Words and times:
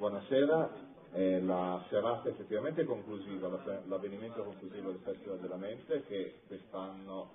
Buonasera, 0.00 0.70
è 1.12 1.40
la 1.40 1.84
serata 1.90 2.30
effettivamente 2.30 2.86
conclusiva, 2.86 3.50
l'avvenimento 3.84 4.42
conclusivo 4.42 4.92
del 4.92 5.00
Festival 5.04 5.40
della 5.40 5.56
Mente 5.56 6.04
che 6.06 6.36
quest'anno 6.46 7.34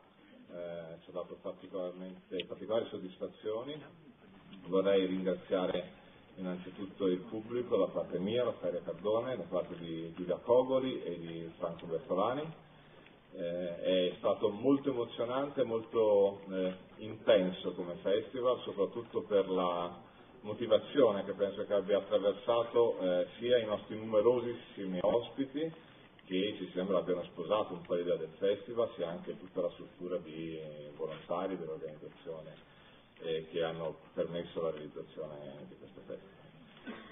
eh, 0.50 0.98
ci 1.04 1.12
ha 1.12 1.14
dato 1.14 1.38
particolari 1.42 2.88
soddisfazioni. 2.90 3.80
Vorrei 4.66 5.06
ringraziare 5.06 5.92
innanzitutto 6.38 7.06
il 7.06 7.20
pubblico 7.30 7.78
da 7.78 7.86
parte 7.86 8.18
mia, 8.18 8.46
Raffaele 8.46 8.82
Cardone, 8.84 9.38
da 9.38 9.44
parte 9.44 9.78
di 9.78 10.12
Giulia 10.16 10.38
Cogoli 10.38 11.04
e 11.04 11.20
di 11.20 11.52
Franco 11.60 11.86
Bertolani. 11.86 12.52
Eh, 13.36 14.10
è 14.10 14.16
stato 14.18 14.50
molto 14.50 14.90
emozionante, 14.90 15.64
molto 15.64 16.42
eh, 16.50 16.74
intenso 16.96 17.74
come 17.74 17.94
festival, 18.02 18.60
soprattutto 18.62 19.22
per 19.22 19.48
la 19.50 20.14
motivazione 20.46 21.26
che 21.26 21.34
penso 21.34 21.66
che 21.66 21.74
abbia 21.74 21.98
attraversato 21.98 23.00
eh, 23.00 23.28
sia 23.40 23.58
i 23.58 23.66
nostri 23.66 23.98
numerosissimi 23.98 25.00
ospiti 25.02 25.74
che 26.26 26.56
ci 26.58 26.70
sembra 26.74 27.00
abbiano 27.00 27.24
sposato 27.24 27.74
un 27.74 27.82
po' 27.82 27.96
l'idea 27.96 28.16
del 28.16 28.34
festival, 28.38 28.92
sia 28.96 29.10
anche 29.10 29.38
tutta 29.38 29.62
la 29.62 29.70
struttura 29.72 30.18
di 30.18 30.60
volontari 30.96 31.58
dell'organizzazione 31.58 32.54
eh, 33.22 33.48
che 33.52 33.64
hanno 33.64 33.98
permesso 34.14 34.62
la 34.62 34.72
realizzazione 34.72 35.66
di 35.68 35.76
questo 35.78 36.02
festival. 36.06 36.34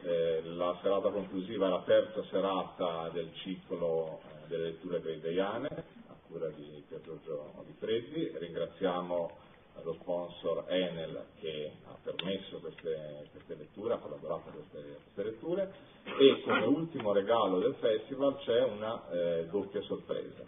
Eh, 0.03 0.41
la 0.55 0.77
serata 0.81 1.09
conclusiva 1.09 1.67
è 1.67 1.69
la 1.69 1.83
terza 1.83 2.23
serata 2.29 3.09
del 3.09 3.31
ciclo 3.35 4.19
eh, 4.21 4.47
delle 4.47 4.65
letture 4.65 5.01
greideiane 5.01 5.67
a 6.07 6.15
cura 6.27 6.47
di 6.49 6.83
Pier 6.87 7.01
Giorgio 7.01 7.53
Odifreddi. 7.55 8.31
Ringraziamo 8.35 9.42
lo 9.83 9.93
sponsor 10.01 10.65
Enel 10.67 11.25
che 11.39 11.71
ha 11.85 11.97
permesso 12.01 12.59
queste, 12.59 13.27
queste 13.31 13.55
letture, 13.55 13.93
ha 13.93 13.97
collaborato 13.97 14.49
a 14.49 14.51
queste, 14.51 14.99
queste, 15.13 15.23
letture 15.23 15.73
e 16.17 16.41
come 16.43 16.65
ultimo 16.65 17.11
regalo 17.11 17.59
del 17.59 17.75
festival 17.79 18.37
c'è 18.39 18.63
una 18.63 19.09
eh, 19.09 19.47
doppia 19.49 19.81
sorpresa 19.81 20.43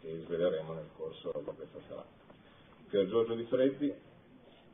che 0.00 0.22
sveleremo 0.24 0.72
nel 0.72 0.88
corso 0.96 1.32
di 1.36 1.44
questa 1.44 1.78
serata. 1.86 2.08
Pier 2.88 3.08
Giorgio 3.08 3.34
Di 3.34 3.44
Freddi 3.44 3.92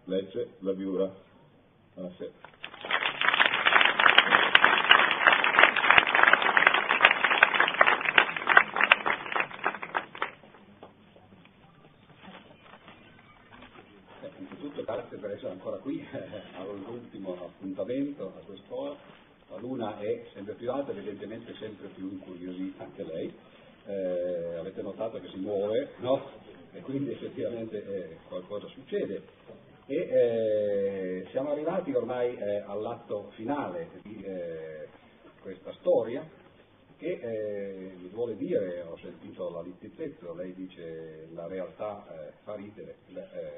legge 0.05 0.55
la 0.61 0.73
Viura. 0.73 1.13
Buonasera. 1.95 2.56
Ancora 15.49 15.79
qui 15.79 16.05
all'ultimo 16.57 17.35
appuntamento 17.35 18.33
a 18.37 18.45
quest'ora, 18.45 18.95
la 19.49 19.57
luna 19.59 19.99
è 19.99 20.27
sempre 20.35 20.55
più 20.55 20.71
alta, 20.71 20.91
evidentemente 20.91 21.55
sempre 21.55 21.89
più 21.89 22.11
incuriosita 22.11 22.85
anche 22.85 23.05
lei, 23.05 23.33
eh, 23.87 24.57
avete 24.57 24.83
notato 24.83 25.21
che 25.21 25.29
si 25.29 25.39
muove, 25.39 25.93
no? 25.99 26.31
E 26.73 26.81
quindi 26.81 27.13
effettivamente 27.13 27.85
eh, 27.85 28.17
qualcosa 28.29 28.67
succede. 28.69 29.23
E 29.87 29.95
eh, 29.97 31.27
siamo 31.31 31.53
arrivati 31.53 31.93
ormai 31.93 32.37
eh, 32.37 32.65
all'atto 32.67 33.31
finale 33.37 33.89
di 34.03 34.21
eh, 34.23 34.89
questa 35.41 35.73
storia 35.79 36.29
che 36.97 37.19
eh, 37.21 37.93
vuole 38.13 38.37
dire, 38.37 38.83
ho 38.83 38.97
sentito 38.99 39.51
la 39.51 39.63
Littizzetto, 39.63 40.35
lei 40.35 40.55
dice 40.55 41.29
la 41.33 41.47
realtà 41.47 42.07
fa 42.45 42.55
ridere, 42.55 42.97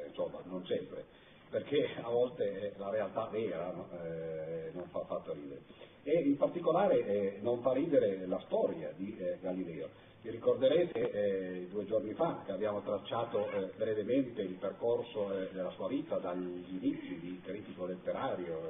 insomma 0.09 0.41
non 0.45 0.65
sempre 0.67 1.05
perché 1.51 1.89
a 2.01 2.09
volte 2.09 2.75
la 2.77 2.91
realtà 2.91 3.29
vera 3.31 3.73
no? 3.73 3.89
eh, 4.03 4.71
non 4.73 4.85
fa 4.91 5.01
affatto 5.01 5.33
ridere. 5.33 5.63
E 6.03 6.21
in 6.21 6.37
particolare 6.37 7.05
eh, 7.05 7.39
non 7.41 7.61
fa 7.61 7.73
ridere 7.73 8.27
la 8.27 8.41
storia 8.47 8.93
di 8.97 9.17
eh, 9.19 9.39
Galileo. 9.41 9.89
Vi 10.23 10.31
ricorderete 10.31 11.11
eh, 11.11 11.67
due 11.71 11.85
giorni 11.87 12.13
fa 12.15 12.43
che 12.45 12.53
abbiamo 12.53 12.83
tracciato 12.83 13.51
eh, 13.51 13.71
brevemente 13.77 14.43
il 14.43 14.55
percorso 14.55 15.33
eh, 15.33 15.49
della 15.53 15.71
sua 15.71 15.89
vita 15.89 16.19
dagli 16.19 16.65
inizi 16.69 17.19
di 17.21 17.41
critico 17.43 17.87
letterario, 17.87 18.61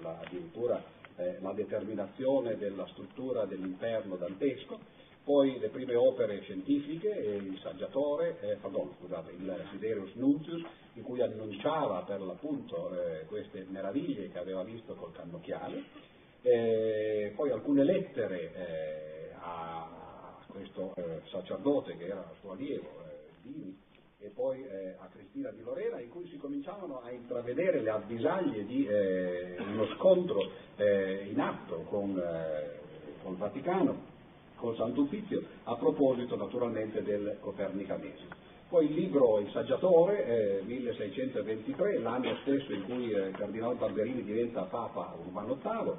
la, 0.00 0.18
addirittura 0.20 0.82
la 1.40 1.52
determinazione 1.52 2.56
della 2.56 2.86
struttura 2.88 3.44
dell'interno 3.44 4.16
dantesco, 4.16 4.78
poi 5.24 5.58
le 5.58 5.68
prime 5.68 5.94
opere 5.94 6.40
scientifiche, 6.42 7.08
il 7.08 7.58
saggiatore, 7.62 8.38
eh, 8.40 8.56
pardon, 8.56 8.90
scusate, 8.98 9.30
il 9.32 9.66
Siderius 9.70 10.14
Nuntius, 10.14 10.62
in 10.94 11.02
cui 11.02 11.22
annunciava 11.22 12.02
per 12.02 12.20
l'appunto 12.20 12.90
eh, 12.90 13.24
queste 13.26 13.64
meraviglie 13.68 14.30
che 14.30 14.38
aveva 14.38 14.64
visto 14.64 14.94
col 14.94 15.12
cannocchiale, 15.12 15.84
eh, 16.42 17.32
poi 17.36 17.50
alcune 17.50 17.84
lettere 17.84 18.52
eh, 18.52 19.30
a 19.38 20.38
questo 20.48 20.92
eh, 20.96 21.20
sacerdote 21.30 21.96
che 21.96 22.06
era 22.06 22.28
suo 22.40 22.52
allievo, 22.52 22.88
eh, 23.06 23.30
Dini, 23.42 23.76
e 24.22 24.28
poi 24.28 24.64
a 24.98 25.08
Cristina 25.12 25.50
di 25.50 25.62
Lorena, 25.62 26.00
in 26.00 26.08
cui 26.08 26.26
si 26.28 26.36
cominciavano 26.36 27.02
a 27.02 27.10
intravedere 27.10 27.80
le 27.80 27.90
avvisaglie 27.90 28.64
di 28.64 28.86
uno 28.86 29.86
scontro 29.96 30.50
in 30.76 31.40
atto 31.40 31.84
con, 31.88 32.22
con 33.22 33.32
il 33.32 33.38
Vaticano 33.38 34.10
col 34.62 34.76
Santo 34.76 35.02
Uffizio, 35.02 35.42
a 35.64 35.74
proposito 35.74 36.36
naturalmente 36.36 37.02
del 37.02 37.38
copernicanesimo. 37.40 38.30
Poi 38.68 38.86
il 38.86 38.94
libro 38.94 39.38
Il 39.40 39.50
saggiatore, 39.50 40.60
eh, 40.60 40.62
1623, 40.62 41.98
l'anno 41.98 42.34
stesso 42.40 42.72
in 42.72 42.84
cui 42.84 43.10
eh, 43.10 43.32
Cardinal 43.32 43.76
Barberini 43.76 44.22
diventa 44.22 44.62
Papa 44.62 45.14
Urbano 45.22 45.58
VIII, 45.60 45.92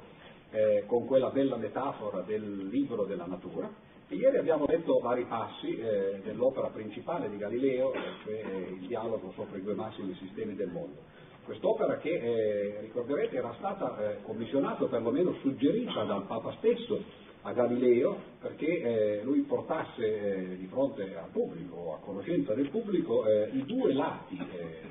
eh, 0.50 0.84
con 0.86 1.06
quella 1.06 1.30
bella 1.30 1.56
metafora 1.56 2.22
del 2.22 2.66
libro 2.68 3.04
della 3.04 3.26
natura. 3.26 3.70
Ieri 4.14 4.38
abbiamo 4.38 4.64
letto 4.66 5.00
vari 5.00 5.24
passi 5.24 5.76
eh, 5.76 6.20
dell'opera 6.22 6.68
principale 6.68 7.28
di 7.28 7.36
Galileo, 7.36 7.92
eh, 7.92 7.98
cioè 8.22 8.34
eh, 8.34 8.74
il 8.74 8.86
dialogo 8.86 9.32
sopra 9.34 9.58
i 9.58 9.62
due 9.62 9.74
massimi 9.74 10.14
sistemi 10.14 10.54
del 10.54 10.68
mondo. 10.68 11.02
Quest'opera 11.44 11.98
che, 11.98 12.10
eh, 12.10 12.80
ricorderete, 12.82 13.36
era 13.36 13.52
stata 13.58 13.98
eh, 13.98 14.22
commissionata, 14.22 14.84
o 14.84 14.86
perlomeno 14.86 15.34
suggerita 15.40 16.04
dal 16.04 16.26
Papa 16.26 16.54
stesso 16.58 17.02
a 17.42 17.52
Galileo 17.52 18.16
perché 18.40 18.66
eh, 19.18 19.20
lui 19.24 19.40
portasse 19.40 20.56
di 20.58 20.66
fronte 20.68 21.16
al 21.16 21.30
pubblico, 21.32 21.94
a 21.94 22.04
conoscenza 22.04 22.54
del 22.54 22.70
pubblico, 22.70 23.24
i 23.28 23.64
due 23.66 23.92
lati 23.92 24.38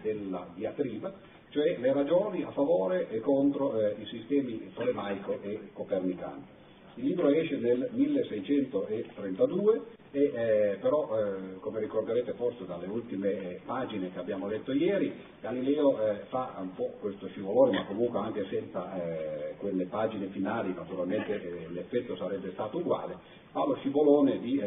della 0.01 0.47
diatriba, 0.53 1.11
cioè 1.49 1.77
le 1.79 1.93
ragioni 1.93 2.43
a 2.43 2.51
favore 2.51 3.09
e 3.09 3.21
contro 3.21 3.79
i 3.79 4.05
sistemi 4.05 4.71
tolemaico 4.73 5.39
e 5.41 5.69
copernicano. 5.73 6.61
Il 6.95 7.05
libro 7.05 7.29
esce 7.29 7.57
nel 7.57 7.89
1632 7.91 9.81
e, 10.11 10.31
eh, 10.31 10.77
però, 10.79 11.09
eh, 11.17 11.55
come 11.59 11.79
ricorderete 11.79 12.33
forse 12.33 12.67
dalle 12.67 12.85
ultime 12.85 13.31
eh, 13.31 13.61
pagine 13.65 14.11
che 14.11 14.19
abbiamo 14.19 14.47
letto 14.47 14.71
ieri, 14.71 15.11
Galileo 15.41 15.99
eh, 16.07 16.25
fa 16.29 16.53
un 16.59 16.75
po' 16.75 16.93
questo 16.99 17.25
scivolone, 17.29 17.79
ma 17.79 17.85
comunque 17.85 18.19
anche 18.19 18.45
senza 18.47 18.93
eh, 18.93 19.55
quelle 19.57 19.85
pagine 19.85 20.27
finali, 20.27 20.71
naturalmente 20.71 21.41
eh, 21.41 21.67
l'effetto 21.71 22.15
sarebbe 22.15 22.51
stato 22.51 22.77
uguale, 22.77 23.17
fa 23.49 23.65
lo 23.65 23.75
scivolone 23.77 24.39
di 24.39 24.61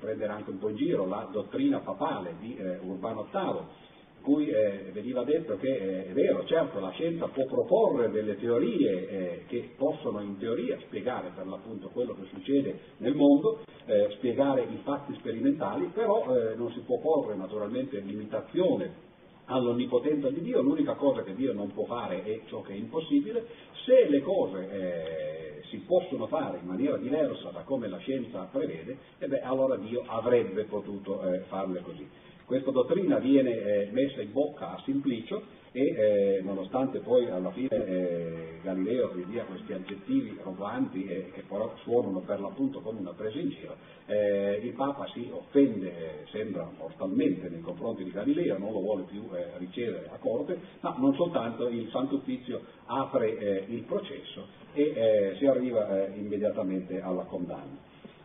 prendere 0.00 0.32
anche 0.32 0.50
un 0.50 0.58
po' 0.58 0.68
in 0.68 0.76
giro 0.76 1.06
la 1.06 1.28
dottrina 1.30 1.78
papale 1.78 2.34
di 2.40 2.56
Urbano 2.82 3.28
VIII, 3.30 3.81
cui 4.22 4.48
eh, 4.48 4.90
veniva 4.92 5.22
detto 5.24 5.56
che 5.58 5.68
eh, 5.68 6.06
è 6.06 6.12
vero, 6.12 6.44
certo 6.46 6.80
la 6.80 6.90
scienza 6.92 7.28
può 7.28 7.44
proporre 7.44 8.10
delle 8.10 8.38
teorie 8.38 9.08
eh, 9.08 9.44
che 9.48 9.72
possono 9.76 10.20
in 10.20 10.38
teoria 10.38 10.78
spiegare 10.86 11.32
per 11.34 11.46
l'appunto 11.46 11.90
quello 11.90 12.14
che 12.14 12.26
succede 12.32 12.78
nel 12.98 13.14
mondo, 13.14 13.60
eh, 13.84 14.08
spiegare 14.16 14.62
i 14.62 14.78
fatti 14.82 15.14
sperimentali, 15.16 15.90
però 15.92 16.34
eh, 16.34 16.54
non 16.54 16.72
si 16.72 16.80
può 16.80 16.98
porre 17.00 17.34
naturalmente 17.34 17.98
limitazione 17.98 19.10
all'onnipotenza 19.46 20.30
di 20.30 20.40
Dio, 20.40 20.62
l'unica 20.62 20.94
cosa 20.94 21.22
che 21.22 21.34
Dio 21.34 21.52
non 21.52 21.72
può 21.72 21.84
fare 21.84 22.22
è 22.22 22.40
ciò 22.46 22.62
che 22.62 22.72
è 22.72 22.76
impossibile, 22.76 23.44
se 23.84 24.08
le 24.08 24.20
cose 24.22 24.70
eh, 24.70 25.62
si 25.68 25.78
possono 25.78 26.26
fare 26.28 26.58
in 26.58 26.66
maniera 26.66 26.96
diversa 26.96 27.50
da 27.50 27.62
come 27.62 27.88
la 27.88 27.98
scienza 27.98 28.48
prevede, 28.50 28.96
beh, 29.18 29.40
allora 29.40 29.76
Dio 29.76 30.04
avrebbe 30.06 30.64
potuto 30.64 31.20
farle 31.48 31.80
così. 31.80 32.30
Questa 32.52 32.70
dottrina 32.70 33.16
viene 33.16 33.50
eh, 33.50 33.88
messa 33.92 34.20
in 34.20 34.30
bocca 34.30 34.72
a 34.72 34.82
Simplicio 34.84 35.42
e 35.72 35.86
eh, 35.86 36.40
nonostante 36.42 36.98
poi 36.98 37.26
alla 37.30 37.50
fine 37.50 37.70
eh, 37.70 38.58
Galileo 38.62 39.14
gli 39.16 39.24
dia 39.24 39.44
questi 39.44 39.72
aggettivi 39.72 40.38
roboanti 40.42 41.02
che 41.02 41.44
però 41.48 41.74
suonano 41.82 42.20
per 42.20 42.40
l'appunto 42.40 42.80
come 42.80 42.98
una 43.00 43.14
presa 43.14 43.38
in 43.38 43.48
giro, 43.48 43.74
il 44.06 44.72
Papa 44.74 45.06
si 45.14 45.30
offende, 45.32 46.26
sembra 46.30 46.70
mortalmente 46.76 47.48
nei 47.48 47.62
confronti 47.62 48.04
di 48.04 48.10
Galileo, 48.10 48.58
non 48.58 48.72
lo 48.72 48.80
vuole 48.80 49.04
più 49.04 49.22
ricevere 49.56 50.10
a 50.12 50.18
corte, 50.18 50.58
ma 50.80 50.94
non 50.98 51.14
soltanto 51.14 51.68
il 51.68 51.88
Santo 51.88 52.16
Uffizio 52.16 52.60
apre 52.84 53.64
il 53.66 53.82
processo 53.84 54.46
e 54.74 55.36
si 55.38 55.46
arriva 55.46 56.06
immediatamente 56.08 57.00
alla 57.00 57.22
condanna. 57.22 57.78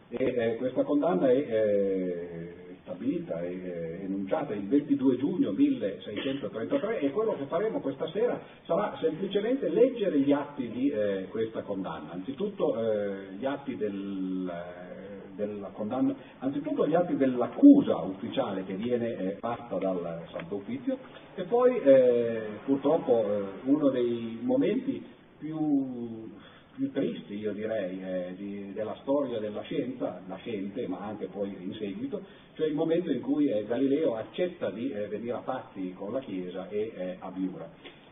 E, 0.09 0.55
questa 0.57 0.83
condanna 0.83 1.29
è 1.31 2.65
stabilita 2.87 3.41
e 3.41 3.99
enunciata 4.03 4.53
il 4.53 4.65
22 4.65 5.17
giugno 5.17 5.51
1633 5.51 7.01
e 7.01 7.11
quello 7.11 7.35
che 7.35 7.45
faremo 7.45 7.81
questa 7.81 8.09
sera 8.11 8.39
sarà 8.65 8.97
semplicemente 9.01 9.67
leggere 9.67 10.19
gli 10.19 10.31
atti 10.31 10.69
di 10.69 10.89
eh, 10.89 11.27
questa 11.29 11.61
condanna, 11.63 12.11
anzitutto 12.13 12.79
eh, 12.79 13.33
gli 13.37 13.45
atti 13.45 13.75
del, 13.75 14.49
eh, 14.49 15.35
della 15.35 15.67
condanna, 15.67 16.15
anzitutto 16.39 16.87
gli 16.87 16.95
atti 16.95 17.17
dell'accusa 17.17 17.97
ufficiale 17.97 18.63
che 18.63 18.75
viene 18.75 19.17
eh, 19.17 19.37
fatta 19.39 19.77
dal 19.77 20.23
Santo 20.31 20.55
Uffizio 20.55 20.97
e 21.35 21.43
poi 21.43 21.77
eh, 21.81 22.41
purtroppo 22.63 23.23
eh, 23.23 23.43
uno 23.65 23.89
dei 23.89 24.39
momenti 24.41 25.03
più 25.37 26.29
più 26.77 26.91
tristi, 26.91 27.39
io 27.39 27.53
direi, 27.53 27.99
eh, 27.99 28.35
di, 28.35 28.71
della 28.71 28.95
storia 29.01 29.39
della 29.39 29.63
scienza, 29.63 30.21
nascente, 30.27 30.87
ma 30.87 30.99
anche 30.99 31.25
poi 31.25 31.55
in 31.59 31.73
seguito, 31.73 32.21
cioè 32.53 32.67
il 32.67 32.75
momento 32.75 33.11
in 33.11 33.19
cui 33.19 33.49
eh, 33.49 33.65
Galileo 33.65 34.15
accetta 34.15 34.69
di 34.69 34.91
eh, 34.91 35.07
venire 35.07 35.33
a 35.33 35.39
patti 35.39 35.91
con 35.93 36.13
la 36.13 36.19
Chiesa 36.19 36.69
e 36.69 36.93
eh, 36.95 37.15
abiura. 37.19 37.67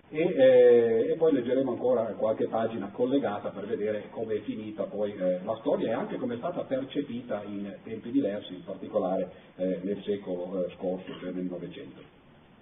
E, 0.09 0.19
eh, 0.19 1.11
e, 1.11 1.15
poi 1.15 1.33
leggeremo 1.33 1.71
ancora 1.71 2.05
qualche 2.13 2.47
pagina 2.47 2.89
collegata 2.91 3.49
per 3.49 3.65
vedere 3.65 4.07
come 4.09 4.35
è 4.35 4.39
finita 4.41 4.83
poi 4.83 5.13
eh, 5.13 5.39
la 5.43 5.57
storia 5.59 5.89
e 5.89 5.93
anche 5.93 6.17
come 6.17 6.35
è 6.35 6.37
stata 6.37 6.61
percepita 6.61 7.43
in 7.43 7.71
tempi 7.83 8.11
diversi, 8.11 8.53
in 8.55 8.63
particolare 8.63 9.43
nel 9.57 10.01
secolo 10.03 10.67
scorso, 10.75 11.17
cioè 11.19 11.31
nel 11.31 11.45
Novecento. 11.45 12.01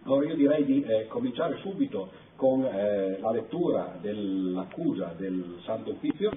Allora 0.03 0.27
io 0.27 0.35
direi 0.35 0.63
di 0.63 0.85
cominciare 1.07 1.57
subito 1.61 2.11
con 2.35 2.65
eh, 2.65 3.19
la 3.19 3.31
lettura 3.31 3.97
dell'accusa 4.01 5.13
del 5.17 5.59
Santo 5.63 5.91
Uffizio 5.91 6.31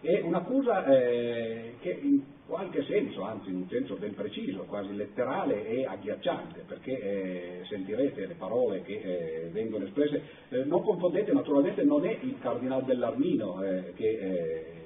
e 0.00 0.20
un'accusa 0.20 0.84
eh, 0.86 1.74
che 1.80 1.90
in 1.90 2.22
qualche 2.46 2.82
senso, 2.84 3.22
anzi 3.22 3.50
in 3.50 3.56
un 3.56 3.68
senso 3.68 3.94
ben 3.96 4.14
preciso, 4.14 4.64
quasi 4.64 4.94
letterale 4.94 5.66
e 5.66 5.86
agghiacciante, 5.86 6.64
perché 6.66 7.00
eh, 7.00 7.64
sentirete 7.68 8.26
le 8.26 8.34
parole 8.34 8.82
che 8.82 9.00
eh, 9.00 9.48
vengono 9.52 9.84
espresse, 9.84 10.22
eh, 10.48 10.64
non 10.64 10.82
confondete, 10.82 11.32
naturalmente 11.32 11.84
non 11.84 12.04
è 12.04 12.18
il 12.20 12.36
Cardinal 12.40 12.84
dell'Armino 12.84 13.60
che 13.94 14.81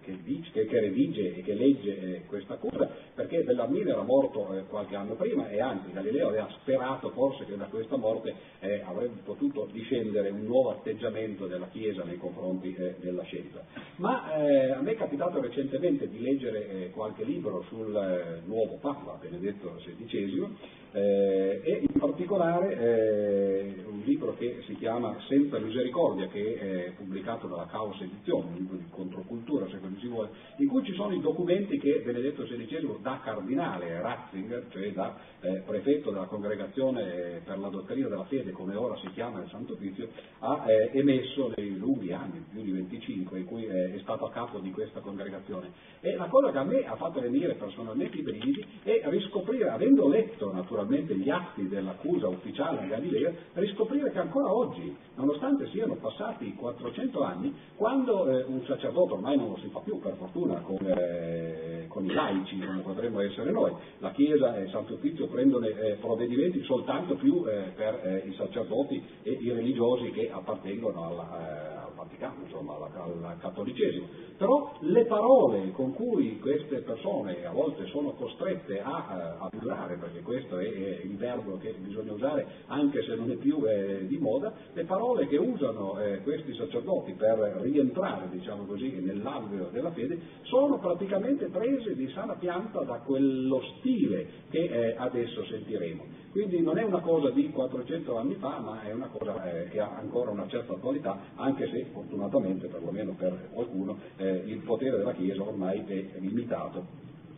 che, 0.00 0.18
dice, 0.22 0.66
che, 0.66 0.80
redige 0.80 1.36
e 1.36 1.42
che 1.42 1.54
legge 1.54 1.98
eh, 1.98 2.22
questa 2.26 2.54
accusa, 2.54 2.88
perché 3.14 3.42
Bellarmino 3.42 3.90
era 3.90 4.02
morto 4.02 4.54
eh, 4.54 4.64
qualche 4.64 4.96
anno 4.96 5.14
prima 5.14 5.48
e 5.48 5.60
anzi 5.60 5.92
Galileo 5.92 6.28
aveva 6.28 6.48
sperato 6.60 7.10
forse 7.10 7.44
che 7.44 7.56
da 7.56 7.66
questa 7.66 7.96
morte 7.96 8.34
eh, 8.60 8.82
avrebbe 8.84 9.20
potuto 9.24 9.68
discendere 9.70 10.30
un 10.30 10.44
nuovo 10.44 10.70
atteggiamento 10.70 11.46
della 11.46 11.68
Chiesa 11.68 12.02
nei 12.04 12.18
confronti 12.18 12.74
eh, 12.74 12.96
della 13.00 13.22
scienza. 13.24 13.62
Ma 13.96 14.36
eh, 14.36 14.70
a 14.72 14.80
me 14.80 14.92
è 14.92 14.96
capitato 14.96 15.40
recentemente 15.40 16.08
di 16.08 16.20
leggere 16.20 16.68
eh, 16.68 16.90
qualche 16.90 17.24
libro 17.24 17.62
sul 17.68 18.42
nuovo 18.46 18.76
Papa 18.80 19.18
Benedetto 19.20 19.76
XVI 19.76 20.78
e 20.92 21.86
in 21.88 22.00
particolare 22.00 23.84
un 23.86 24.00
libro 24.04 24.34
che 24.36 24.62
si 24.66 24.74
chiama 24.74 25.16
Senza 25.28 25.58
Misericordia, 25.58 26.26
che 26.26 26.54
è 26.56 26.90
pubblicato 26.96 27.46
dalla 27.46 27.66
Caos 27.66 28.00
Edizione, 28.00 28.48
un 28.48 28.54
libro 28.54 28.76
di 28.76 28.86
controcultura, 28.90 29.68
se 29.68 29.78
così 29.78 29.99
si 30.00 30.08
vuole, 30.08 30.30
in 30.56 30.68
cui 30.68 30.84
ci 30.84 30.94
sono 30.94 31.14
i 31.14 31.20
documenti 31.20 31.78
che 31.78 32.00
Benedetto 32.04 32.42
XVI 32.42 32.96
da 33.00 33.20
cardinale 33.22 34.00
Ratzinger, 34.00 34.66
cioè 34.70 34.92
da 34.92 35.16
eh, 35.40 35.62
prefetto 35.64 36.10
della 36.10 36.26
congregazione 36.26 37.40
per 37.44 37.58
la 37.58 37.68
dottrina 37.68 38.08
della 38.08 38.24
fede, 38.24 38.50
come 38.50 38.74
ora 38.74 38.96
si 38.96 39.08
chiama 39.12 39.40
il 39.42 39.48
Santo 39.48 39.74
Uffizio, 39.74 40.08
ha 40.40 40.64
eh, 40.66 40.90
emesso 40.94 41.52
nei 41.56 41.76
lunghi 41.76 42.12
anni, 42.12 42.44
più 42.50 42.62
di 42.62 42.72
25, 42.72 43.38
in 43.38 43.44
cui 43.44 43.66
eh, 43.66 43.94
è 43.94 43.98
stato 44.00 44.26
a 44.26 44.30
capo 44.30 44.58
di 44.58 44.70
questa 44.70 45.00
congregazione. 45.00 45.70
E 46.00 46.16
la 46.16 46.26
cosa 46.26 46.50
che 46.50 46.58
a 46.58 46.64
me 46.64 46.84
ha 46.86 46.96
fatto 46.96 47.20
venire 47.20 47.54
personalmente 47.54 48.16
i 48.16 48.22
brividi 48.22 48.66
è 48.82 49.02
riscoprire, 49.04 49.68
avendo 49.68 50.08
letto 50.08 50.52
naturalmente, 50.52 50.78
naturalmente 50.80 51.16
gli 51.16 51.30
atti 51.30 51.68
dell'accusa 51.68 52.28
ufficiale 52.28 52.80
a 52.80 52.86
Galileo, 52.86 53.34
riscoprire 53.54 54.10
che 54.10 54.18
ancora 54.18 54.52
oggi, 54.52 54.94
nonostante 55.16 55.68
siano 55.68 55.96
passati 55.96 56.54
400 56.54 57.22
anni, 57.22 57.54
quando 57.76 58.28
eh, 58.28 58.44
un 58.44 58.64
sacerdote, 58.64 59.14
ormai 59.14 59.36
non 59.36 59.50
lo 59.50 59.58
si 59.58 59.68
fa 59.68 59.79
più 59.82 59.98
per 59.98 60.14
fortuna 60.16 60.60
con, 60.60 60.78
eh, 60.80 61.84
con 61.88 62.04
i 62.04 62.12
laici 62.12 62.58
come 62.58 62.80
potremmo 62.80 63.20
essere 63.20 63.50
noi, 63.50 63.72
la 63.98 64.10
Chiesa 64.12 64.56
e 64.56 64.62
il 64.62 64.70
Santo 64.70 64.94
Uffizio 64.94 65.26
prendono 65.26 65.66
eh, 65.66 65.96
provvedimenti 66.00 66.62
soltanto 66.64 67.14
più 67.16 67.44
eh, 67.46 67.72
per 67.74 68.00
eh, 68.02 68.28
i 68.28 68.34
sacerdoti 68.34 69.02
e 69.22 69.32
i 69.32 69.50
religiosi 69.52 70.10
che 70.10 70.30
appartengono 70.30 71.04
alla, 71.04 71.76
eh, 71.76 71.79
Vaticano, 72.10 72.42
insomma, 72.44 72.74
al 72.74 73.38
cattolicesimo. 73.38 74.06
Però 74.36 74.72
le 74.80 75.04
parole 75.04 75.70
con 75.72 75.92
cui 75.92 76.38
queste 76.40 76.78
persone 76.78 77.44
a 77.44 77.52
volte 77.52 77.86
sono 77.86 78.12
costrette 78.12 78.80
a, 78.80 79.36
a 79.38 79.48
parlare, 79.48 79.96
perché 79.96 80.20
questo 80.20 80.58
è, 80.58 80.64
è, 80.64 81.00
il 81.04 81.16
verbo 81.16 81.58
che 81.58 81.74
bisogna 81.78 82.12
usare 82.12 82.46
anche 82.66 83.02
se 83.02 83.14
non 83.14 83.30
è 83.30 83.36
più 83.36 83.62
eh, 83.66 84.06
di 84.06 84.18
moda, 84.18 84.52
le 84.72 84.84
parole 84.84 85.26
che 85.26 85.36
usano 85.36 85.98
eh, 86.00 86.20
questi 86.22 86.54
sacerdoti 86.54 87.12
per 87.12 87.38
rientrare, 87.60 88.28
diciamo 88.30 88.64
così, 88.64 89.00
nell'alveo 89.00 89.68
della 89.70 89.92
fede, 89.92 90.18
sono 90.42 90.78
praticamente 90.78 91.46
prese 91.46 91.94
di 91.94 92.08
sana 92.10 92.34
pianta 92.34 92.80
da 92.80 92.98
quello 93.00 93.62
stile 93.78 94.26
che 94.50 94.64
eh, 94.64 94.94
adesso 94.96 95.44
sentiremo. 95.44 96.19
Quindi 96.30 96.60
non 96.60 96.78
è 96.78 96.84
una 96.84 97.00
cosa 97.00 97.30
di 97.30 97.50
400 97.50 98.16
anni 98.16 98.34
fa, 98.34 98.60
ma 98.60 98.82
è 98.82 98.92
una 98.92 99.08
cosa 99.08 99.50
eh, 99.50 99.68
che 99.68 99.80
ha 99.80 99.96
ancora 99.96 100.30
una 100.30 100.46
certa 100.46 100.74
attualità, 100.74 101.18
anche 101.34 101.68
se 101.68 101.86
fortunatamente, 101.92 102.68
perlomeno 102.68 103.14
per 103.18 103.48
qualcuno, 103.52 103.98
eh, 104.16 104.42
il 104.46 104.58
potere 104.58 104.96
della 104.96 105.12
Chiesa 105.12 105.42
ormai 105.42 105.82
è 105.84 106.18
limitato 106.18 106.86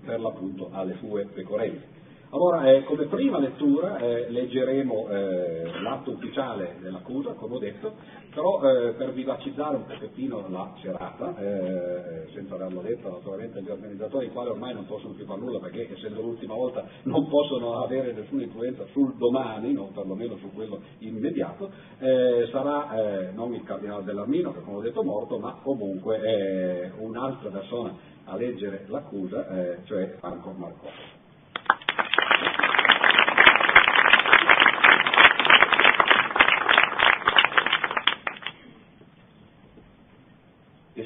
per 0.04 0.20
l'appunto 0.20 0.68
alle 0.72 0.96
sue 0.98 1.24
pecorelle. 1.24 2.00
Allora, 2.34 2.64
eh, 2.73 2.82
come 2.84 3.05
prima 3.08 3.38
lettura 3.38 3.99
eh, 3.99 4.31
leggeremo 4.31 5.06
eh, 5.11 5.81
l'atto 5.82 6.12
ufficiale 6.12 6.76
dell'accusa, 6.81 7.34
come 7.34 7.56
ho 7.56 7.58
detto, 7.58 7.93
però 8.34 8.58
eh, 8.62 8.94
per 8.94 9.12
vivacizzare 9.12 9.76
un 9.76 9.84
pochettino 9.84 10.49
la 10.49 10.73
serata, 10.81 11.37
eh, 11.37 12.29
senza 12.32 12.55
averlo 12.55 12.81
detto 12.81 13.11
naturalmente 13.11 13.58
agli 13.58 13.69
organizzatori, 13.69 14.29
i 14.29 14.31
quali 14.31 14.49
ormai 14.49 14.73
non 14.73 14.87
possono 14.87 15.12
più 15.12 15.26
fare 15.26 15.40
nulla 15.40 15.58
perché 15.58 15.93
essendo 15.93 16.23
l'ultima 16.23 16.55
volta 16.55 16.82
non 17.02 17.29
possono 17.29 17.82
avere 17.82 18.14
nessuna 18.14 18.44
influenza 18.44 18.87
sul 18.93 19.14
domani, 19.19 19.75
non 19.75 19.93
perlomeno 19.93 20.38
su 20.38 20.50
quello 20.55 20.81
immediato, 21.00 21.70
eh, 21.99 22.49
sarà 22.50 23.31
non 23.35 23.52
il 23.52 23.62
cardinale 23.64 24.05
dell'Armino, 24.05 24.55
che 24.55 24.61
come 24.61 24.78
ho 24.78 24.81
detto 24.81 25.02
morto, 25.02 25.38
ma 25.38 25.58
comunque 25.62 26.90
un'altra 26.96 27.50
persona 27.50 27.94
a 28.25 28.37
leggere 28.37 28.87
l'accusa, 28.88 29.46
cioè 29.85 30.17
Franco 30.19 30.52
Marconi. 30.52 31.20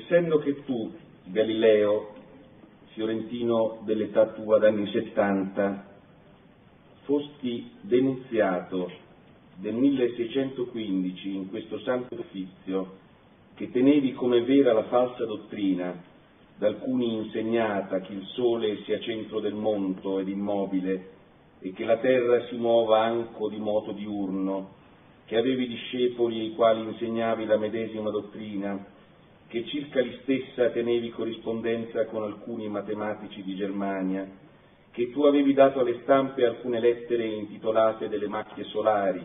Essendo 0.07 0.39
che 0.39 0.63
tu, 0.65 0.93
Galileo, 1.25 2.15
fiorentino 2.93 3.81
dell'età 3.83 4.29
tua 4.29 4.59
d'anni 4.59 4.89
70, 4.89 5.85
fosti 7.03 7.73
denunziato 7.81 8.89
del 9.57 9.75
1615 9.75 11.35
in 11.35 11.51
questo 11.51 11.81
santo 11.81 12.15
uffizio 12.15 13.05
che 13.55 13.71
tenevi 13.73 14.13
come 14.13 14.43
vera 14.43 14.73
la 14.73 14.85
falsa 14.85 15.25
dottrina, 15.25 16.15
da 16.57 16.69
alcuni 16.69 17.15
insegnata 17.15 18.01
che 18.01 18.13
il 18.13 18.25
sole 18.35 18.83
sia 18.85 19.01
centro 19.01 19.41
del 19.41 19.55
mondo 19.55 20.21
ed 20.21 20.29
immobile 20.29 21.11
e 21.59 21.73
che 21.73 21.85
la 21.85 21.99
terra 21.99 22.47
si 22.47 22.57
muova 22.57 23.03
anco 23.03 23.49
di 23.49 23.59
moto 23.59 23.93
diurno, 23.93 24.75
che 25.25 25.37
avevi 25.37 25.67
discepoli 25.67 26.41
ai 26.41 26.55
quali 26.55 26.83
insegnavi 26.83 27.45
la 27.45 27.59
medesima 27.59 28.11
dottrina, 28.11 28.95
che 29.49 29.65
circa 29.67 30.01
li 30.01 30.19
stessa 30.23 30.71
tenevi 30.71 31.11
corrispondenza 31.11 32.05
con 32.07 32.25
alcuni 32.25 32.69
matematici 32.69 33.43
di 33.43 33.55
Germania, 33.55 34.27
che 34.91 35.11
tu 35.13 35.23
avevi 35.23 35.53
dato 35.53 35.81
alle 35.81 36.01
stampe 36.03 36.45
alcune 36.45 36.81
lettere 36.81 37.25
intitolate 37.25 38.09
delle 38.09 38.27
macchie 38.27 38.65
solari, 38.65 39.25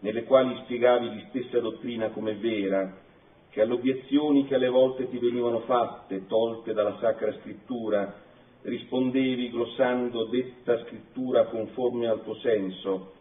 nelle 0.00 0.24
quali 0.24 0.54
spiegavi 0.64 1.10
di 1.10 1.24
stessa 1.28 1.58
dottrina 1.60 2.10
come 2.10 2.34
vera, 2.34 3.04
che 3.50 3.62
alle 3.62 3.72
obiezioni 3.72 4.46
che 4.46 4.56
alle 4.56 4.68
volte 4.68 5.08
ti 5.08 5.18
venivano 5.18 5.60
fatte, 5.60 6.26
tolte 6.26 6.74
dalla 6.74 6.98
Sacra 7.00 7.32
Scrittura, 7.40 8.14
rispondevi 8.62 9.48
glossando 9.50 10.24
detta 10.24 10.84
scrittura 10.84 11.44
conforme 11.44 12.08
al 12.08 12.22
tuo 12.22 12.34
senso, 12.36 13.12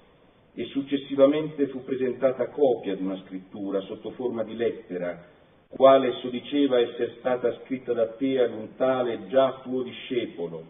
e 0.53 0.65
successivamente 0.65 1.67
fu 1.67 1.83
presentata 1.83 2.47
copia 2.49 2.95
di 2.95 3.03
una 3.03 3.21
scrittura 3.25 3.79
sotto 3.81 4.09
forma 4.11 4.43
di 4.43 4.55
lettera, 4.55 5.33
quale 5.75 6.07
esso 6.07 6.29
diceva 6.29 6.79
essere 6.79 7.15
stata 7.19 7.53
scritta 7.63 7.91
da 7.91 8.07
te 8.13 8.39
ad 8.39 8.53
un 8.53 8.75
tale 8.77 9.27
già 9.27 9.59
tuo 9.61 9.83
discepolo, 9.83 10.63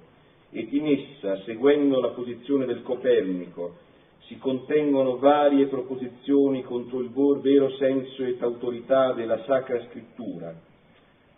ed 0.50 0.74
in 0.74 0.88
essa, 0.88 1.44
seguendo 1.44 2.00
la 2.00 2.10
posizione 2.10 2.66
del 2.66 2.82
Copernico, 2.82 3.76
si 4.22 4.38
contengono 4.40 5.18
varie 5.18 5.68
proposizioni 5.68 6.64
contro 6.64 7.02
il 7.02 7.12
vero 7.12 7.70
senso 7.78 8.24
ed 8.24 8.42
autorità 8.42 9.14
della 9.14 9.44
Sacra 9.44 9.80
Scrittura. 9.90 10.54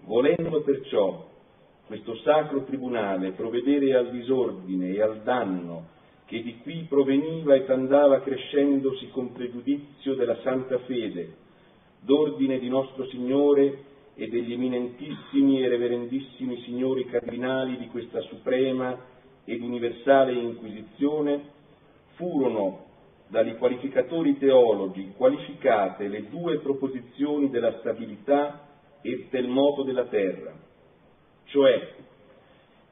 Volendo 0.06 0.62
perciò 0.62 1.28
questo 1.88 2.16
sacro 2.18 2.64
tribunale 2.64 3.32
provvedere 3.32 3.96
al 3.96 4.12
disordine 4.12 4.92
e 4.92 5.02
al 5.02 5.22
danno 5.24 5.96
che 6.26 6.42
di 6.42 6.60
qui 6.60 6.86
proveniva 6.88 7.56
ed 7.56 7.70
andava 7.70 8.22
crescendosi 8.22 9.10
con 9.10 9.34
pregiudizio 9.34 10.16
della 10.16 10.38
santa 10.42 10.78
fede, 10.80 11.46
d'ordine 12.00 12.60
di 12.60 12.70
nostro 12.70 13.06
Signore 13.08 13.84
e 14.16 14.28
degli 14.28 14.54
eminentissimi 14.54 15.62
e 15.62 15.68
reverendissimi 15.68 16.62
signori 16.62 17.06
cardinali 17.06 17.78
di 17.78 17.88
questa 17.88 18.22
suprema 18.22 18.98
ed 19.46 19.62
universale 19.62 20.34
Inquisizione, 20.34 21.56
furono 22.16 22.86
dagli 23.28 23.56
qualificatori 23.58 24.38
teologi 24.38 25.14
qualificate 25.16 26.08
le 26.08 26.28
due 26.30 26.60
proposizioni 26.60 27.50
della 27.50 27.78
stabilità 27.80 28.66
e 29.02 29.28
del 29.30 29.48
moto 29.48 29.84
della 29.84 30.06
terra, 30.06 30.54
cioè 31.46 31.94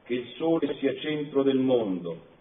che 0.04 0.14
il 0.14 0.28
Sole 0.36 0.76
sia 0.76 0.96
centro 0.98 1.42
del 1.42 1.58
mondo 1.58 2.34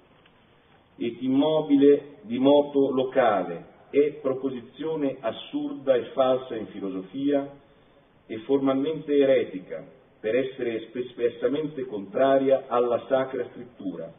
ed 0.97 1.23
immobile 1.23 2.17
di 2.23 2.39
moto 2.39 2.91
locale 2.91 3.73
è 3.95 4.15
proposizione 4.21 5.19
assurda 5.21 5.95
e 5.95 6.07
falsa 6.15 6.57
in 6.57 6.67
filosofia 6.67 7.49
e 8.27 8.39
formalmente 8.39 9.17
eretica 9.17 9.87
per 10.19 10.35
essere 10.35 10.91
espressamente 10.93 11.85
contraria 11.87 12.65
alla 12.67 13.05
Sacra 13.07 13.47
Scrittura, 13.53 14.13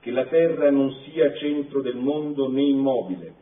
che 0.00 0.10
la 0.10 0.26
terra 0.26 0.70
non 0.70 0.92
sia 1.04 1.34
centro 1.36 1.80
del 1.80 1.96
mondo 1.96 2.50
né 2.50 2.62
immobile, 2.62 3.32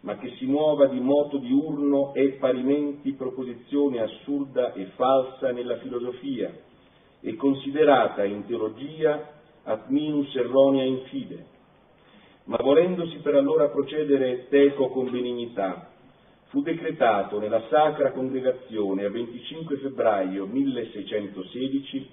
ma 0.00 0.16
che 0.16 0.30
si 0.38 0.46
muova 0.46 0.86
di 0.86 1.00
moto 1.00 1.36
diurno 1.36 2.14
è 2.14 2.26
parimenti 2.38 3.12
proposizione 3.12 4.00
assurda 4.00 4.72
e 4.72 4.86
falsa 4.94 5.50
nella 5.50 5.76
filosofia 5.80 6.50
e 7.20 7.34
considerata 7.36 8.24
in 8.24 8.46
teologia 8.46 9.32
ad 9.64 9.90
minus 9.90 10.34
erronea 10.34 10.84
in 10.84 11.00
fide. 11.10 11.51
Ma 12.52 12.58
volendosi 12.60 13.16
per 13.22 13.34
allora 13.34 13.68
procedere 13.68 14.46
teco 14.50 14.88
con 14.88 15.10
benignità, 15.10 15.88
fu 16.48 16.60
decretato 16.60 17.38
nella 17.38 17.62
Sacra 17.70 18.10
Congregazione 18.10 19.06
a 19.06 19.08
25 19.08 19.78
febbraio 19.78 20.44
1616 20.44 22.10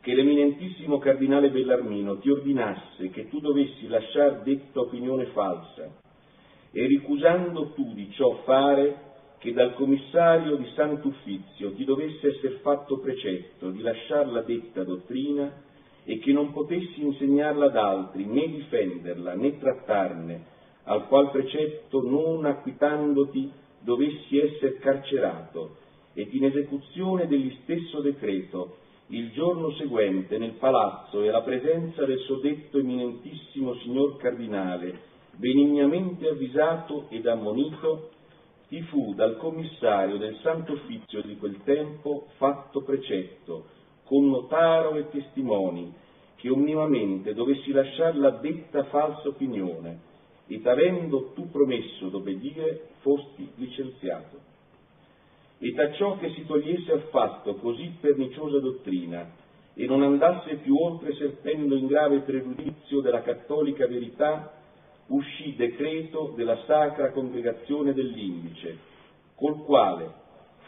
che 0.00 0.14
l'eminentissimo 0.14 0.96
cardinale 0.96 1.50
Bellarmino 1.50 2.16
ti 2.16 2.30
ordinasse 2.30 3.10
che 3.10 3.28
tu 3.28 3.40
dovessi 3.40 3.88
lasciar 3.88 4.40
detta 4.40 4.80
opinione 4.80 5.26
falsa 5.26 5.90
e 6.72 6.86
ricusando 6.86 7.72
tu 7.72 7.92
di 7.92 8.10
ciò 8.12 8.40
fare 8.44 9.08
che 9.36 9.52
dal 9.52 9.74
commissario 9.74 10.56
di 10.56 10.66
Sant'Uffizio 10.74 11.74
ti 11.74 11.84
dovesse 11.84 12.26
essere 12.26 12.54
fatto 12.62 13.00
precetto 13.00 13.68
di 13.68 13.82
lasciar 13.82 14.28
la 14.28 14.40
detta 14.40 14.82
dottrina 14.82 15.68
e 16.10 16.18
che 16.18 16.32
non 16.32 16.50
potessi 16.50 17.04
insegnarla 17.04 17.66
ad 17.66 17.76
altri, 17.76 18.24
né 18.24 18.48
difenderla, 18.48 19.34
né 19.34 19.56
trattarne, 19.60 20.44
al 20.84 21.06
qual 21.06 21.30
precetto 21.30 22.02
non 22.02 22.44
acquitandoti 22.46 23.48
dovessi 23.78 24.40
essere 24.40 24.78
carcerato, 24.78 25.76
ed 26.14 26.34
in 26.34 26.46
esecuzione 26.46 27.28
degli 27.28 27.56
stesso 27.62 28.00
decreto, 28.00 28.78
il 29.10 29.30
giorno 29.30 29.70
seguente 29.74 30.36
nel 30.36 30.54
palazzo 30.54 31.22
e 31.22 31.28
alla 31.28 31.42
presenza 31.42 32.04
del 32.04 32.18
soddetto 32.22 32.78
eminentissimo 32.78 33.76
signor 33.76 34.16
cardinale, 34.16 34.98
benignamente 35.36 36.26
avvisato 36.26 37.06
ed 37.10 37.28
ammonito, 37.28 38.10
ti 38.66 38.82
fu 38.82 39.14
dal 39.14 39.36
commissario 39.36 40.16
del 40.16 40.36
Santo 40.42 40.72
Uffizio 40.72 41.22
di 41.22 41.36
quel 41.36 41.62
tempo 41.62 42.26
fatto 42.36 42.82
precetto, 42.82 43.78
con 44.10 44.28
notaro 44.28 44.96
e 44.96 45.08
testimoni, 45.08 45.94
che 46.34 46.50
omnivamente 46.50 47.32
dovessi 47.32 47.70
lasciar 47.70 48.16
la 48.16 48.30
detta 48.30 48.82
falsa 48.86 49.28
opinione, 49.28 50.00
ed 50.48 50.66
avendo 50.66 51.30
tu 51.32 51.48
promesso 51.48 52.08
d'obbedire, 52.08 52.88
fosti 53.02 53.48
licenziato. 53.54 54.36
Ed 55.60 55.78
a 55.78 55.92
ciò 55.92 56.18
che 56.18 56.30
si 56.30 56.44
togliesse 56.44 56.90
al 56.90 57.02
fatto 57.12 57.54
così 57.54 57.98
perniciosa 58.00 58.58
dottrina, 58.58 59.30
e 59.74 59.86
non 59.86 60.02
andasse 60.02 60.56
più 60.56 60.76
oltre 60.76 61.14
serpendo 61.14 61.76
in 61.76 61.86
grave 61.86 62.18
pregiudizio 62.22 63.00
della 63.02 63.22
cattolica 63.22 63.86
verità, 63.86 64.60
uscì 65.06 65.54
decreto 65.54 66.32
della 66.34 66.58
Sacra 66.66 67.12
Congregazione 67.12 67.94
dell'Indice, 67.94 68.76
col 69.36 69.62
quale 69.62 70.18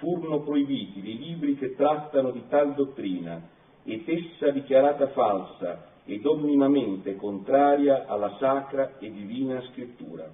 furono 0.02 0.40
proibiti 0.40 0.98
i 0.98 1.16
libri 1.16 1.54
che 1.54 1.76
trattano 1.76 2.32
di 2.32 2.42
tal 2.48 2.74
dottrina, 2.74 3.40
ed 3.84 4.02
essa 4.08 4.50
dichiarata 4.50 5.06
falsa 5.10 5.90
ed 6.04 6.26
omnimamente 6.26 7.14
contraria 7.14 8.06
alla 8.08 8.36
sacra 8.40 8.98
e 8.98 9.12
divina 9.12 9.62
scrittura. 9.70 10.28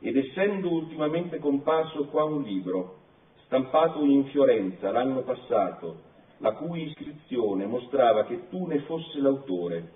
Ed 0.00 0.16
essendo 0.16 0.72
ultimamente 0.72 1.38
comparso 1.38 2.06
qua 2.06 2.24
un 2.24 2.42
libro, 2.42 2.96
stampato 3.44 4.02
in 4.02 4.24
Fiorenza 4.24 4.90
l'anno 4.90 5.22
passato, 5.22 6.00
la 6.38 6.52
cui 6.54 6.88
iscrizione 6.88 7.66
mostrava 7.66 8.24
che 8.24 8.48
tu 8.48 8.66
ne 8.66 8.80
fosse 8.80 9.20
l'autore, 9.20 9.92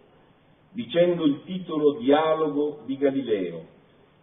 dicendo 0.70 1.24
il 1.24 1.42
titolo 1.44 1.98
Dialogo 1.98 2.82
di 2.84 2.96
Galileo, 2.96 3.76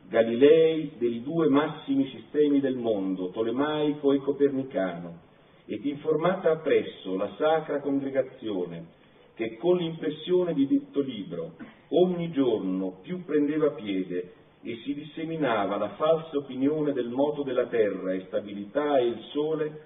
Galilei 0.08 0.94
dei 0.98 1.24
due 1.24 1.48
massimi 1.48 2.08
sistemi 2.10 2.60
del 2.60 2.76
mondo, 2.76 3.32
tolemaico 3.32 4.14
e 4.14 4.20
copernicano, 4.20 5.20
ed 5.66 5.84
informata 5.86 6.52
appresso 6.52 7.16
la 7.16 7.34
Sacra 7.38 7.80
Congregazione 7.80 9.04
che 9.34 9.58
con 9.58 9.78
l'impressione 9.78 10.54
di 10.54 10.68
detto 10.68 11.02
libro 11.02 11.56
ogni 11.90 12.32
giorno 12.32 13.00
più 13.02 13.26
prendeva 13.26 13.72
piede 13.72 14.32
e 14.62 14.80
si 14.84 14.94
disseminava 14.94 15.78
la 15.78 15.90
falsa 15.96 16.38
opinione 16.38 16.94
del 16.94 17.10
moto 17.10 17.44
della 17.44 17.66
terra 17.66 18.14
e 18.14 18.26
stabilità 18.28 18.98
e 18.98 19.08
il 19.08 19.22
sole, 19.32 19.82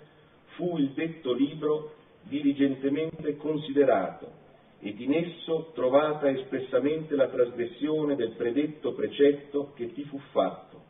fu 0.56 0.78
il 0.78 0.92
detto 0.92 1.34
libro 1.34 1.94
diligentemente 2.24 3.38
considerato 3.38 4.39
ed 4.82 5.00
in 5.00 5.14
esso 5.14 5.72
trovata 5.74 6.30
espressamente 6.30 7.16
la 7.16 7.28
trasgressione 7.28 8.16
del 8.16 8.32
predetto 8.32 8.94
precetto 8.94 9.74
che 9.76 9.94
ti 9.94 10.04
fu 10.06 10.18
fatto. 10.32 10.82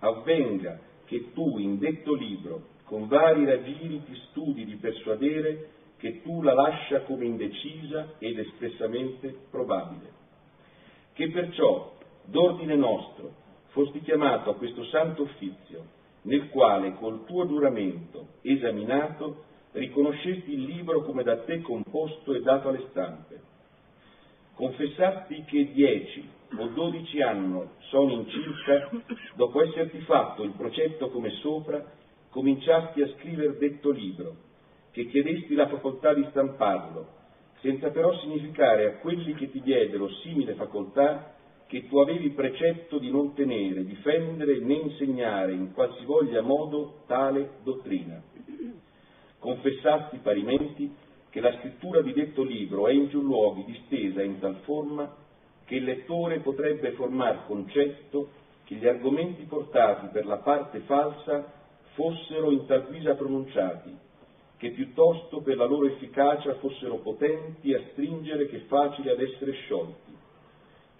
Avvenga 0.00 0.80
che 1.04 1.32
tu 1.32 1.58
in 1.58 1.78
detto 1.78 2.14
libro 2.14 2.70
con 2.84 3.06
vari 3.06 3.44
raggiri 3.44 4.02
ti 4.04 4.14
studi 4.28 4.64
di 4.64 4.76
persuadere 4.76 5.68
che 5.98 6.20
tu 6.22 6.42
la 6.42 6.52
lascia 6.52 7.02
come 7.02 7.24
indecisa 7.24 8.14
ed 8.18 8.38
espressamente 8.38 9.34
probabile. 9.50 10.10
Che 11.12 11.30
perciò, 11.30 11.96
d'ordine 12.24 12.74
nostro, 12.74 13.34
fosti 13.68 14.00
chiamato 14.00 14.50
a 14.50 14.56
questo 14.56 14.84
santo 14.86 15.22
uffizio, 15.22 15.84
nel 16.22 16.48
quale 16.48 16.94
col 16.94 17.24
tuo 17.24 17.46
giuramento, 17.46 18.26
esaminato, 18.42 19.44
riconoscesti 19.72 20.52
il 20.52 20.64
libro 20.64 21.02
come 21.02 21.22
da 21.22 21.38
te 21.38 21.60
composto 21.60 22.34
e 22.34 22.40
dato 22.40 22.68
alle 22.68 22.86
stampe. 22.90 23.40
Confessasti 24.54 25.44
che 25.44 25.72
dieci 25.72 26.28
o 26.58 26.66
dodici 26.68 27.20
anni 27.22 27.62
sono 27.88 28.12
in 28.12 28.28
circa, 28.28 28.90
dopo 29.34 29.62
esserti 29.62 30.00
fatto 30.00 30.42
il 30.42 30.52
procetto 30.52 31.08
come 31.10 31.30
sopra, 31.40 31.84
cominciasti 32.28 33.02
a 33.02 33.08
scrivere 33.16 33.56
detto 33.56 33.90
libro, 33.90 34.36
che 34.90 35.06
chiedesti 35.06 35.54
la 35.54 35.68
facoltà 35.68 36.12
di 36.12 36.26
stamparlo, 36.30 37.20
senza 37.60 37.90
però 37.90 38.16
significare 38.18 38.86
a 38.86 38.96
quelli 38.98 39.34
che 39.34 39.50
ti 39.50 39.62
diedero 39.62 40.08
simile 40.22 40.54
facoltà 40.54 41.34
che 41.66 41.88
tu 41.88 41.98
avevi 41.98 42.30
precetto 42.30 42.98
di 42.98 43.10
non 43.10 43.32
tenere, 43.34 43.84
difendere 43.86 44.58
né 44.58 44.74
insegnare 44.74 45.52
in 45.52 45.72
qualsivoglia 45.72 46.42
modo 46.42 47.04
tale 47.06 47.52
dottrina. 47.62 48.22
Confessasti 49.42 50.18
parimenti 50.18 50.88
che 51.28 51.40
la 51.40 51.52
scrittura 51.58 52.00
di 52.00 52.12
detto 52.12 52.44
libro 52.44 52.86
è 52.86 52.92
in 52.92 53.08
più 53.08 53.20
luoghi 53.22 53.64
distesa 53.64 54.22
in 54.22 54.38
tal 54.38 54.54
forma 54.62 55.12
che 55.64 55.74
il 55.74 55.82
lettore 55.82 56.38
potrebbe 56.38 56.92
formar 56.92 57.44
concetto 57.46 58.28
che 58.62 58.76
gli 58.76 58.86
argomenti 58.86 59.42
portati 59.42 60.06
per 60.12 60.26
la 60.26 60.36
parte 60.36 60.78
falsa 60.82 61.44
fossero 61.94 62.52
in 62.52 62.66
tal 62.66 62.86
guisa 62.86 63.14
pronunciati, 63.14 63.92
che 64.58 64.70
piuttosto 64.70 65.40
per 65.40 65.56
la 65.56 65.64
loro 65.64 65.86
efficacia 65.86 66.54
fossero 66.58 66.98
potenti 66.98 67.74
a 67.74 67.82
stringere 67.90 68.46
che 68.46 68.58
facili 68.68 69.08
ad 69.08 69.18
essere 69.18 69.54
sciolti, 69.54 70.16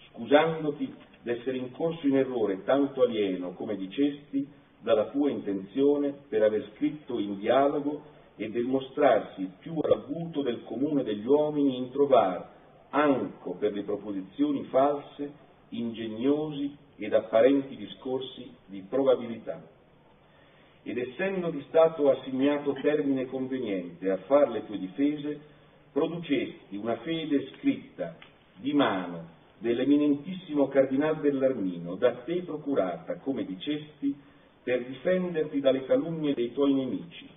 scusandoti 0.08 0.92
d'essere 1.22 1.58
incorso 1.58 2.08
in 2.08 2.16
errore 2.16 2.64
tanto 2.64 3.02
alieno, 3.02 3.52
come 3.52 3.76
dicesti, 3.76 4.44
dalla 4.80 5.10
tua 5.10 5.30
intenzione 5.30 6.12
per 6.28 6.42
aver 6.42 6.72
scritto 6.74 7.20
in 7.20 7.38
dialogo 7.38 8.10
e 8.36 8.50
del 8.50 8.64
mostrarsi 8.64 9.50
più 9.58 9.78
arguto 9.78 10.42
del 10.42 10.64
comune 10.64 11.02
degli 11.02 11.26
uomini 11.26 11.76
in 11.76 11.90
trovare, 11.90 12.44
anco 12.90 13.52
per 13.52 13.72
le 13.72 13.82
proposizioni 13.82 14.64
false, 14.64 15.32
ingegnosi 15.70 16.76
ed 16.96 17.14
apparenti 17.14 17.76
discorsi 17.76 18.50
di 18.66 18.84
probabilità. 18.88 19.62
Ed 20.82 20.98
essendoti 20.98 21.62
stato 21.68 22.10
assegnato 22.10 22.72
termine 22.74 23.26
conveniente 23.26 24.10
a 24.10 24.16
far 24.18 24.50
le 24.50 24.66
tue 24.66 24.78
difese, 24.78 25.40
producesti 25.92 26.76
una 26.76 26.96
fede 26.96 27.48
scritta 27.54 28.16
di 28.56 28.72
mano 28.72 29.40
dell'eminentissimo 29.58 30.66
Cardinal 30.68 31.16
Bellarmino, 31.16 31.94
da 31.94 32.14
te 32.24 32.42
procurata, 32.42 33.18
come 33.18 33.44
dicesti, 33.44 34.14
per 34.62 34.84
difenderti 34.84 35.60
dalle 35.60 35.84
calunnie 35.84 36.34
dei 36.34 36.52
tuoi 36.52 36.72
nemici, 36.72 37.28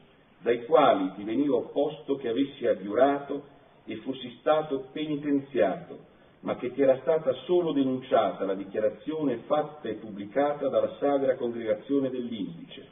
dai 0.46 0.64
quali 0.66 1.12
ti 1.16 1.24
veniva 1.24 1.56
opposto 1.56 2.18
che 2.18 2.30
avessi 2.30 2.68
aggiurato 2.68 3.46
e 3.84 3.96
fossi 3.96 4.30
stato 4.42 4.90
penitenziato, 4.92 5.98
ma 6.42 6.56
che 6.58 6.72
ti 6.72 6.84
era 6.84 7.00
stata 7.02 7.34
solo 7.46 7.72
denunciata 7.72 8.46
la 8.46 8.54
dichiarazione 8.54 9.38
fatta 9.48 9.90
e 9.90 9.94
pubblicata 9.94 10.68
dalla 10.68 10.98
Sagra 11.00 11.34
Congregazione 11.34 12.12
dell'Indice, 12.12 12.88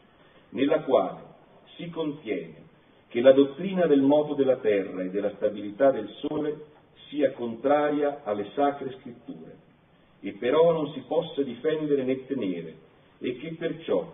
nella 0.49 0.81
quale 0.81 1.21
si 1.75 1.91
contiene 1.91 2.63
che 3.09 3.21
la 3.21 3.33
dottrina 3.33 3.85
del 3.85 4.01
moto 4.01 4.33
della 4.33 4.57
terra 4.57 5.03
e 5.03 5.11
della 5.11 5.35
stabilità 5.35 5.91
del 5.91 6.09
sole 6.27 6.59
sia 7.09 7.33
contraria 7.33 8.21
alle 8.23 8.49
sacre 8.55 8.97
scritture, 8.99 9.57
e 10.21 10.31
però 10.39 10.71
non 10.71 10.91
si 10.93 11.01
possa 11.01 11.43
difendere 11.43 12.01
né 12.01 12.25
tenere, 12.25 12.77
e 13.19 13.37
che 13.37 13.53
perciò, 13.59 14.11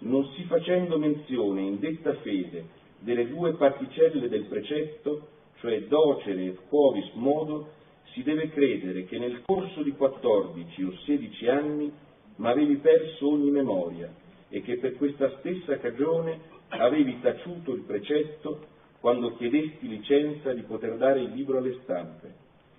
non 0.00 0.26
si 0.34 0.42
facendo 0.44 0.98
menzione 0.98 1.62
in 1.62 1.78
detta 1.78 2.12
fede 2.16 2.80
delle 3.02 3.28
due 3.28 3.54
particelle 3.54 4.28
del 4.28 4.44
precetto, 4.44 5.28
cioè 5.60 5.82
docere 5.82 6.44
e 6.44 6.56
quovis 6.68 7.10
modo, 7.14 7.70
si 8.12 8.22
deve 8.22 8.50
credere 8.50 9.04
che 9.04 9.18
nel 9.18 9.42
corso 9.44 9.82
di 9.82 9.92
14 9.92 10.82
o 10.84 10.92
16 11.04 11.48
anni 11.48 11.92
m'avevi 12.36 12.76
perso 12.76 13.30
ogni 13.30 13.50
memoria 13.50 14.12
e 14.48 14.60
che 14.62 14.78
per 14.78 14.96
questa 14.96 15.38
stessa 15.38 15.78
cagione 15.78 16.40
avevi 16.68 17.20
taciuto 17.20 17.74
il 17.74 17.82
precetto 17.82 18.66
quando 19.00 19.34
chiedesti 19.36 19.88
licenza 19.88 20.52
di 20.52 20.62
poter 20.62 20.96
dare 20.96 21.20
il 21.20 21.32
libro 21.32 21.58
alle 21.58 21.78
stampe 21.82 22.34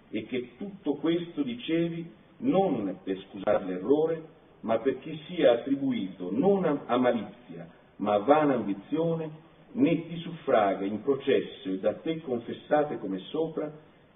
e 0.10 0.26
che 0.26 0.52
tutto 0.58 0.96
questo 0.96 1.42
dicevi 1.42 2.10
non 2.38 3.00
per 3.04 3.18
scusare 3.28 3.66
l'errore, 3.66 4.22
ma 4.62 4.78
perché 4.80 5.18
sia 5.28 5.52
attribuito 5.54 6.30
non 6.32 6.64
a 6.86 6.98
malizia, 6.98 7.68
ma 7.98 8.14
a 8.14 8.20
vana 8.20 8.54
ambizione, 8.54 9.30
né 9.74 10.08
ti 10.08 10.18
suffraga 10.18 10.86
in 10.86 11.02
processo 11.02 11.70
e 11.70 11.80
da 11.80 11.94
te 11.96 12.22
confessate 12.22 12.98
come 12.98 13.20
sopra, 13.30 13.72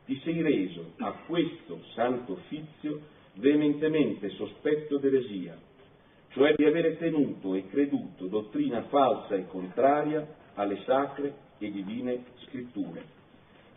ti 0.05 0.19
sei 0.23 0.41
reso 0.41 0.93
a 0.97 1.11
questo 1.25 1.81
santo 1.93 2.33
offizio 2.33 3.01
veementemente 3.35 4.29
sospetto 4.29 4.97
d'eresia, 4.97 5.57
cioè 6.29 6.53
di 6.55 6.65
avere 6.65 6.97
tenuto 6.97 7.53
e 7.55 7.67
creduto 7.67 8.27
dottrina 8.27 8.83
falsa 8.83 9.35
e 9.35 9.47
contraria 9.47 10.27
alle 10.55 10.81
sacre 10.85 11.33
e 11.57 11.71
divine 11.71 12.23
scritture, 12.45 13.03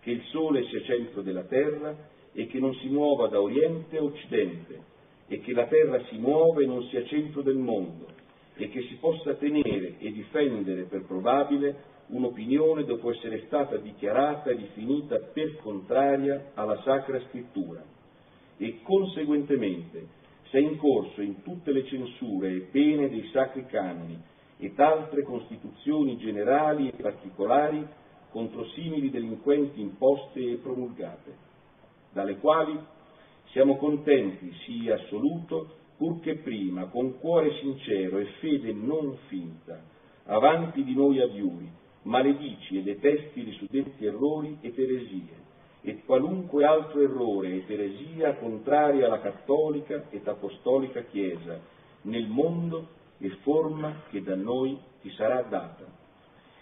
che 0.00 0.10
il 0.10 0.22
sole 0.26 0.64
sia 0.66 0.82
centro 0.82 1.22
della 1.22 1.44
terra 1.44 1.96
e 2.32 2.46
che 2.46 2.58
non 2.58 2.74
si 2.76 2.88
muova 2.88 3.28
da 3.28 3.40
oriente 3.40 3.96
a 3.96 4.02
occidente, 4.02 4.88
e 5.26 5.40
che 5.40 5.52
la 5.52 5.66
terra 5.66 6.02
si 6.06 6.16
muova 6.18 6.60
e 6.60 6.66
non 6.66 6.82
sia 6.88 7.04
centro 7.06 7.42
del 7.42 7.56
mondo, 7.56 8.06
e 8.60 8.68
che 8.68 8.82
si 8.82 8.96
possa 8.96 9.34
tenere 9.34 9.96
e 9.98 10.12
difendere 10.12 10.82
per 10.82 11.06
probabile 11.06 11.88
un'opinione 12.08 12.84
dopo 12.84 13.10
essere 13.10 13.44
stata 13.46 13.76
dichiarata 13.76 14.50
e 14.50 14.56
definita 14.56 15.16
per 15.16 15.56
contraria 15.56 16.50
alla 16.54 16.80
Sacra 16.82 17.18
Scrittura 17.28 17.82
e 18.58 18.80
conseguentemente 18.82 20.18
sei 20.50 20.64
in 20.64 20.76
corso 20.76 21.22
in 21.22 21.42
tutte 21.42 21.72
le 21.72 21.86
censure 21.86 22.50
e 22.50 22.60
pene 22.70 23.08
dei 23.08 23.28
sacri 23.32 23.64
canoni 23.64 24.20
ed 24.58 24.78
altre 24.78 25.22
costituzioni 25.22 26.18
generali 26.18 26.88
e 26.88 27.00
particolari 27.00 27.86
contro 28.30 28.66
simili 28.74 29.10
delinquenti 29.10 29.80
imposte 29.80 30.38
e 30.40 30.56
promulgate, 30.56 31.34
dalle 32.12 32.36
quali 32.36 32.78
siamo 33.52 33.76
contenti 33.76 34.52
sia 34.64 34.96
assoluto 34.96 35.78
purché 36.00 36.36
prima, 36.36 36.86
con 36.86 37.18
cuore 37.18 37.58
sincero 37.60 38.16
e 38.16 38.24
fede 38.40 38.72
non 38.72 39.18
finta, 39.26 39.82
avanti 40.24 40.82
di 40.82 40.94
noi 40.94 41.20
aviuri, 41.20 41.70
maledici 42.04 42.78
e 42.78 42.82
detesti 42.82 43.46
i 43.46 43.52
suddetti 43.58 44.06
errori 44.06 44.56
ed 44.62 44.78
eresie, 44.78 45.36
e 45.82 46.00
qualunque 46.06 46.64
altro 46.64 47.02
errore 47.02 47.52
ed 47.52 47.70
eresia 47.70 48.36
contraria 48.36 49.04
alla 49.04 49.20
cattolica 49.20 50.06
ed 50.08 50.26
apostolica 50.26 51.02
Chiesa, 51.02 51.60
nel 52.02 52.28
mondo 52.28 52.88
e 53.18 53.28
forma 53.42 54.04
che 54.08 54.22
da 54.22 54.36
noi 54.36 54.78
ti 55.02 55.10
sarà 55.10 55.42
data. 55.42 55.84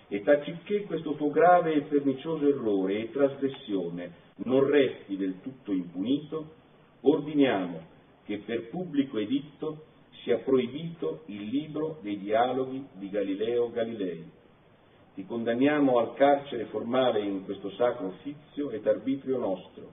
E 0.08 0.20
tacicché 0.24 0.82
questo 0.82 1.12
tuo 1.12 1.30
grave 1.30 1.74
e 1.74 1.82
pernicioso 1.82 2.44
errore 2.44 2.98
e 2.98 3.12
trasgressione 3.12 4.10
non 4.38 4.68
resti 4.68 5.16
del 5.16 5.40
tutto 5.42 5.70
impunito, 5.70 6.54
ordiniamo 7.02 7.87
che 8.28 8.42
per 8.44 8.68
pubblico 8.68 9.16
editto 9.16 9.84
sia 10.22 10.36
proibito 10.40 11.22
il 11.28 11.44
libro 11.44 11.96
dei 12.02 12.18
dialoghi 12.18 12.86
di 12.92 13.08
Galileo 13.08 13.70
Galilei, 13.70 14.22
ti 15.14 15.24
condanniamo 15.24 15.96
al 15.96 16.12
carcere 16.12 16.66
formale 16.66 17.22
in 17.22 17.46
questo 17.46 17.70
sacro 17.70 18.08
uffizio 18.08 18.68
ed 18.68 18.86
arbitrio 18.86 19.38
nostro 19.38 19.92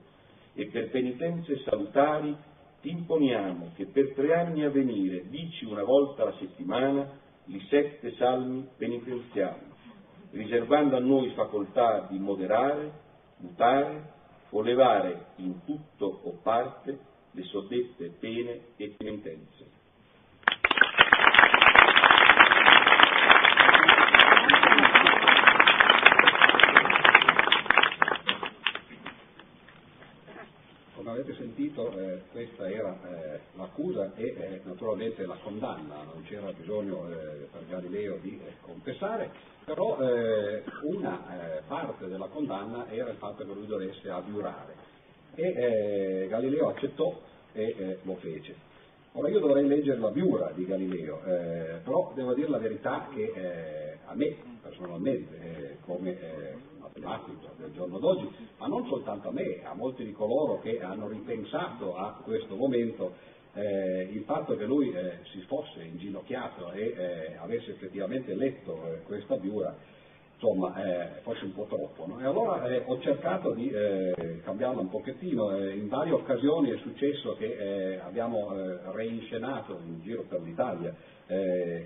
e 0.52 0.66
per 0.66 0.90
penitenze 0.90 1.62
salutari 1.64 2.36
ti 2.82 2.90
imponiamo 2.90 3.70
che 3.74 3.86
per 3.86 4.12
tre 4.12 4.34
anni 4.34 4.64
a 4.64 4.70
venire 4.70 5.30
dici 5.30 5.64
una 5.64 5.82
volta 5.82 6.24
alla 6.24 6.36
settimana 6.38 7.08
i 7.46 7.58
sette 7.70 8.12
salmi 8.16 8.68
penitenziali, 8.76 9.64
riservando 10.32 10.96
a 10.96 11.00
noi 11.00 11.30
facoltà 11.30 12.06
di 12.10 12.18
moderare, 12.18 12.92
mutare 13.38 14.12
o 14.50 14.60
levare 14.60 15.28
in 15.36 15.64
tutto 15.64 16.20
o 16.22 16.38
parte 16.42 17.14
le 17.36 17.42
soddette 17.44 18.12
pene 18.18 18.60
e 18.76 18.94
penitenze. 18.96 19.74
avete 31.08 31.34
sentito 31.36 31.90
eh, 31.92 32.24
questa 32.30 32.68
era 32.68 32.98
eh, 33.02 33.40
l'accusa 33.54 34.12
e 34.16 34.34
eh, 34.36 34.60
naturalmente 34.64 35.24
la 35.24 35.38
condanna, 35.42 36.02
non 36.02 36.22
c'era 36.24 36.52
bisogno 36.52 37.08
eh, 37.08 37.48
per 37.50 37.66
Galileo 37.68 38.18
di 38.20 38.38
eh, 38.38 38.56
confessare, 38.60 39.30
però 39.64 39.98
eh, 40.00 40.62
una 40.82 41.62
parte 41.66 42.06
della 42.06 42.26
condanna 42.26 42.86
era 42.90 43.10
il 43.10 43.16
fatto 43.16 43.46
che 43.46 43.52
lui 43.52 43.66
dovesse 43.66 44.10
abiurare 44.10 44.85
e 45.36 46.26
Galileo 46.28 46.68
accettò 46.68 47.20
e 47.52 47.98
lo 48.02 48.16
fece. 48.16 48.54
Ora 49.12 49.28
io 49.28 49.38
dovrei 49.38 49.66
leggere 49.66 49.98
la 49.98 50.10
biura 50.10 50.50
di 50.54 50.66
Galileo, 50.66 51.20
però 51.84 52.12
devo 52.14 52.34
dire 52.34 52.48
la 52.48 52.58
verità 52.58 53.08
che 53.14 53.96
a 54.04 54.14
me 54.14 54.36
personalmente, 54.60 55.78
come 55.86 56.18
matematico 56.78 57.50
del 57.58 57.72
giorno 57.72 57.98
d'oggi, 57.98 58.28
ma 58.58 58.66
non 58.66 58.86
soltanto 58.86 59.28
a 59.28 59.32
me, 59.32 59.64
a 59.64 59.74
molti 59.74 60.04
di 60.04 60.12
coloro 60.12 60.60
che 60.60 60.80
hanno 60.80 61.08
ripensato 61.08 61.96
a 61.96 62.20
questo 62.24 62.56
momento, 62.56 63.14
eh, 63.54 64.08
il 64.12 64.22
fatto 64.24 64.56
che 64.56 64.64
lui 64.64 64.92
eh, 64.92 65.18
si 65.32 65.40
fosse 65.46 65.82
inginocchiato 65.82 66.72
e 66.72 66.94
eh, 66.96 67.36
avesse 67.36 67.70
effettivamente 67.70 68.34
letto 68.34 68.86
eh, 68.86 69.02
questa 69.02 69.36
biura, 69.36 69.74
insomma, 70.36 70.74
eh, 70.84 71.20
fosse 71.22 71.44
un 71.44 71.52
po' 71.52 71.64
troppo. 71.64 72.06
No? 72.06 72.20
E 72.20 72.24
allora 72.24 72.66
eh, 72.68 72.82
ho 72.86 73.00
cercato 73.00 73.52
di 73.52 73.72
cambiarla 74.44 74.80
un 74.80 74.90
pochettino, 74.90 75.56
in 75.58 75.88
varie 75.88 76.12
occasioni 76.12 76.70
è 76.70 76.76
successo 76.78 77.36
che 77.36 77.98
abbiamo 78.02 78.52
reinscenato 78.92 79.80
in 79.84 80.00
giro 80.02 80.24
per 80.28 80.40
l'Italia 80.42 80.94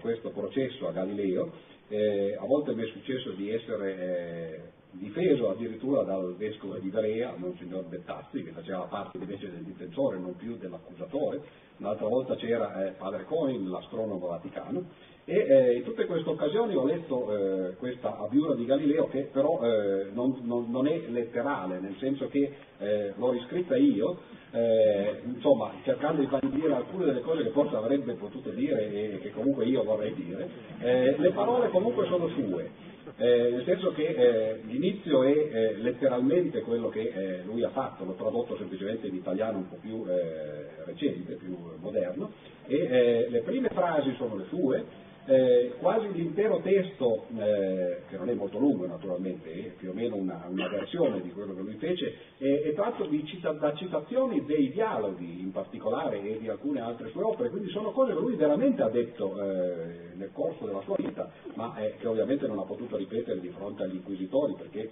questo 0.00 0.30
processo 0.30 0.86
a 0.88 0.92
Galileo, 0.92 1.52
a 1.88 2.44
volte 2.44 2.74
mi 2.74 2.82
è 2.82 2.86
successo 2.86 3.30
di 3.30 3.50
essere 3.50 4.78
difeso 4.92 5.50
addirittura 5.50 6.02
dal 6.02 6.34
vescovo 6.36 6.76
di 6.76 6.88
Ivrea, 6.88 7.34
Monsignor 7.36 7.84
Bettazzi, 7.84 8.42
che 8.42 8.50
faceva 8.50 8.82
parte 8.82 9.18
invece 9.18 9.50
del 9.50 9.62
difensore, 9.62 10.18
non 10.18 10.36
più 10.36 10.56
dell'accusatore, 10.56 11.40
un'altra 11.78 12.06
volta 12.06 12.34
c'era 12.36 12.86
eh, 12.86 12.90
padre 12.92 13.24
Coin, 13.24 13.68
l'astronomo 13.68 14.26
vaticano, 14.26 14.84
e 15.24 15.36
eh, 15.36 15.76
in 15.76 15.84
tutte 15.84 16.06
queste 16.06 16.28
occasioni 16.28 16.74
ho 16.74 16.84
letto 16.84 17.68
eh, 17.68 17.76
questa 17.76 18.18
abiura 18.18 18.54
di 18.54 18.64
Galileo 18.64 19.06
che 19.08 19.28
però 19.30 19.60
eh, 19.62 20.08
non, 20.12 20.36
non, 20.42 20.70
non, 20.70 20.86
è 20.88 21.02
letterale, 21.08 21.78
nel 21.78 21.94
senso 21.98 22.28
che 22.28 22.52
eh, 22.78 23.12
l'ho 23.16 23.30
riscritta 23.30 23.76
io, 23.76 24.18
eh, 24.50 25.20
insomma 25.24 25.72
cercando 25.84 26.20
di 26.20 26.26
bandire 26.26 26.74
alcune 26.74 27.04
delle 27.04 27.20
cose 27.20 27.44
che 27.44 27.50
forse 27.50 27.76
avrebbe 27.76 28.14
potuto 28.14 28.50
dire 28.50 28.90
e 28.90 29.18
che 29.20 29.30
comunque 29.30 29.66
io 29.66 29.84
vorrei 29.84 30.14
dire, 30.14 30.48
le 30.80 31.30
parole 31.32 31.68
comunque 31.68 32.06
sono 32.06 32.26
sue 32.28 32.88
eh, 33.20 33.50
nel 33.50 33.64
senso 33.64 33.92
che 33.92 34.06
eh, 34.06 34.60
l'inizio 34.62 35.22
è 35.24 35.30
eh, 35.30 35.76
letteralmente 35.76 36.62
quello 36.62 36.88
che 36.88 37.12
eh, 37.14 37.42
lui 37.44 37.62
ha 37.62 37.68
fatto, 37.68 38.04
l'ho 38.04 38.14
tradotto 38.14 38.56
semplicemente 38.56 39.08
in 39.08 39.14
italiano 39.14 39.58
un 39.58 39.68
po' 39.68 39.76
più 39.78 40.06
eh, 40.08 40.84
recente, 40.86 41.34
più 41.34 41.54
moderno, 41.80 42.32
e 42.66 42.76
eh, 42.76 43.26
le 43.28 43.40
prime 43.40 43.68
frasi 43.68 44.14
sono 44.16 44.36
le 44.36 44.44
sue, 44.48 44.84
eh, 45.26 45.74
quasi 45.78 46.10
l'intero 46.12 46.60
testo, 46.60 47.26
eh, 47.36 48.02
che 48.08 48.16
non 48.16 48.28
è 48.28 48.34
molto 48.34 48.58
lungo 48.58 48.86
naturalmente, 48.86 49.52
è 49.52 49.68
più 49.76 49.90
o 49.90 49.92
meno 49.92 50.16
una, 50.16 50.46
una 50.48 50.68
versione 50.68 51.20
di 51.20 51.30
quello 51.30 51.54
che 51.54 51.60
lui 51.60 51.74
fece, 51.74 52.14
è, 52.38 52.62
è 52.62 52.74
tratto 52.74 53.08
cita- 53.24 53.52
da 53.52 53.74
citazioni 53.74 54.44
dei 54.44 54.70
dialoghi 54.70 55.40
in 55.40 55.52
particolare 55.52 56.22
e 56.22 56.38
di 56.38 56.48
alcune 56.48 56.80
altre 56.80 57.10
sue 57.10 57.22
opere, 57.22 57.50
quindi 57.50 57.70
sono 57.70 57.92
cose 57.92 58.12
che 58.12 58.18
lui 58.18 58.34
veramente 58.36 58.82
ha 58.82 58.88
detto 58.88 59.40
eh, 59.40 60.14
nel 60.14 60.30
corso 60.32 60.64
della 60.66 60.82
sua 60.82 60.96
vita, 60.96 61.30
ma 61.54 61.76
eh, 61.76 61.96
che 61.98 62.06
ovviamente 62.06 62.46
non 62.46 62.58
ha 62.58 62.64
potuto 62.64 62.96
ripetere 62.96 63.40
di 63.40 63.48
fronte 63.48 63.82
agli 63.82 63.96
inquisitori 63.96 64.54
perché 64.56 64.90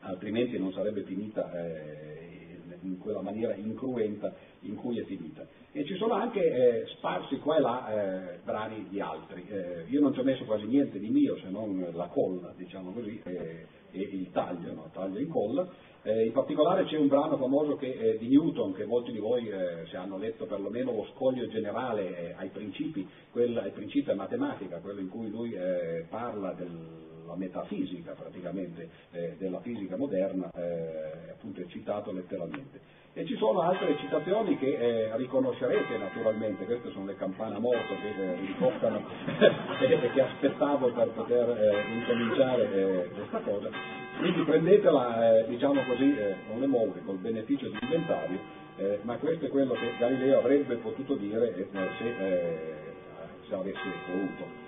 altrimenti 0.00 0.58
non 0.58 0.72
sarebbe 0.72 1.02
finita 1.02 1.50
eh, 1.52 2.34
in 2.82 2.98
quella 2.98 3.22
maniera 3.22 3.54
incruenta 3.54 4.32
in 4.64 4.76
cui 4.76 4.98
è 4.98 5.04
finita. 5.04 5.46
E 5.72 5.84
ci 5.84 5.96
sono 5.96 6.14
anche 6.14 6.40
eh, 6.40 6.86
sparsi 6.96 7.38
qua 7.38 7.56
e 7.56 7.60
là 7.60 8.32
eh, 8.34 8.38
brani 8.44 8.86
di 8.88 9.00
altri. 9.00 9.44
Eh, 9.48 9.84
io 9.88 10.00
non 10.00 10.12
ci 10.12 10.20
ho 10.20 10.24
messo 10.24 10.44
quasi 10.44 10.66
niente 10.66 10.98
di 10.98 11.08
mio 11.08 11.36
se 11.38 11.48
non 11.48 11.90
la 11.92 12.06
colla, 12.06 12.52
diciamo 12.56 12.92
così, 12.92 13.20
e 13.24 13.66
il 13.90 14.30
taglio, 14.30 14.72
no? 14.72 14.90
taglio 14.92 15.18
in 15.18 15.28
colla. 15.28 15.68
Eh, 16.02 16.26
in 16.26 16.32
particolare 16.32 16.84
c'è 16.84 16.98
un 16.98 17.08
brano 17.08 17.38
famoso 17.38 17.76
che, 17.76 18.18
di 18.20 18.28
Newton, 18.28 18.74
che 18.74 18.84
molti 18.84 19.10
di 19.10 19.18
voi 19.18 19.48
eh, 19.48 19.86
se 19.86 19.96
hanno 19.96 20.18
letto 20.18 20.44
perlomeno 20.44 20.92
lo 20.92 21.08
scoglio 21.14 21.48
generale 21.48 22.18
eh, 22.18 22.34
ai 22.36 22.50
principi, 22.50 23.08
quel, 23.30 23.56
ai 23.56 23.70
principi 23.70 24.10
è 24.10 24.14
matematica, 24.14 24.80
quello 24.80 25.00
in 25.00 25.08
cui 25.08 25.30
lui 25.30 25.56
parla 26.08 26.52
del 26.52 27.12
la 27.26 27.36
metafisica 27.36 28.12
praticamente 28.12 28.88
eh, 29.10 29.34
della 29.38 29.60
fisica 29.60 29.96
moderna, 29.96 30.50
eh, 30.52 31.30
appunto 31.30 31.60
è 31.60 31.66
citato 31.66 32.12
letteralmente. 32.12 33.02
E 33.16 33.24
ci 33.26 33.36
sono 33.36 33.60
altre 33.60 33.96
citazioni 33.98 34.58
che 34.58 34.74
eh, 34.74 35.16
riconoscerete 35.16 35.96
naturalmente, 35.98 36.64
queste 36.64 36.90
sono 36.90 37.06
le 37.06 37.14
campane 37.14 37.54
a 37.54 37.60
morto 37.60 37.94
che 38.02 38.08
eh, 38.08 38.34
rincoccano 38.40 39.04
e 39.78 40.10
che 40.12 40.20
aspettavo 40.20 40.90
per 40.90 41.10
poter 41.10 41.48
eh, 41.48 41.94
incominciare 41.94 42.72
eh, 42.72 43.10
questa 43.14 43.38
cosa. 43.38 43.70
Quindi 44.18 44.42
prendetela, 44.42 45.44
diciamo 45.46 45.84
così, 45.84 46.12
con 46.48 46.58
le 46.58 46.66
molle, 46.66 47.02
col 47.04 47.18
beneficio 47.18 47.68
di 47.68 47.78
inventario, 47.80 48.38
ma 49.02 49.16
questo 49.16 49.46
è 49.46 49.48
quello 49.48 49.74
che 49.74 49.92
Galileo 49.98 50.38
avrebbe 50.38 50.76
potuto 50.76 51.14
dire 51.14 51.54
se, 51.54 51.68
se 53.48 53.54
avesse 53.54 53.80
voluto. 54.10 54.62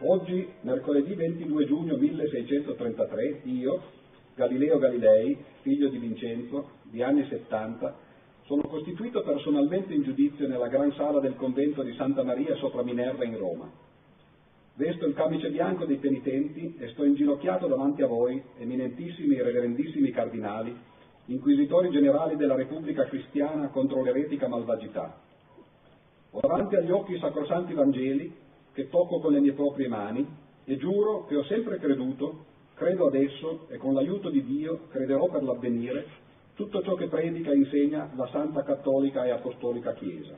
Oggi, 0.00 0.50
mercoledì 0.62 1.14
22 1.14 1.66
giugno 1.66 1.96
1633, 1.96 3.40
io, 3.44 3.82
Galileo 4.38 4.78
Galilei, 4.78 5.36
figlio 5.62 5.88
di 5.88 5.98
Vincenzo, 5.98 6.68
di 6.84 7.02
anni 7.02 7.26
70, 7.26 7.92
sono 8.44 8.62
costituito 8.62 9.24
personalmente 9.24 9.92
in 9.92 10.04
giudizio 10.04 10.46
nella 10.46 10.68
gran 10.68 10.92
sala 10.92 11.18
del 11.18 11.34
convento 11.34 11.82
di 11.82 11.92
Santa 11.94 12.22
Maria 12.22 12.54
sopra 12.54 12.84
Minerva 12.84 13.24
in 13.24 13.36
Roma. 13.36 13.68
Vesto 14.74 15.06
il 15.06 15.14
camice 15.14 15.50
bianco 15.50 15.86
dei 15.86 15.96
penitenti 15.96 16.76
e 16.78 16.86
sto 16.90 17.04
inginocchiato 17.04 17.66
davanti 17.66 18.02
a 18.02 18.06
voi, 18.06 18.40
eminentissimi 18.58 19.34
e 19.34 19.42
reverendissimi 19.42 20.12
cardinali, 20.12 20.72
inquisitori 21.24 21.90
generali 21.90 22.36
della 22.36 22.54
Repubblica 22.54 23.06
Cristiana 23.06 23.66
contro 23.70 24.04
l'eretica 24.04 24.46
malvagità. 24.46 25.18
Ho 26.30 26.40
davanti 26.40 26.76
agli 26.76 26.92
occhi 26.92 27.14
i 27.14 27.18
sacrosanti 27.18 27.74
Vangeli 27.74 28.32
che 28.72 28.88
tocco 28.88 29.18
con 29.18 29.32
le 29.32 29.40
mie 29.40 29.54
proprie 29.54 29.88
mani 29.88 30.24
e 30.64 30.76
giuro 30.76 31.24
che 31.24 31.34
ho 31.34 31.42
sempre 31.44 31.78
creduto, 31.78 32.44
credo 32.78 33.08
adesso 33.08 33.66
e 33.68 33.76
con 33.76 33.92
l'aiuto 33.92 34.30
di 34.30 34.42
Dio 34.44 34.86
crederò 34.88 35.28
per 35.28 35.42
l'avvenire 35.42 36.06
tutto 36.54 36.80
ciò 36.82 36.94
che 36.94 37.08
predica 37.08 37.50
e 37.50 37.56
insegna 37.56 38.08
la 38.16 38.28
Santa 38.28 38.62
Cattolica 38.62 39.24
e 39.24 39.30
Apostolica 39.30 39.92
Chiesa. 39.94 40.36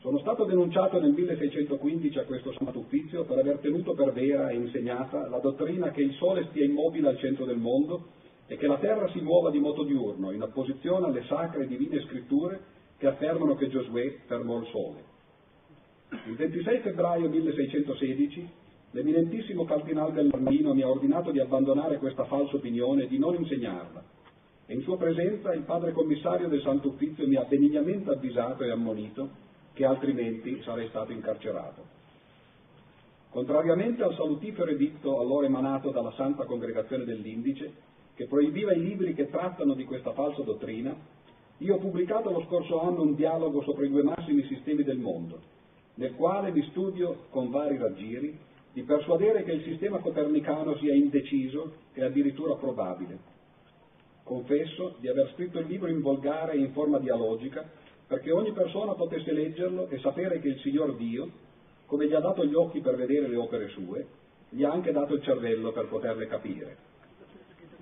Sono 0.00 0.18
stato 0.18 0.44
denunciato 0.44 1.00
nel 1.00 1.12
1615 1.12 2.18
a 2.18 2.24
questo 2.24 2.52
Santo 2.52 2.80
Uffizio 2.80 3.24
per 3.24 3.38
aver 3.38 3.58
tenuto 3.58 3.94
per 3.94 4.12
vera 4.12 4.50
e 4.50 4.56
insegnata 4.56 5.26
la 5.28 5.38
dottrina 5.38 5.90
che 5.90 6.02
il 6.02 6.12
Sole 6.14 6.46
stia 6.50 6.64
immobile 6.64 7.08
al 7.08 7.18
centro 7.18 7.46
del 7.46 7.56
mondo 7.56 8.08
e 8.46 8.56
che 8.56 8.66
la 8.66 8.78
Terra 8.78 9.08
si 9.10 9.20
muova 9.20 9.50
di 9.50 9.58
moto 9.58 9.84
diurno, 9.84 10.30
in 10.30 10.42
opposizione 10.42 11.06
alle 11.06 11.24
sacre 11.24 11.64
e 11.64 11.66
divine 11.66 12.00
scritture 12.02 12.60
che 12.98 13.06
affermano 13.06 13.56
che 13.56 13.68
Giosuè 13.68 14.18
fermò 14.26 14.58
il 14.58 14.66
Sole. 14.66 15.04
Il 16.26 16.36
26 16.36 16.80
febbraio 16.80 17.28
1616 17.28 18.48
l'eminentissimo 18.96 19.66
cardinale 19.66 20.12
dell'Armino 20.12 20.72
mi 20.72 20.80
ha 20.80 20.88
ordinato 20.88 21.30
di 21.30 21.38
abbandonare 21.38 21.98
questa 21.98 22.24
falsa 22.24 22.56
opinione 22.56 23.02
e 23.02 23.08
di 23.08 23.18
non 23.18 23.34
insegnarla. 23.34 24.02
E 24.64 24.72
in 24.72 24.80
sua 24.80 24.96
presenza 24.96 25.52
il 25.52 25.64
padre 25.64 25.92
commissario 25.92 26.48
del 26.48 26.62
Santo 26.62 26.88
Uffizio 26.88 27.28
mi 27.28 27.36
ha 27.36 27.44
benignamente 27.44 28.08
avvisato 28.10 28.64
e 28.64 28.70
ammonito 28.70 29.28
che 29.74 29.84
altrimenti 29.84 30.62
sarei 30.62 30.88
stato 30.88 31.12
incarcerato. 31.12 31.94
Contrariamente 33.28 34.02
al 34.02 34.14
salutifero 34.14 34.70
editto 34.70 35.20
allora 35.20 35.44
emanato 35.44 35.90
dalla 35.90 36.12
Santa 36.12 36.44
Congregazione 36.44 37.04
dell'Indice, 37.04 37.70
che 38.14 38.24
proibiva 38.24 38.72
i 38.72 38.80
libri 38.80 39.12
che 39.12 39.28
trattano 39.28 39.74
di 39.74 39.84
questa 39.84 40.12
falsa 40.12 40.40
dottrina, 40.40 40.96
io 41.58 41.74
ho 41.74 41.78
pubblicato 41.78 42.30
lo 42.30 42.42
scorso 42.46 42.80
anno 42.80 43.02
un 43.02 43.14
dialogo 43.14 43.60
sopra 43.60 43.84
i 43.84 43.90
due 43.90 44.02
massimi 44.02 44.42
sistemi 44.44 44.84
del 44.84 44.98
mondo, 44.98 45.38
nel 45.96 46.14
quale 46.14 46.50
vi 46.50 46.62
studio 46.70 47.26
con 47.28 47.50
vari 47.50 47.76
raggiri 47.76 48.54
di 48.76 48.82
persuadere 48.82 49.42
che 49.42 49.52
il 49.52 49.62
sistema 49.62 50.00
copernicano 50.00 50.76
sia 50.76 50.92
indeciso 50.92 51.76
e 51.94 52.04
addirittura 52.04 52.56
probabile. 52.56 53.18
Confesso 54.22 54.96
di 54.98 55.08
aver 55.08 55.30
scritto 55.32 55.58
il 55.58 55.66
libro 55.66 55.88
in 55.88 56.02
volgare 56.02 56.52
e 56.52 56.58
in 56.58 56.72
forma 56.72 56.98
dialogica 56.98 57.66
perché 58.06 58.30
ogni 58.30 58.52
persona 58.52 58.92
potesse 58.92 59.32
leggerlo 59.32 59.88
e 59.88 59.98
sapere 60.00 60.40
che 60.40 60.48
il 60.48 60.58
Signor 60.58 60.94
Dio, 60.96 61.30
come 61.86 62.06
gli 62.06 62.12
ha 62.12 62.20
dato 62.20 62.44
gli 62.44 62.52
occhi 62.52 62.80
per 62.80 62.96
vedere 62.96 63.28
le 63.28 63.36
opere 63.36 63.68
sue, 63.68 64.06
gli 64.50 64.62
ha 64.62 64.72
anche 64.72 64.92
dato 64.92 65.14
il 65.14 65.22
cervello 65.22 65.72
per 65.72 65.88
poterle 65.88 66.26
capire. 66.26 66.76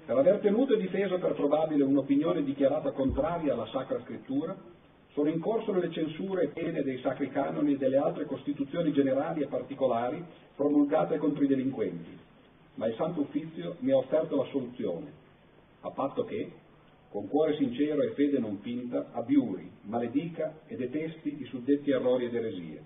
Per 0.07 0.16
aver 0.16 0.38
tenuto 0.38 0.74
e 0.74 0.78
difeso 0.78 1.18
per 1.18 1.35
probabile 1.35 1.83
un'opinione 1.83 2.44
dichiarata 2.44 2.92
contraria 2.92 3.54
alla 3.54 3.66
Sacra 3.72 4.00
Scrittura, 4.04 4.57
sono 5.14 5.29
in 5.29 5.38
corso 5.38 5.72
le 5.72 5.92
censure 5.92 6.42
e 6.42 6.48
pene 6.48 6.83
dei 6.83 6.98
sacri 6.98 7.31
canoni 7.31 7.74
e 7.74 7.77
delle 7.79 7.96
altre 7.96 8.24
costituzioni 8.24 8.92
generali 8.92 9.42
e 9.42 9.46
particolari 9.46 10.22
promulgate 10.57 11.18
contro 11.18 11.44
i 11.44 11.46
delinquenti, 11.46 12.18
ma 12.74 12.87
il 12.87 12.96
Santo 12.96 13.20
Uffizio 13.20 13.77
mi 13.79 13.92
ha 13.92 13.96
offerto 13.96 14.35
la 14.35 14.48
soluzione, 14.50 15.12
a 15.83 15.90
patto 15.90 16.24
che, 16.24 16.50
con 17.11 17.29
cuore 17.29 17.57
sincero 17.57 18.03
e 18.03 18.11
fede 18.14 18.40
non 18.40 18.59
finta, 18.59 19.11
abbiuri, 19.12 19.70
maledica 19.83 20.59
e 20.66 20.74
detesti 20.74 21.40
i 21.40 21.44
suddetti 21.44 21.92
errori 21.92 22.24
ed 22.24 22.35
eresie, 22.35 22.83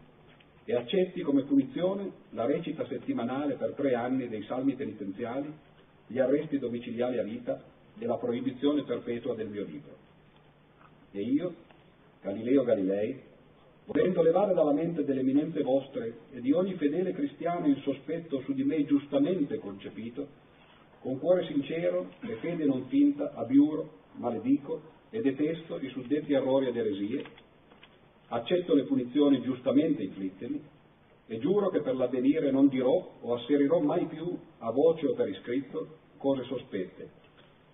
e 0.67 0.75
accetti 0.75 1.23
come 1.23 1.45
punizione 1.45 2.11
la 2.33 2.45
recita 2.45 2.87
settimanale 2.89 3.55
per 3.55 3.73
tre 3.73 3.95
anni 3.95 4.29
dei 4.29 4.43
salmi 4.43 4.75
penitenziali, 4.75 5.51
gli 6.07 6.19
arresti 6.19 6.59
domiciliari 6.59 7.19
a 7.19 7.23
vita 7.23 7.59
e 7.99 8.05
la 8.05 8.19
proibizione 8.19 8.83
perpetua 8.83 9.35
del 9.35 9.49
mio 9.49 9.65
libro. 9.65 9.97
E 11.11 11.23
io, 11.23 11.55
Galileo 12.21 12.65
Galilei, 12.65 13.21
volendo 13.85 14.23
levare 14.23 14.53
dalla 14.53 14.73
mente 14.73 15.05
delle 15.05 15.21
eminenze 15.21 15.63
vostre 15.63 16.19
e 16.33 16.41
di 16.41 16.53
ogni 16.53 16.75
fedele 16.75 17.13
cristiano 17.13 17.67
il 17.67 17.81
sospetto 17.83 18.41
su 18.41 18.53
di 18.53 18.65
me 18.65 18.85
giustamente 18.85 19.59
concepito, 19.59 20.27
con 21.01 21.19
cuore 21.19 21.47
sincero 21.47 22.11
e 22.21 22.35
fede 22.41 22.65
non 22.65 22.87
finta, 22.89 23.33
abiuro, 23.35 23.91
maledico 24.17 24.81
e 25.11 25.21
detesto 25.21 25.79
i 25.79 25.89
suddetti 25.91 26.33
errori 26.33 26.67
ed 26.67 26.77
eresie, 26.77 27.25
accetto 28.29 28.75
le 28.75 28.85
punizioni 28.85 29.41
giustamente 29.41 30.03
inflittemi 30.03 30.61
e 31.27 31.39
giuro 31.39 31.71
che 31.71 31.81
per 31.81 31.95
l'avvenire 31.95 32.51
non 32.51 32.69
dirò 32.69 33.17
o 33.21 33.35
asserirò 33.35 33.79
mai 33.81 34.07
più 34.07 34.37
a 34.59 34.71
voce 34.71 35.07
o 35.07 35.15
per 35.15 35.29
iscritto 35.29 35.97
cose 36.19 36.43
sospette 36.45 37.11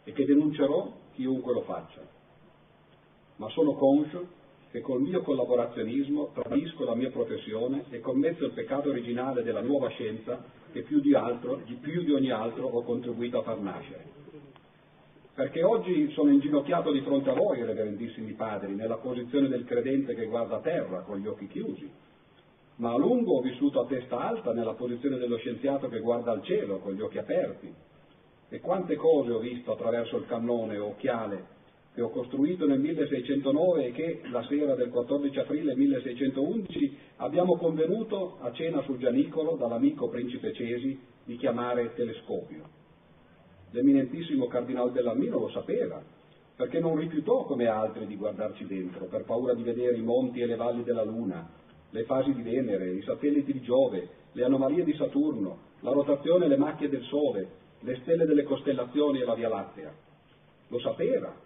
e 0.04 0.12
che 0.12 0.24
denuncerò 0.24 0.92
chiunque 1.14 1.52
lo 1.52 1.62
faccia 1.62 2.13
ma 3.36 3.48
sono 3.50 3.74
conscio 3.74 4.42
che 4.70 4.80
col 4.80 5.00
mio 5.00 5.22
collaborazionismo 5.22 6.32
tradisco 6.34 6.84
la 6.84 6.96
mia 6.96 7.10
professione 7.10 7.84
e 7.90 8.00
commetto 8.00 8.44
il 8.44 8.52
peccato 8.52 8.88
originale 8.90 9.44
della 9.44 9.60
nuova 9.60 9.88
scienza 9.90 10.42
che 10.72 10.82
più 10.82 11.00
di, 11.00 11.14
altro, 11.14 11.60
più 11.80 12.02
di 12.02 12.10
ogni 12.10 12.30
altro 12.30 12.66
ho 12.66 12.82
contribuito 12.82 13.38
a 13.38 13.42
far 13.42 13.60
nascere. 13.60 14.04
Perché 15.32 15.62
oggi 15.62 16.10
sono 16.10 16.30
inginocchiato 16.30 16.90
di 16.90 17.02
fronte 17.02 17.30
a 17.30 17.34
voi, 17.34 17.64
reverendissimi 17.64 18.32
padri, 18.32 18.74
nella 18.74 18.96
posizione 18.96 19.46
del 19.46 19.64
credente 19.64 20.14
che 20.14 20.26
guarda 20.26 20.56
a 20.56 20.60
terra 20.60 21.02
con 21.02 21.18
gli 21.18 21.26
occhi 21.28 21.46
chiusi, 21.46 21.88
ma 22.76 22.92
a 22.92 22.98
lungo 22.98 23.36
ho 23.36 23.40
vissuto 23.40 23.80
a 23.80 23.86
testa 23.86 24.18
alta 24.18 24.52
nella 24.52 24.74
posizione 24.74 25.18
dello 25.18 25.36
scienziato 25.36 25.88
che 25.88 26.00
guarda 26.00 26.32
al 26.32 26.42
cielo 26.42 26.78
con 26.78 26.94
gli 26.94 27.00
occhi 27.00 27.18
aperti. 27.18 27.72
E 28.48 28.60
quante 28.60 28.96
cose 28.96 29.30
ho 29.30 29.38
visto 29.38 29.72
attraverso 29.72 30.16
il 30.16 30.26
cannone 30.26 30.78
o 30.78 30.88
occhiale 30.88 31.53
che 31.94 32.02
ho 32.02 32.10
costruito 32.10 32.66
nel 32.66 32.80
1609 32.80 33.86
e 33.86 33.92
che 33.92 34.20
la 34.32 34.44
sera 34.48 34.74
del 34.74 34.90
14 34.90 35.38
aprile 35.38 35.76
1611 35.76 36.96
abbiamo 37.18 37.56
convenuto 37.56 38.38
a 38.40 38.52
cena 38.52 38.82
sul 38.82 38.98
Gianicolo 38.98 39.54
dall'amico 39.54 40.08
principe 40.08 40.52
Cesi 40.52 40.98
di 41.22 41.36
chiamare 41.36 41.94
telescopio. 41.94 42.82
L'eminentissimo 43.70 44.48
cardinal 44.48 44.90
Bellarmino 44.90 45.38
lo 45.38 45.48
sapeva, 45.50 46.02
perché 46.56 46.80
non 46.80 46.96
rifiutò 46.96 47.44
come 47.44 47.68
altri 47.68 48.06
di 48.06 48.16
guardarci 48.16 48.66
dentro, 48.66 49.04
per 49.04 49.22
paura 49.22 49.54
di 49.54 49.62
vedere 49.62 49.96
i 49.96 50.02
monti 50.02 50.40
e 50.40 50.46
le 50.46 50.56
valli 50.56 50.82
della 50.82 51.04
Luna, 51.04 51.48
le 51.90 52.04
fasi 52.04 52.34
di 52.34 52.42
Venere, 52.42 52.90
i 52.90 53.02
satelliti 53.02 53.52
di 53.52 53.60
Giove, 53.60 54.08
le 54.32 54.42
anomalie 54.42 54.82
di 54.82 54.94
Saturno, 54.94 55.58
la 55.80 55.92
rotazione 55.92 56.46
e 56.46 56.48
le 56.48 56.56
macchie 56.56 56.88
del 56.88 57.04
Sole, 57.04 57.48
le 57.80 57.98
stelle 58.02 58.26
delle 58.26 58.42
costellazioni 58.42 59.20
e 59.20 59.24
la 59.24 59.34
Via 59.34 59.48
Lattea. 59.48 59.94
Lo 60.68 60.80
sapeva 60.80 61.43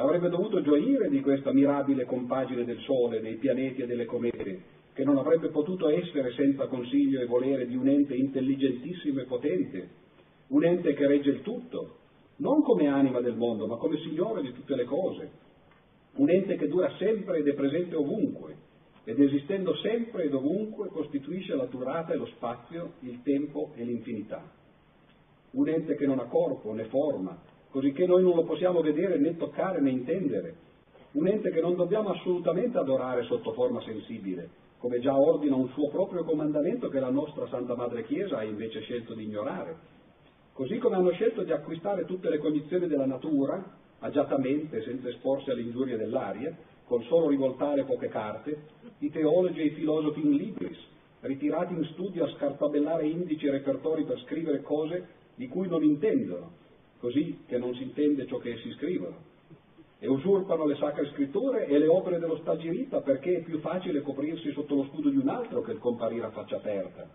avrebbe 0.00 0.28
dovuto 0.28 0.62
gioire 0.62 1.08
di 1.08 1.20
questa 1.20 1.52
mirabile 1.52 2.04
compagine 2.04 2.64
del 2.64 2.78
Sole, 2.80 3.20
dei 3.20 3.36
pianeti 3.36 3.82
e 3.82 3.86
delle 3.86 4.06
comete, 4.06 4.62
che 4.94 5.04
non 5.04 5.18
avrebbe 5.18 5.48
potuto 5.48 5.88
essere 5.88 6.32
senza 6.32 6.66
consiglio 6.66 7.20
e 7.20 7.26
volere 7.26 7.66
di 7.66 7.76
un 7.76 7.88
ente 7.88 8.14
intelligentissimo 8.14 9.20
e 9.20 9.24
potente, 9.24 9.88
un 10.48 10.64
ente 10.64 10.94
che 10.94 11.06
regge 11.06 11.30
il 11.30 11.42
tutto, 11.42 11.96
non 12.36 12.62
come 12.62 12.88
anima 12.88 13.20
del 13.20 13.36
mondo, 13.36 13.66
ma 13.66 13.76
come 13.76 13.98
Signore 13.98 14.42
di 14.42 14.52
tutte 14.52 14.74
le 14.74 14.84
cose, 14.84 15.30
un 16.16 16.30
ente 16.30 16.56
che 16.56 16.68
dura 16.68 16.90
sempre 16.98 17.38
ed 17.38 17.48
è 17.48 17.54
presente 17.54 17.94
ovunque, 17.94 18.56
ed 19.04 19.18
esistendo 19.18 19.74
sempre 19.76 20.24
ed 20.24 20.34
ovunque 20.34 20.88
costituisce 20.88 21.54
la 21.54 21.64
durata 21.64 22.12
e 22.12 22.16
lo 22.16 22.26
spazio, 22.26 22.94
il 23.00 23.22
tempo 23.22 23.72
e 23.74 23.84
l'infinità. 23.84 24.42
Un 25.52 25.68
ente 25.68 25.96
che 25.96 26.06
non 26.06 26.18
ha 26.18 26.24
corpo 26.24 26.72
né 26.72 26.84
forma, 26.84 27.36
così 27.72 27.92
che 27.92 28.06
noi 28.06 28.22
non 28.22 28.34
lo 28.34 28.44
possiamo 28.44 28.82
vedere 28.82 29.16
né 29.16 29.34
toccare 29.38 29.80
né 29.80 29.88
intendere. 29.88 30.54
Un 31.12 31.26
ente 31.26 31.50
che 31.50 31.60
non 31.62 31.74
dobbiamo 31.74 32.10
assolutamente 32.10 32.76
adorare 32.76 33.24
sotto 33.24 33.52
forma 33.52 33.80
sensibile, 33.80 34.50
come 34.76 35.00
già 35.00 35.18
ordina 35.18 35.56
un 35.56 35.70
suo 35.70 35.88
proprio 35.88 36.22
comandamento 36.22 36.88
che 36.88 37.00
la 37.00 37.08
nostra 37.08 37.46
Santa 37.48 37.74
Madre 37.74 38.04
Chiesa 38.04 38.36
ha 38.36 38.44
invece 38.44 38.80
scelto 38.82 39.14
di 39.14 39.24
ignorare. 39.24 39.76
Così 40.52 40.76
come 40.76 40.96
hanno 40.96 41.12
scelto 41.12 41.44
di 41.44 41.50
acquistare 41.50 42.04
tutte 42.04 42.28
le 42.28 42.38
cognizioni 42.38 42.86
della 42.86 43.06
natura, 43.06 43.64
agiatamente, 44.00 44.82
senza 44.82 45.08
esporsi 45.08 45.50
alle 45.50 45.62
ingiurie 45.62 45.96
dell'aria, 45.96 46.54
col 46.84 47.02
solo 47.04 47.28
rivoltare 47.28 47.84
poche 47.84 48.08
carte, 48.08 48.64
i 48.98 49.10
teologi 49.10 49.60
e 49.60 49.64
i 49.64 49.70
filosofi 49.70 50.20
in 50.20 50.32
libris, 50.32 50.78
ritirati 51.20 51.72
in 51.72 51.84
studio 51.92 52.24
a 52.24 52.32
scartabellare 52.36 53.06
indici 53.06 53.46
e 53.46 53.50
repertori 53.52 54.04
per 54.04 54.20
scrivere 54.26 54.60
cose 54.60 55.06
di 55.36 55.48
cui 55.48 55.68
non 55.68 55.82
intendono, 55.82 56.60
così 57.02 57.42
che 57.48 57.58
non 57.58 57.74
si 57.74 57.82
intende 57.82 58.28
ciò 58.28 58.38
che 58.38 58.52
essi 58.52 58.70
scrivono 58.74 59.30
e 59.98 60.06
usurpano 60.08 60.66
le 60.66 60.76
sacre 60.76 61.10
scritture 61.10 61.66
e 61.66 61.76
le 61.76 61.88
opere 61.88 62.20
dello 62.20 62.36
stagirita 62.36 63.00
perché 63.00 63.38
è 63.38 63.42
più 63.42 63.58
facile 63.58 64.02
coprirsi 64.02 64.52
sotto 64.52 64.76
lo 64.76 64.84
scudo 64.84 65.10
di 65.10 65.16
un 65.16 65.28
altro 65.28 65.62
che 65.62 65.78
comparire 65.78 66.26
a 66.26 66.30
faccia 66.30 66.56
aperta. 66.56 67.08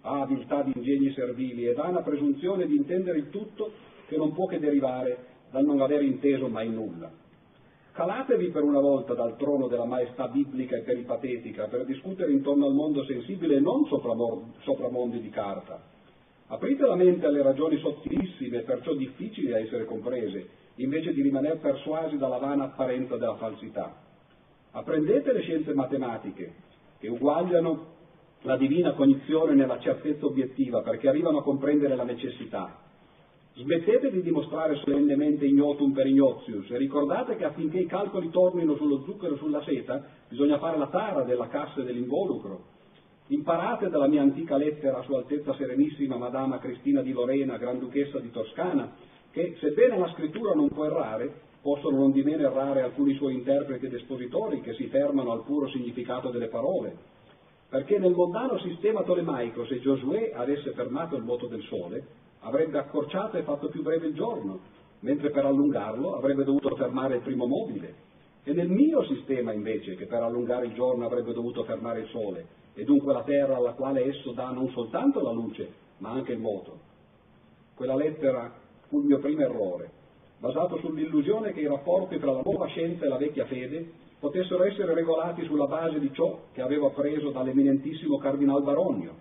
Ha 0.00 0.20
abiltà 0.22 0.62
di 0.62 0.72
ingegni 0.74 1.12
servili 1.12 1.66
e 1.66 1.74
vana 1.74 2.00
presunzione 2.00 2.66
di 2.66 2.74
intendere 2.74 3.18
il 3.18 3.28
tutto 3.28 3.70
che 4.06 4.16
non 4.16 4.32
può 4.32 4.46
che 4.46 4.58
derivare 4.58 5.26
dal 5.50 5.64
non 5.64 5.82
aver 5.82 6.02
inteso 6.02 6.48
mai 6.48 6.70
nulla. 6.70 7.10
Calatevi 7.92 8.48
per 8.48 8.62
una 8.62 8.80
volta 8.80 9.12
dal 9.12 9.36
trono 9.36 9.66
della 9.66 9.84
maestà 9.84 10.28
biblica 10.28 10.76
e 10.76 10.82
peripatetica 10.82 11.66
per 11.66 11.84
discutere 11.84 12.32
intorno 12.32 12.64
al 12.64 12.74
mondo 12.74 13.04
sensibile 13.04 13.56
e 13.56 13.60
non 13.60 13.84
sopra 13.86 14.88
mondi 14.88 15.20
di 15.20 15.28
carta. 15.28 15.94
Aprite 16.48 16.86
la 16.86 16.94
mente 16.94 17.26
alle 17.26 17.42
ragioni 17.42 17.76
sottilissime 17.78 18.60
perciò 18.60 18.92
difficili 18.94 19.52
a 19.52 19.58
essere 19.58 19.84
comprese 19.84 20.48
invece 20.76 21.12
di 21.12 21.22
rimanere 21.22 21.56
persuasi 21.56 22.16
dalla 22.16 22.38
vana 22.38 22.64
apparenza 22.64 23.16
della 23.16 23.36
falsità. 23.36 23.96
Apprendete 24.70 25.32
le 25.32 25.40
scienze 25.40 25.74
matematiche, 25.74 26.54
che 26.98 27.08
uguagliano 27.08 27.94
la 28.42 28.56
divina 28.56 28.92
cognizione 28.92 29.54
nella 29.54 29.80
certezza 29.80 30.26
obiettiva, 30.26 30.82
perché 30.82 31.08
arrivano 31.08 31.38
a 31.38 31.42
comprendere 31.42 31.96
la 31.96 32.04
necessità. 32.04 32.78
Smettete 33.54 34.10
di 34.10 34.20
dimostrare 34.20 34.76
solennemente 34.84 35.46
ignotum 35.46 35.92
per 35.92 36.06
ignotius 36.06 36.70
e 36.70 36.76
ricordate 36.76 37.36
che 37.36 37.44
affinché 37.44 37.78
i 37.78 37.86
calcoli 37.86 38.28
tornino 38.30 38.76
sullo 38.76 39.02
zucchero 39.04 39.34
e 39.34 39.38
sulla 39.38 39.62
seta 39.62 40.04
bisogna 40.28 40.58
fare 40.58 40.76
la 40.76 40.88
tara 40.88 41.22
della 41.22 41.48
cassa 41.48 41.80
e 41.80 41.84
dell'involucro. 41.84 42.75
Imparate 43.28 43.88
dalla 43.88 44.06
mia 44.06 44.22
antica 44.22 44.56
lettera 44.56 44.98
a 44.98 45.02
Sua 45.02 45.18
Altezza 45.18 45.52
Serenissima 45.54 46.16
Madama 46.16 46.60
Cristina 46.60 47.02
di 47.02 47.10
Lorena, 47.10 47.56
Granduchessa 47.56 48.20
di 48.20 48.30
Toscana, 48.30 48.92
che 49.32 49.56
sebbene 49.58 49.98
la 49.98 50.12
scrittura 50.12 50.52
non 50.54 50.68
può 50.68 50.84
errare, 50.84 51.34
possono 51.60 51.96
non 51.98 52.12
di 52.12 52.22
meno 52.22 52.46
errare 52.48 52.82
alcuni 52.82 53.14
suoi 53.14 53.34
interpreti 53.34 53.86
ed 53.86 53.94
espositori 53.94 54.60
che 54.60 54.74
si 54.74 54.86
fermano 54.86 55.32
al 55.32 55.42
puro 55.42 55.68
significato 55.70 56.30
delle 56.30 56.46
parole, 56.46 56.96
perché 57.68 57.98
nel 57.98 58.12
mondano 58.12 58.60
sistema 58.60 59.02
tolemaico 59.02 59.66
se 59.66 59.80
Giosuè 59.80 60.30
avesse 60.32 60.70
fermato 60.70 61.16
il 61.16 61.24
moto 61.24 61.48
del 61.48 61.62
sole 61.62 62.06
avrebbe 62.40 62.78
accorciato 62.78 63.38
e 63.38 63.42
fatto 63.42 63.66
più 63.70 63.82
breve 63.82 64.06
il 64.06 64.14
giorno, 64.14 64.60
mentre 65.00 65.30
per 65.30 65.46
allungarlo 65.46 66.14
avrebbe 66.14 66.44
dovuto 66.44 66.76
fermare 66.76 67.16
il 67.16 67.22
primo 67.22 67.46
mobile. 67.46 68.04
E 68.44 68.52
nel 68.52 68.68
mio 68.68 69.04
sistema 69.06 69.52
invece, 69.52 69.96
che 69.96 70.06
per 70.06 70.22
allungare 70.22 70.66
il 70.66 70.74
giorno 70.74 71.04
avrebbe 71.04 71.32
dovuto 71.32 71.64
fermare 71.64 72.02
il 72.02 72.08
sole, 72.10 72.46
e 72.78 72.84
dunque 72.84 73.14
la 73.14 73.22
terra 73.22 73.56
alla 73.56 73.72
quale 73.72 74.04
esso 74.04 74.32
dà 74.32 74.50
non 74.50 74.68
soltanto 74.70 75.22
la 75.22 75.32
luce, 75.32 75.72
ma 75.98 76.10
anche 76.10 76.32
il 76.32 76.38
moto. 76.38 76.78
Quella 77.74 77.96
lettera 77.96 78.52
fu 78.88 79.00
il 79.00 79.06
mio 79.06 79.18
primo 79.18 79.40
errore, 79.40 79.90
basato 80.38 80.76
sull'illusione 80.78 81.54
che 81.54 81.60
i 81.60 81.66
rapporti 81.66 82.18
tra 82.18 82.32
la 82.32 82.42
nuova 82.44 82.66
scienza 82.66 83.06
e 83.06 83.08
la 83.08 83.16
vecchia 83.16 83.46
fede 83.46 83.90
potessero 84.18 84.64
essere 84.64 84.92
regolati 84.92 85.42
sulla 85.44 85.66
base 85.66 85.98
di 85.98 86.12
ciò 86.12 86.48
che 86.52 86.60
avevo 86.60 86.88
appreso 86.88 87.30
dall'eminentissimo 87.30 88.18
Cardinal 88.18 88.62
Baronio, 88.62 89.14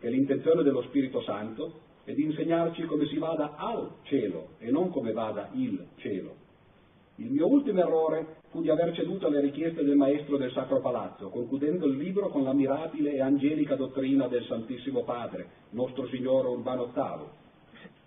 che 0.00 0.08
l'intenzione 0.08 0.64
dello 0.64 0.82
Spirito 0.82 1.22
Santo 1.22 1.88
è 2.02 2.12
di 2.12 2.24
insegnarci 2.24 2.86
come 2.86 3.06
si 3.06 3.18
vada 3.18 3.54
al 3.54 3.88
cielo 4.02 4.48
e 4.58 4.68
non 4.72 4.90
come 4.90 5.12
vada 5.12 5.48
il 5.52 5.86
cielo. 5.96 6.39
Il 7.20 7.30
mio 7.30 7.48
ultimo 7.48 7.80
errore 7.80 8.36
fu 8.48 8.62
di 8.62 8.70
aver 8.70 8.94
ceduto 8.94 9.26
alle 9.26 9.40
richieste 9.40 9.84
del 9.84 9.94
maestro 9.94 10.38
del 10.38 10.50
Sacro 10.52 10.80
Palazzo, 10.80 11.28
concludendo 11.28 11.84
il 11.84 11.98
libro 11.98 12.30
con 12.30 12.44
la 12.44 12.54
mirabile 12.54 13.12
e 13.12 13.20
angelica 13.20 13.74
dottrina 13.74 14.26
del 14.26 14.42
Santissimo 14.46 15.02
Padre, 15.02 15.46
nostro 15.70 16.08
Signore 16.08 16.48
Urbano 16.48 16.90
VIII, 16.94 17.26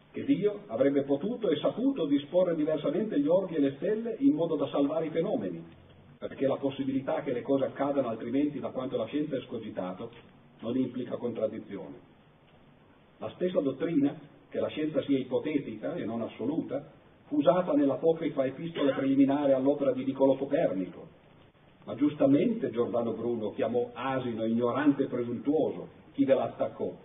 che 0.10 0.26
Dio 0.26 0.62
avrebbe 0.66 1.04
potuto 1.04 1.50
e 1.50 1.58
saputo 1.58 2.08
disporre 2.08 2.56
diversamente 2.56 3.20
gli 3.20 3.28
orbi 3.28 3.54
e 3.54 3.60
le 3.60 3.76
stelle 3.76 4.16
in 4.18 4.34
modo 4.34 4.56
da 4.56 4.68
salvare 4.70 5.06
i 5.06 5.12
fenomeni, 5.12 5.64
perché 6.18 6.48
la 6.48 6.58
possibilità 6.58 7.22
che 7.22 7.34
le 7.34 7.44
cose 7.44 7.66
accadano 7.66 8.08
altrimenti 8.08 8.60
da 8.60 8.70
quanto 8.70 8.98
la 8.98 9.06
scienza 9.06 9.36
è 9.36 9.42
scogitato 9.42 10.10
non 10.62 10.76
implica 10.76 11.18
contraddizione. 11.18 12.00
La 13.20 13.30
stessa 13.36 13.60
dottrina, 13.60 14.20
che 14.50 14.60
la 14.60 14.70
scienza 14.70 15.04
sia 15.04 15.20
ipotetica 15.20 15.94
e 15.94 16.04
non 16.04 16.24
assoluta, 16.24 17.02
usata 17.34 17.74
nell'apocrifa 17.74 18.46
epistola 18.46 18.94
preliminare 18.94 19.54
all'opera 19.54 19.92
di 19.92 20.06
Niccolò 20.06 20.36
Copernico, 20.36 21.08
ma 21.86 21.96
giustamente 21.96 22.70
Giordano 22.70 23.14
Bruno 23.14 23.52
chiamò 23.52 23.90
asino, 23.94 24.46
ignorante 24.46 25.04
e 25.04 25.08
presuntuoso 25.08 26.02
chi 26.14 26.26
ve 26.26 26.36
l'attaccò, 26.36 26.96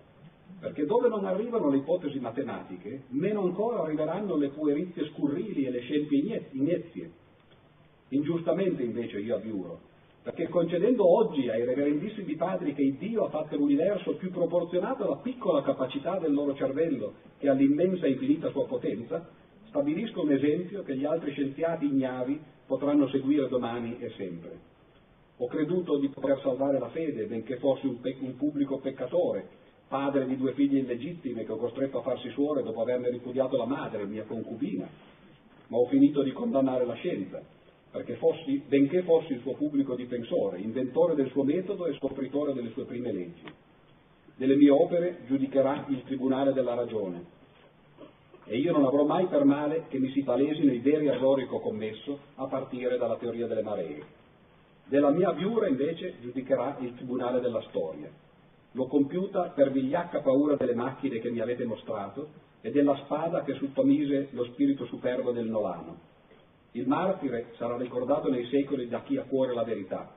perché 0.61 0.85
dove 0.85 1.09
non 1.09 1.25
arrivano 1.25 1.71
le 1.71 1.79
ipotesi 1.79 2.19
matematiche, 2.21 3.05
meno 3.09 3.43
ancora 3.43 3.83
arriveranno 3.83 4.37
le 4.37 4.49
puerizie 4.49 5.07
scurrili 5.07 5.65
e 5.65 5.71
le 5.71 5.81
scempie 5.81 6.49
inezie. 6.53 7.11
Ingiustamente 8.11 8.83
invece 8.83 9.21
io 9.21 9.37
abiuro, 9.37 9.81
perché 10.23 10.49
concedendo 10.49 11.11
oggi 11.11 11.49
ai 11.49 11.65
reverendissimi 11.65 12.35
padri 12.35 12.75
che 12.75 12.97
Dio 12.99 13.25
ha 13.25 13.31
fatto 13.31 13.57
l'universo 13.57 14.17
più 14.17 14.31
proporzionato 14.31 15.05
alla 15.05 15.17
piccola 15.17 15.63
capacità 15.63 16.19
del 16.19 16.35
loro 16.35 16.55
cervello 16.55 17.15
che 17.39 17.49
all'immensa 17.49 18.05
e 18.05 18.11
infinita 18.11 18.51
sua 18.51 18.67
potenza, 18.67 19.27
stabilisco 19.69 20.23
un 20.23 20.33
esempio 20.33 20.83
che 20.83 20.97
gli 20.97 21.05
altri 21.05 21.31
scienziati 21.33 21.87
ignavi 21.87 22.41
potranno 22.67 23.09
seguire 23.09 23.49
domani 23.49 23.99
e 23.99 24.11
sempre. 24.17 24.67
Ho 25.39 25.47
creduto 25.47 25.99
di 25.99 26.09
poter 26.09 26.41
salvare 26.43 26.79
la 26.79 26.89
fede, 26.89 27.27
benché 27.27 27.57
fossi 27.57 27.87
un, 27.87 28.01
pe- 28.01 28.17
un 28.21 28.37
pubblico 28.37 28.79
peccatore, 28.79 29.47
padre 29.87 30.27
di 30.27 30.37
due 30.37 30.53
figlie 30.53 30.81
illegittime 30.81 31.45
che 31.45 31.53
ho 31.53 31.57
costretto 31.57 31.99
a 31.99 32.03
farsi 32.03 32.29
suore 32.31 32.63
dopo 32.63 32.81
averne 32.81 33.09
ripudiato 33.09 33.57
la 33.57 33.67
madre, 33.67 34.05
mia 34.05 34.25
concubina, 34.25 34.89
ma 35.69 35.77
ho 35.77 35.87
finito 35.87 36.23
di 36.23 36.33
condannare 36.33 36.85
la 36.85 36.95
scienza, 36.95 37.41
perché 37.91 38.15
fossi, 38.17 38.63
benché 38.67 39.03
fossi 39.03 39.35
il 39.35 39.41
suo 39.41 39.53
pubblico 39.53 39.95
difensore, 39.95 40.59
inventore 40.59 41.15
del 41.15 41.31
suo 41.31 41.45
metodo 41.45 41.87
e 41.87 41.95
scopritore 41.95 42.53
delle 42.53 42.71
sue 42.71 42.85
prime 42.85 43.13
leggi. 43.13 43.45
Delle 44.35 44.57
mie 44.57 44.71
opere 44.71 45.19
giudicherà 45.27 45.87
il 45.89 46.03
Tribunale 46.05 46.53
della 46.53 46.75
Ragione 46.75 47.37
e 48.49 48.57
io 48.57 48.73
non 48.73 48.85
avrò 48.85 49.05
mai 49.05 49.27
per 49.27 49.45
male 49.45 49.85
che 49.89 49.99
mi 49.99 50.11
si 50.11 50.23
palesino 50.23 50.73
i 50.73 50.81
veri 50.81 51.07
errori 51.07 51.47
che 51.47 51.55
ho 51.55 51.61
commesso 51.61 52.19
a 52.35 52.47
partire 52.47 52.99
dalla 52.99 53.17
teoria 53.17 53.47
delle 53.47 53.63
maree. 53.63 54.03
Della 54.85 55.11
mia 55.11 55.33
viura 55.33 55.69
invece 55.69 56.15
giudicherà 56.21 56.79
il 56.81 56.95
Tribunale 56.95 57.41
della 57.41 57.63
Storia 57.69 58.11
L'ho 58.73 58.87
compiuta 58.87 59.49
per 59.49 59.73
vigliacca 59.73 60.21
paura 60.21 60.57
delle 60.57 60.75
macchine 60.75 61.21
che 61.21 61.31
mi 61.31 61.41
avete 61.41 61.65
mostrato 61.65 62.29
e 62.61 62.71
della 62.71 62.97
spada 63.05 63.43
che 63.43 63.55
sottomise 63.55 64.29
lo 64.33 64.45
spirito 64.45 64.85
superbo 64.87 65.33
del 65.33 65.49
Nolano. 65.49 65.99
Il 66.73 66.87
martire 66.87 67.53
sarà 67.57 67.77
ricordato 67.79 68.29
nei 68.29 68.47
secoli 68.47 68.89
da 68.89 69.03
chi 69.03 69.17
ha 69.17 69.23
cuore 69.23 69.55
la 69.55 69.65
verità. 69.65 70.15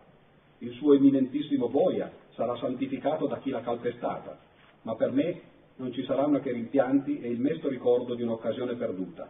Il 0.58 0.74
suo 0.74 0.94
eminentissimo 0.94 1.70
boia 1.70 2.12
sarà 2.36 2.58
santificato 2.58 3.26
da 3.26 3.38
chi 3.40 3.52
l'ha 3.52 3.62
calpestata, 3.62 4.38
ma 4.82 4.96
per 4.96 5.12
me 5.12 5.42
non 5.82 5.92
ci 5.92 6.04
saranno 6.06 6.40
che 6.40 6.52
rimpianti 6.52 7.20
e 7.22 7.28
il 7.28 7.40
mesto 7.40 7.68
ricordo 7.68 8.14
di 8.14 8.22
un'occasione 8.22 8.76
perduta. 8.76 9.28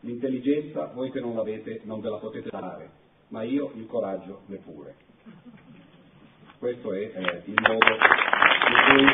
L'intelligenza, 0.00 0.86
voi 0.94 1.10
che 1.10 1.18
non 1.18 1.34
l'avete, 1.34 1.80
non 1.82 2.00
ve 2.00 2.08
la 2.08 2.18
potete 2.18 2.50
dare, 2.50 2.90
ma 3.28 3.42
io 3.42 3.72
il 3.74 3.86
coraggio 3.86 4.42
neppure. 4.46 4.94
Questo 6.58 6.92
è 6.92 6.98
eh, 6.98 7.42
il 7.46 7.54
modo 7.60 7.90
in 8.68 8.94
cui 8.94 9.06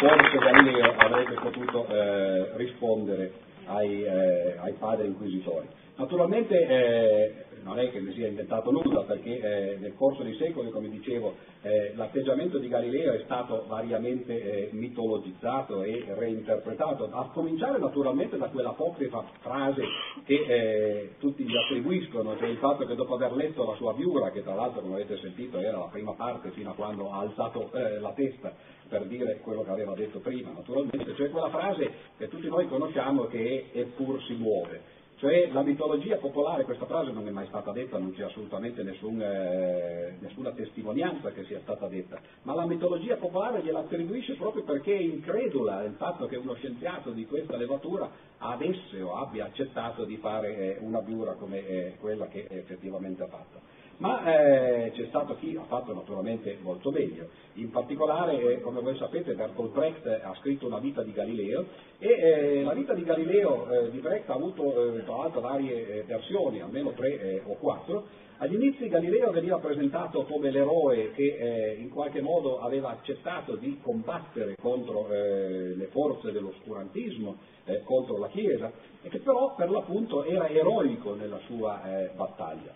forse 0.00 0.38
Galileo 0.38 0.94
avrebbe 0.96 1.34
potuto 1.34 1.86
eh, 1.88 2.56
rispondere 2.56 3.32
ai, 3.66 4.02
eh, 4.02 4.56
ai, 4.60 4.72
padri 4.78 5.08
inquisitori. 5.08 5.68
Naturalmente 5.96 6.56
eh, 6.56 7.44
non 7.62 7.78
è 7.78 7.90
che 7.90 8.00
ne 8.00 8.12
sia 8.12 8.28
inventato 8.28 8.70
nulla, 8.70 9.02
perché 9.02 9.40
eh, 9.40 9.76
nel 9.78 9.94
corso 9.94 10.22
dei 10.22 10.36
secoli, 10.36 10.70
come 10.70 10.88
dicevo, 10.88 11.34
eh, 11.62 11.92
l'atteggiamento 11.94 12.58
di 12.58 12.68
Galileo 12.68 13.12
è 13.12 13.22
stato 13.24 13.64
variamente 13.68 14.42
eh, 14.42 14.68
mitologizzato 14.72 15.82
e 15.82 16.04
reinterpretato, 16.08 17.08
a 17.10 17.30
cominciare 17.32 17.78
naturalmente 17.78 18.36
da 18.36 18.48
quella 18.48 18.70
apocrifa 18.70 19.24
frase 19.40 19.82
che 20.24 21.14
tutti 21.18 21.44
gli 21.44 21.56
attribuiscono, 21.56 22.36
cioè 22.36 22.48
il 22.48 22.58
fatto 22.58 22.84
che 22.86 22.94
dopo 22.94 23.14
aver 23.14 23.32
letto 23.32 23.64
la 23.64 23.74
sua 23.76 23.92
viura, 23.92 24.30
che 24.30 24.42
tra 24.42 24.54
l'altro 24.54 24.80
come 24.80 24.94
avete 24.94 25.18
sentito 25.18 25.58
era 25.58 25.78
la 25.78 25.88
prima 25.90 26.12
parte 26.12 26.50
fino 26.50 26.70
a 26.70 26.74
quando 26.74 27.10
ha 27.10 27.20
alzato 27.20 27.70
la 27.72 28.12
testa 28.12 28.52
per 28.90 29.06
dire 29.06 29.38
quello 29.38 29.62
che 29.62 29.70
aveva 29.70 29.94
detto 29.94 30.18
prima, 30.18 30.50
naturalmente, 30.50 31.14
cioè 31.14 31.30
quella 31.30 31.48
frase 31.48 31.90
che 32.18 32.28
tutti 32.28 32.48
noi 32.48 32.66
conosciamo 32.66 33.26
che 33.26 33.70
è 33.72 33.78
eppur 33.78 34.20
si 34.24 34.34
muove. 34.34 34.98
Cioè 35.20 35.50
la 35.52 35.60
mitologia 35.60 36.16
popolare, 36.16 36.64
questa 36.64 36.86
frase 36.86 37.10
non 37.10 37.28
è 37.28 37.30
mai 37.30 37.46
stata 37.48 37.72
detta, 37.72 37.98
non 37.98 38.14
c'è 38.14 38.22
assolutamente 38.22 38.82
nessun, 38.82 39.20
eh, 39.20 40.16
nessuna 40.18 40.50
testimonianza 40.52 41.30
che 41.32 41.44
sia 41.44 41.60
stata 41.60 41.88
detta, 41.88 42.18
ma 42.44 42.54
la 42.54 42.64
mitologia 42.64 43.16
popolare 43.16 43.60
gliela 43.60 43.80
attribuisce 43.80 44.36
proprio 44.36 44.62
perché 44.62 44.96
è 44.96 45.02
incredula 45.02 45.82
del 45.82 45.92
fatto 45.98 46.24
che 46.24 46.36
uno 46.36 46.54
scienziato 46.54 47.10
di 47.10 47.26
questa 47.26 47.58
levatura 47.58 48.10
avesse 48.38 49.02
o 49.02 49.16
abbia 49.16 49.44
accettato 49.44 50.04
di 50.04 50.16
fare 50.16 50.56
eh, 50.56 50.78
una 50.80 51.00
biura 51.02 51.32
come 51.32 51.66
eh, 51.68 51.96
quella 52.00 52.26
che 52.28 52.46
effettivamente 52.48 53.22
ha 53.22 53.26
fatto 53.26 53.79
ma 54.00 54.24
eh, 54.24 54.92
c'è 54.92 55.06
stato 55.08 55.36
chi 55.36 55.56
ha 55.56 55.64
fatto 55.64 55.92
naturalmente 55.92 56.56
molto 56.62 56.90
meglio. 56.90 57.28
In 57.54 57.70
particolare, 57.70 58.40
eh, 58.40 58.60
come 58.60 58.80
voi 58.80 58.96
sapete, 58.96 59.34
Bertolt 59.34 59.72
Brecht 59.72 60.06
ha 60.06 60.34
scritto 60.40 60.66
una 60.66 60.78
vita 60.78 61.02
di 61.02 61.12
Galileo 61.12 61.66
e 61.98 62.08
eh, 62.08 62.62
la 62.62 62.72
vita 62.72 62.94
di 62.94 63.04
Galileo 63.04 63.70
eh, 63.70 63.90
di 63.90 63.98
Brecht 63.98 64.28
ha 64.30 64.34
avuto 64.34 64.96
eh, 64.96 65.04
tra 65.04 65.16
l'altro 65.16 65.40
varie 65.42 65.98
eh, 65.98 66.02
versioni, 66.04 66.60
almeno 66.60 66.92
tre 66.92 67.42
o 67.44 67.54
quattro. 67.56 68.28
Agli 68.38 68.54
inizi 68.54 68.88
Galileo 68.88 69.32
veniva 69.32 69.58
presentato 69.58 70.22
come 70.24 70.50
l'eroe 70.50 71.10
che 71.10 71.76
in 71.78 71.90
qualche 71.90 72.22
modo 72.22 72.60
aveva 72.60 72.88
accettato 72.88 73.56
di 73.56 73.78
combattere 73.82 74.56
contro 74.58 75.08
le 75.10 75.88
forze 75.90 76.32
dell'oscurantismo, 76.32 77.36
contro 77.84 78.16
la 78.16 78.28
Chiesa, 78.28 78.72
e 79.02 79.10
che 79.10 79.18
però 79.18 79.54
per 79.54 79.68
l'appunto 79.68 80.24
era 80.24 80.48
eroico 80.48 81.14
nella 81.14 81.38
sua 81.44 81.82
battaglia. 82.16 82.72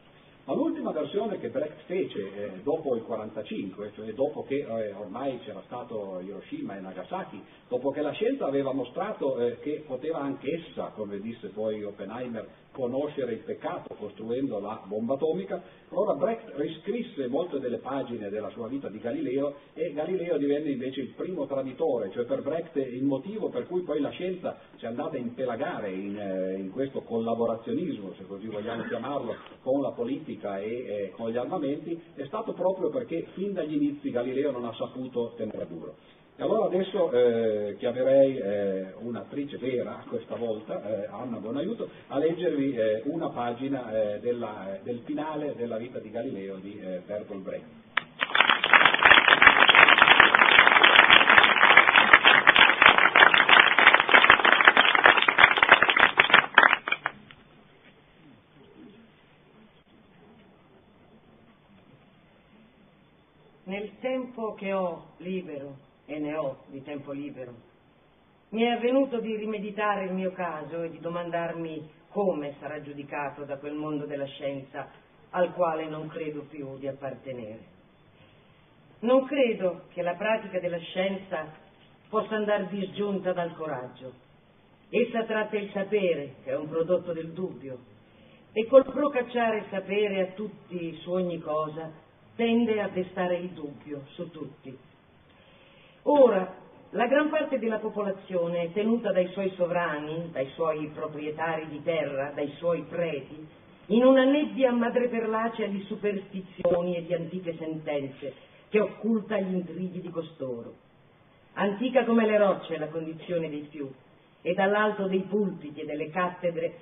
Ma 0.47 0.53
l'ultima 0.53 0.93
versione 0.93 1.39
che 1.39 1.49
Brecht 1.49 1.87
fece 1.87 2.21
eh, 2.21 2.51
dopo 2.63 2.95
il 2.97 3.03
45, 3.03 3.93
cioè 3.95 4.13
dopo 4.13 4.43
che 4.43 4.57
eh, 4.57 4.93
ormai 4.93 5.39
c'era 5.39 5.63
stato 5.65 6.21
Hiroshima 6.21 6.77
e 6.77 6.81
Nagasaki, 6.81 7.43
dopo 7.67 7.91
che 7.91 8.03
la 8.03 8.13
scienza 8.13 8.45
aveva 8.45 8.75
mostrato 8.75 9.39
eh, 9.39 9.59
che 9.61 9.85
poteva 9.87 10.21
anche 10.21 10.51
essa, 10.55 10.93
come 10.95 11.19
disse 11.21 11.49
poi 11.49 11.83
Oppenheimer, 11.83 12.47
conoscere 12.75 13.33
il 13.33 13.39
peccato 13.39 13.95
costruendo 13.95 14.59
la 14.59 14.83
bomba 14.85 15.15
atomica, 15.15 15.63
allora 15.91 16.15
Brecht 16.15 16.53
riscrisse 16.57 17.29
molte 17.29 17.61
delle 17.61 17.79
pagine 17.79 18.29
della 18.29 18.51
sua 18.51 18.67
vita 18.67 18.89
di 18.89 18.99
Galileo 18.99 19.55
e 19.75 19.93
Galileo 19.93 20.37
divenne 20.37 20.71
invece 20.71 21.01
il 21.01 21.15
primo 21.15 21.47
traditore, 21.47 22.11
cioè 22.11 22.25
per 22.25 22.43
Brecht 22.43 22.77
il 22.77 23.05
motivo 23.05 23.49
per 23.49 23.67
cui 23.69 23.83
poi 23.83 24.01
la 24.01 24.11
scienza 24.11 24.59
si 24.77 24.85
è 24.85 24.89
andata 24.89 25.17
a 25.17 25.21
impelagare 25.21 25.93
in, 25.93 26.19
eh, 26.19 26.55
in 26.59 26.73
questo 26.73 27.03
collaborazionismo, 27.03 28.15
se 28.17 28.27
così 28.27 28.49
vogliamo 28.49 28.83
chiamarlo, 28.85 29.37
con 29.63 29.81
la 29.81 29.93
politica 29.93 30.59
e 30.59 30.69
eh, 30.69 31.13
con 31.15 31.31
gli 31.31 31.37
armamenti, 31.37 32.01
è 32.15 32.25
stato 32.27 32.53
proprio 32.53 32.91
perché 32.91 33.27
fin 33.35 33.53
dagli 33.53 33.75
inizi 33.75 34.11
Galileo 34.11 34.51
non 34.51 34.65
ha 34.65 34.75
saputo 34.75 35.35
tenere 35.37 35.67
duro. 35.69 36.23
E 36.37 36.43
allora 36.43 36.65
adesso 36.65 37.13
eh, 37.13 37.77
chiamerei 37.79 38.37
eh, 38.37 38.93
un'attrice 38.99 39.57
vera, 39.57 40.05
questa 40.09 40.35
volta, 40.35 40.83
eh, 40.83 41.07
Anna 41.09 41.37
Buonaiuto, 41.37 41.89
a 42.09 42.19
leggervi 42.19 42.75
eh, 42.75 43.03
una 43.05 43.29
pagina 43.29 44.15
eh, 44.15 44.19
della, 44.19 44.77
del 44.83 45.03
finale 45.05 45.55
della 45.55 45.77
vita 45.77 46.01
di 46.01 46.11
Galileo 46.11 46.57
di 46.57 46.77
eh, 46.81 47.03
Bertolt 47.07 47.41
Brecht. 47.41 47.65
Nel 63.67 63.93
tempo 64.01 64.55
che 64.55 64.73
ho 64.73 65.13
libero 65.19 65.93
e 66.07 66.19
ne 66.19 66.35
ho 66.37 66.59
di 66.67 66.83
tempo 66.83 67.13
libero. 67.13 67.73
Mi 68.51 68.63
è 68.63 68.69
avvenuto 68.69 69.21
di 69.21 69.35
rimeditare 69.37 70.05
il 70.05 70.13
mio 70.13 70.33
caso 70.33 70.83
e 70.83 70.91
di 70.91 71.01
domandarmi 71.01 71.91
come 72.11 72.55
sarà 72.61 72.81
giudicato 72.83 73.45
da 73.45 73.57
quel 73.57 73.75
mondo 73.75 74.07
della 74.07 74.27
scienza 74.27 74.89
al 75.31 75.53
quale 75.55 75.89
non 75.89 76.07
credo 76.07 76.43
più 76.43 76.79
di 76.79 76.87
appartenere. 76.87 77.73
Non 79.01 79.25
credo 79.25 79.87
che 79.93 80.03
la 80.03 80.15
pratica 80.15 80.61
della 80.61 80.79
scienza 80.79 81.53
possa 82.09 82.37
andare 82.37 82.69
disgiunta 82.69 83.33
dal 83.33 83.55
coraggio. 83.57 84.13
Essa 84.89 85.25
tratta 85.25 85.57
il 85.57 85.71
sapere, 85.73 86.37
che 86.45 86.51
è 86.51 86.57
un 86.57 86.69
prodotto 86.69 87.13
del 87.13 87.33
dubbio, 87.33 87.79
e 88.53 88.67
col 88.67 88.85
procacciare 88.85 89.67
sapere 89.71 90.21
a 90.21 90.33
tutti 90.35 90.97
su 91.01 91.11
ogni 91.11 91.41
cosa 91.41 91.91
tende 92.37 92.81
a 92.81 92.89
destare 92.89 93.39
il 93.39 93.51
dubbio 93.51 94.03
su 94.13 94.31
tutti 94.31 94.79
Ora, 96.07 96.55
la 96.91 97.07
gran 97.07 97.31
parte 97.31 97.59
della 97.59 97.79
popolazione 97.79 98.63
è 98.63 98.73
tenuta 98.73 99.11
dai 99.11 99.29
suoi 99.29 99.51
sovrani, 99.57 100.31
dai 100.31 100.49
suoi 100.55 100.89
proprietari 100.95 101.69
di 101.69 101.83
terra, 101.83 102.31
dai 102.35 102.53
suoi 102.59 102.83
preti, 102.83 103.47
in 103.87 104.05
una 104.05 104.25
nebbia 104.25 104.71
madreperlacea 104.73 105.67
di 105.67 105.83
superstizioni 105.89 106.97
e 106.97 107.05
di 107.05 107.15
antiche 107.15 107.57
sentenze 107.57 108.35
che 108.69 108.81
occulta 108.81 109.39
gli 109.39 109.55
intrighi 109.55 110.01
di 110.01 110.11
costoro. 110.11 110.75
Antica 111.55 112.05
come 112.05 112.27
le 112.27 112.37
rocce 112.37 112.75
è 112.75 112.79
la 112.79 112.89
condizione 112.89 113.49
dei 113.49 113.67
più, 113.71 113.91
e 114.43 114.53
dall'alto 114.53 115.07
dei 115.07 115.23
pulpiti 115.23 115.81
e 115.81 115.87
delle 115.87 116.11
cattedre 116.11 116.75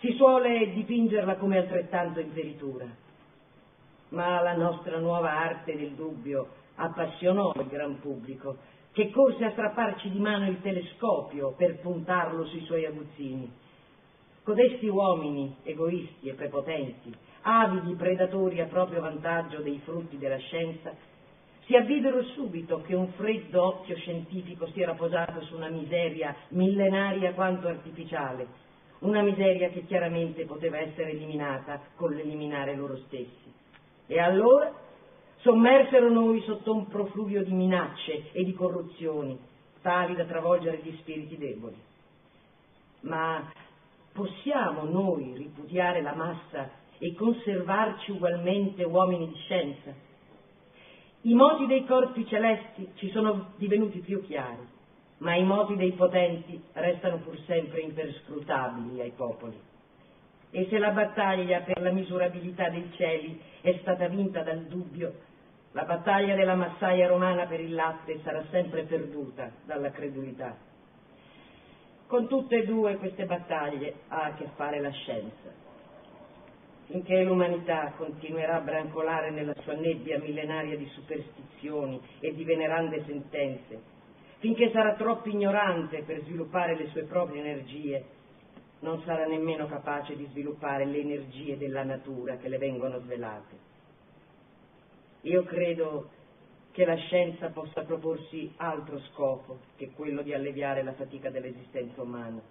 si 0.00 0.12
suole 0.14 0.72
dipingerla 0.72 1.36
come 1.36 1.58
altrettanto 1.58 2.18
in 2.18 2.32
veritura. 2.32 2.86
Ma 4.08 4.40
la 4.40 4.54
nostra 4.54 4.98
nuova 4.98 5.30
arte 5.30 5.76
del 5.76 5.92
dubbio 5.92 6.62
appassionò 6.76 7.52
il 7.56 7.66
gran 7.66 8.00
pubblico, 8.00 8.56
che 8.92 9.10
corse 9.10 9.44
a 9.44 9.50
strapparci 9.50 10.10
di 10.10 10.18
mano 10.18 10.48
il 10.48 10.60
telescopio 10.60 11.52
per 11.56 11.80
puntarlo 11.80 12.44
sui 12.46 12.64
suoi 12.64 12.86
aguzzini. 12.86 13.50
Codesti 14.44 14.86
uomini, 14.86 15.56
egoisti 15.64 16.28
e 16.28 16.34
prepotenti, 16.34 17.12
avidi 17.42 17.94
predatori 17.94 18.60
a 18.60 18.66
proprio 18.66 19.00
vantaggio 19.00 19.60
dei 19.60 19.80
frutti 19.84 20.16
della 20.18 20.38
scienza, 20.38 20.94
si 21.66 21.74
avvidero 21.74 22.22
subito 22.34 22.82
che 22.82 22.94
un 22.94 23.08
freddo 23.12 23.64
occhio 23.64 23.96
scientifico 23.96 24.66
si 24.68 24.82
era 24.82 24.92
posato 24.94 25.40
su 25.42 25.56
una 25.56 25.70
miseria 25.70 26.36
millenaria 26.48 27.32
quanto 27.32 27.68
artificiale, 27.68 28.46
una 29.00 29.22
miseria 29.22 29.70
che 29.70 29.86
chiaramente 29.86 30.44
poteva 30.44 30.78
essere 30.78 31.10
eliminata 31.10 31.80
con 31.96 32.12
l'eliminare 32.12 32.76
loro 32.76 32.98
stessi. 33.06 33.52
E 34.06 34.20
allora 34.20 34.83
sommersero 35.44 36.08
noi 36.08 36.40
sotto 36.40 36.74
un 36.74 36.88
profluvio 36.88 37.44
di 37.44 37.52
minacce 37.52 38.32
e 38.32 38.44
di 38.44 38.54
corruzioni, 38.54 39.38
tali 39.82 40.16
da 40.16 40.24
travolgere 40.24 40.80
gli 40.82 40.96
spiriti 41.00 41.36
deboli. 41.36 41.76
Ma 43.00 43.52
possiamo 44.12 44.84
noi 44.84 45.34
ripudiare 45.36 46.00
la 46.00 46.14
massa 46.14 46.70
e 46.96 47.14
conservarci 47.14 48.12
ugualmente 48.12 48.84
uomini 48.84 49.28
di 49.28 49.36
scienza? 49.40 49.92
I 51.20 51.34
moti 51.34 51.66
dei 51.66 51.84
corpi 51.84 52.26
celesti 52.26 52.92
ci 52.94 53.10
sono 53.10 53.52
divenuti 53.56 53.98
più 53.98 54.24
chiari, 54.24 54.66
ma 55.18 55.34
i 55.34 55.44
moti 55.44 55.76
dei 55.76 55.92
potenti 55.92 56.58
restano 56.72 57.18
pur 57.18 57.38
sempre 57.44 57.80
imperscrutabili 57.80 58.98
ai 59.02 59.12
popoli. 59.14 59.58
E 60.50 60.66
se 60.70 60.78
la 60.78 60.90
battaglia 60.90 61.60
per 61.60 61.82
la 61.82 61.90
misurabilità 61.90 62.70
dei 62.70 62.90
cieli 62.96 63.38
è 63.60 63.76
stata 63.82 64.08
vinta 64.08 64.42
dal 64.42 64.60
dubbio, 64.60 65.32
la 65.74 65.82
battaglia 65.82 66.36
della 66.36 66.54
massaia 66.54 67.08
romana 67.08 67.46
per 67.46 67.58
il 67.58 67.74
latte 67.74 68.20
sarà 68.22 68.44
sempre 68.50 68.84
perduta 68.84 69.50
dalla 69.64 69.90
credulità. 69.90 70.56
Con 72.06 72.28
tutte 72.28 72.58
e 72.58 72.64
due 72.64 72.96
queste 72.96 73.24
battaglie 73.24 73.94
ha 74.06 74.26
a 74.26 74.34
che 74.34 74.46
fare 74.54 74.80
la 74.80 74.90
scienza. 74.90 75.50
Finché 76.86 77.24
l'umanità 77.24 77.92
continuerà 77.96 78.58
a 78.58 78.60
brancolare 78.60 79.30
nella 79.30 79.54
sua 79.62 79.74
nebbia 79.74 80.20
millenaria 80.20 80.76
di 80.76 80.86
superstizioni 80.90 82.00
e 82.20 82.32
di 82.34 82.44
venerande 82.44 83.02
sentenze, 83.04 83.80
finché 84.38 84.70
sarà 84.70 84.94
troppo 84.94 85.28
ignorante 85.28 86.04
per 86.04 86.22
sviluppare 86.22 86.76
le 86.76 86.86
sue 86.90 87.02
proprie 87.02 87.40
energie, 87.40 88.04
non 88.78 89.02
sarà 89.02 89.26
nemmeno 89.26 89.66
capace 89.66 90.14
di 90.14 90.26
sviluppare 90.30 90.84
le 90.84 91.00
energie 91.00 91.58
della 91.58 91.82
natura 91.82 92.36
che 92.36 92.48
le 92.48 92.58
vengono 92.58 93.00
svelate. 93.00 93.63
Io 95.24 95.42
credo 95.44 96.10
che 96.72 96.84
la 96.84 96.96
scienza 96.96 97.48
possa 97.48 97.82
proporsi 97.82 98.52
altro 98.56 99.00
scopo 99.12 99.58
che 99.76 99.92
quello 99.92 100.22
di 100.22 100.34
alleviare 100.34 100.82
la 100.82 100.92
fatica 100.92 101.30
dell'esistenza 101.30 102.02
umana. 102.02 102.42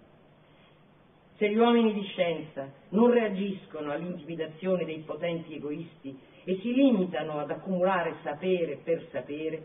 Se 1.36 1.48
gli 1.48 1.56
uomini 1.56 1.92
di 1.92 2.02
scienza 2.02 2.68
non 2.90 3.10
reagiscono 3.10 3.92
all'intimidazione 3.92 4.84
dei 4.84 5.00
potenti 5.00 5.54
egoisti 5.54 6.18
e 6.42 6.58
si 6.62 6.72
limitano 6.72 7.38
ad 7.38 7.50
accumulare 7.50 8.16
sapere 8.22 8.78
per 8.82 9.06
sapere, 9.10 9.62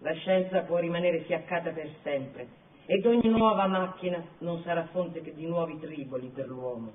la 0.00 0.12
scienza 0.12 0.62
può 0.62 0.78
rimanere 0.78 1.20
fiaccata 1.20 1.70
per 1.70 1.90
sempre 2.02 2.62
ed 2.84 3.06
ogni 3.06 3.28
nuova 3.30 3.66
macchina 3.66 4.22
non 4.38 4.60
sarà 4.64 4.86
fonte 4.92 5.22
che 5.22 5.32
di 5.34 5.46
nuovi 5.46 5.78
triboli 5.78 6.28
per 6.28 6.48
l'uomo. 6.48 6.92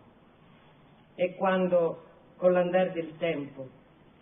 E 1.16 1.34
quando, 1.36 2.04
con 2.36 2.52
l'andare 2.52 2.92
del 2.92 3.18
tempo, 3.18 3.79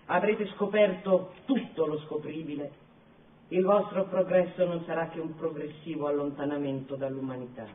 avrete 0.08 0.48
scoperto 0.56 1.34
tutto 1.46 1.86
lo 1.86 2.00
scopribile, 2.02 2.86
il 3.50 3.64
vostro 3.64 4.06
progresso 4.06 4.66
non 4.66 4.84
sarà 4.86 5.08
che 5.08 5.20
un 5.20 5.36
progressivo 5.36 6.08
allontanamento 6.08 6.96
dall'umanità. 6.96 7.66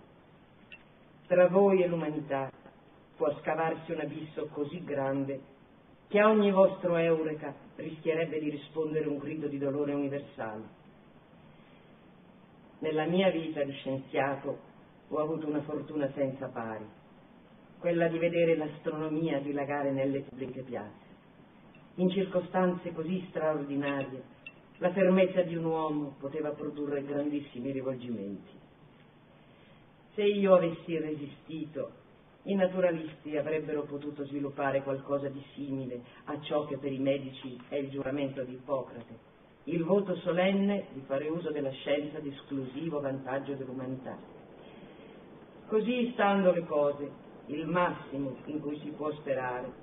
Tra 1.26 1.48
voi 1.48 1.82
e 1.82 1.86
l'umanità 1.86 2.50
può 3.16 3.34
scavarsi 3.40 3.92
un 3.92 4.00
abisso 4.00 4.48
così 4.48 4.82
grande 4.84 5.40
che 6.08 6.18
a 6.18 6.28
ogni 6.28 6.50
vostro 6.50 6.96
eureka 6.96 7.54
rischierebbe 7.76 8.38
di 8.38 8.50
rispondere 8.50 9.08
un 9.08 9.16
grido 9.16 9.46
di 9.46 9.56
dolore 9.56 9.94
universale. 9.94 10.80
Nella 12.80 13.06
mia 13.06 13.30
vita 13.30 13.62
di 13.62 13.72
scienziato 13.72 14.58
ho 15.08 15.18
avuto 15.18 15.46
una 15.46 15.62
fortuna 15.62 16.10
senza 16.14 16.48
pari, 16.48 16.84
quella 17.78 18.08
di 18.08 18.18
vedere 18.18 18.56
l'astronomia 18.56 19.40
dilagare 19.40 19.90
nelle 19.90 20.20
pubbliche 20.20 20.62
piazze 20.62 21.01
in 21.96 22.10
circostanze 22.10 22.92
così 22.92 23.24
straordinarie, 23.28 24.22
la 24.78 24.92
fermezza 24.92 25.42
di 25.42 25.54
un 25.54 25.64
uomo 25.64 26.14
poteva 26.18 26.50
produrre 26.50 27.04
grandissimi 27.04 27.70
rivolgimenti. 27.70 28.60
Se 30.14 30.22
io 30.22 30.54
avessi 30.54 30.98
resistito, 30.98 32.00
i 32.44 32.54
naturalisti 32.54 33.36
avrebbero 33.36 33.82
potuto 33.82 34.24
sviluppare 34.24 34.82
qualcosa 34.82 35.28
di 35.28 35.42
simile 35.54 36.02
a 36.24 36.40
ciò 36.40 36.66
che 36.66 36.76
per 36.78 36.90
i 36.90 36.98
medici 36.98 37.58
è 37.68 37.76
il 37.76 37.90
giuramento 37.90 38.42
di 38.42 38.54
Ippocrate, 38.54 39.30
il 39.64 39.84
voto 39.84 40.16
solenne 40.16 40.86
di 40.92 41.02
fare 41.06 41.28
uso 41.28 41.50
della 41.50 41.70
scienza 41.70 42.18
di 42.18 42.30
esclusivo 42.30 43.00
vantaggio 43.00 43.54
dell'umanità. 43.54 44.18
Così 45.68 46.10
stando 46.14 46.50
le 46.50 46.64
cose, 46.66 47.10
il 47.46 47.66
massimo 47.66 48.36
in 48.46 48.60
cui 48.60 48.78
si 48.80 48.90
può 48.90 49.12
sperare 49.12 49.81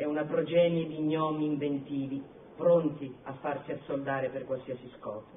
è 0.00 0.06
una 0.06 0.24
progenie 0.24 0.86
di 0.86 0.98
gnomi 0.98 1.44
inventivi, 1.44 2.24
pronti 2.56 3.14
a 3.24 3.34
farsi 3.34 3.72
assoldare 3.72 4.30
per 4.30 4.46
qualsiasi 4.46 4.90
scopo. 4.96 5.28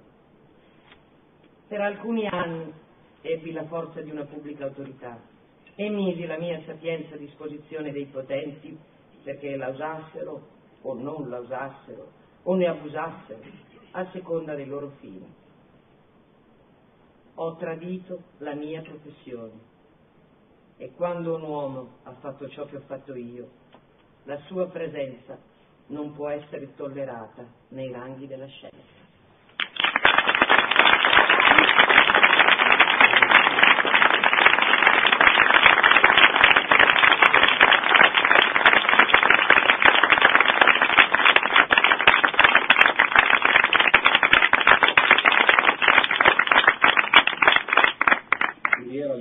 Per 1.67 1.81
alcuni 1.81 2.25
anni 2.27 2.71
ebbi 3.19 3.51
la 3.51 3.65
forza 3.65 3.99
di 3.99 4.09
una 4.09 4.23
pubblica 4.23 4.63
autorità 4.63 5.19
e 5.75 5.89
misi 5.89 6.25
la 6.25 6.37
mia 6.37 6.61
sapienza 6.65 7.15
a 7.15 7.17
disposizione 7.17 7.91
dei 7.91 8.05
potenti 8.05 8.77
perché 9.21 9.57
la 9.57 9.67
usassero 9.67 10.47
o 10.81 10.93
non 10.93 11.27
la 11.27 11.39
usassero 11.39 12.11
o 12.43 12.55
ne 12.55 12.65
abusassero 12.65 13.41
a 13.91 14.09
seconda 14.11 14.55
dei 14.55 14.67
loro 14.67 14.93
fini. 15.01 15.29
Ho 17.35 17.55
tradito 17.57 18.21
la 18.37 18.53
mia 18.53 18.81
professione 18.81 19.59
e 20.77 20.93
quando 20.95 21.35
un 21.35 21.41
uomo 21.41 21.89
ha 22.03 22.13
fatto 22.13 22.47
ciò 22.47 22.63
che 22.63 22.77
ho 22.77 22.83
fatto 22.85 23.13
io, 23.13 23.61
la 24.23 24.37
sua 24.47 24.67
presenza 24.67 25.37
non 25.87 26.13
può 26.13 26.29
essere 26.29 26.73
tollerata 26.75 27.45
nei 27.69 27.91
ranghi 27.91 28.27
della 28.27 28.47
scienza. 28.47 29.01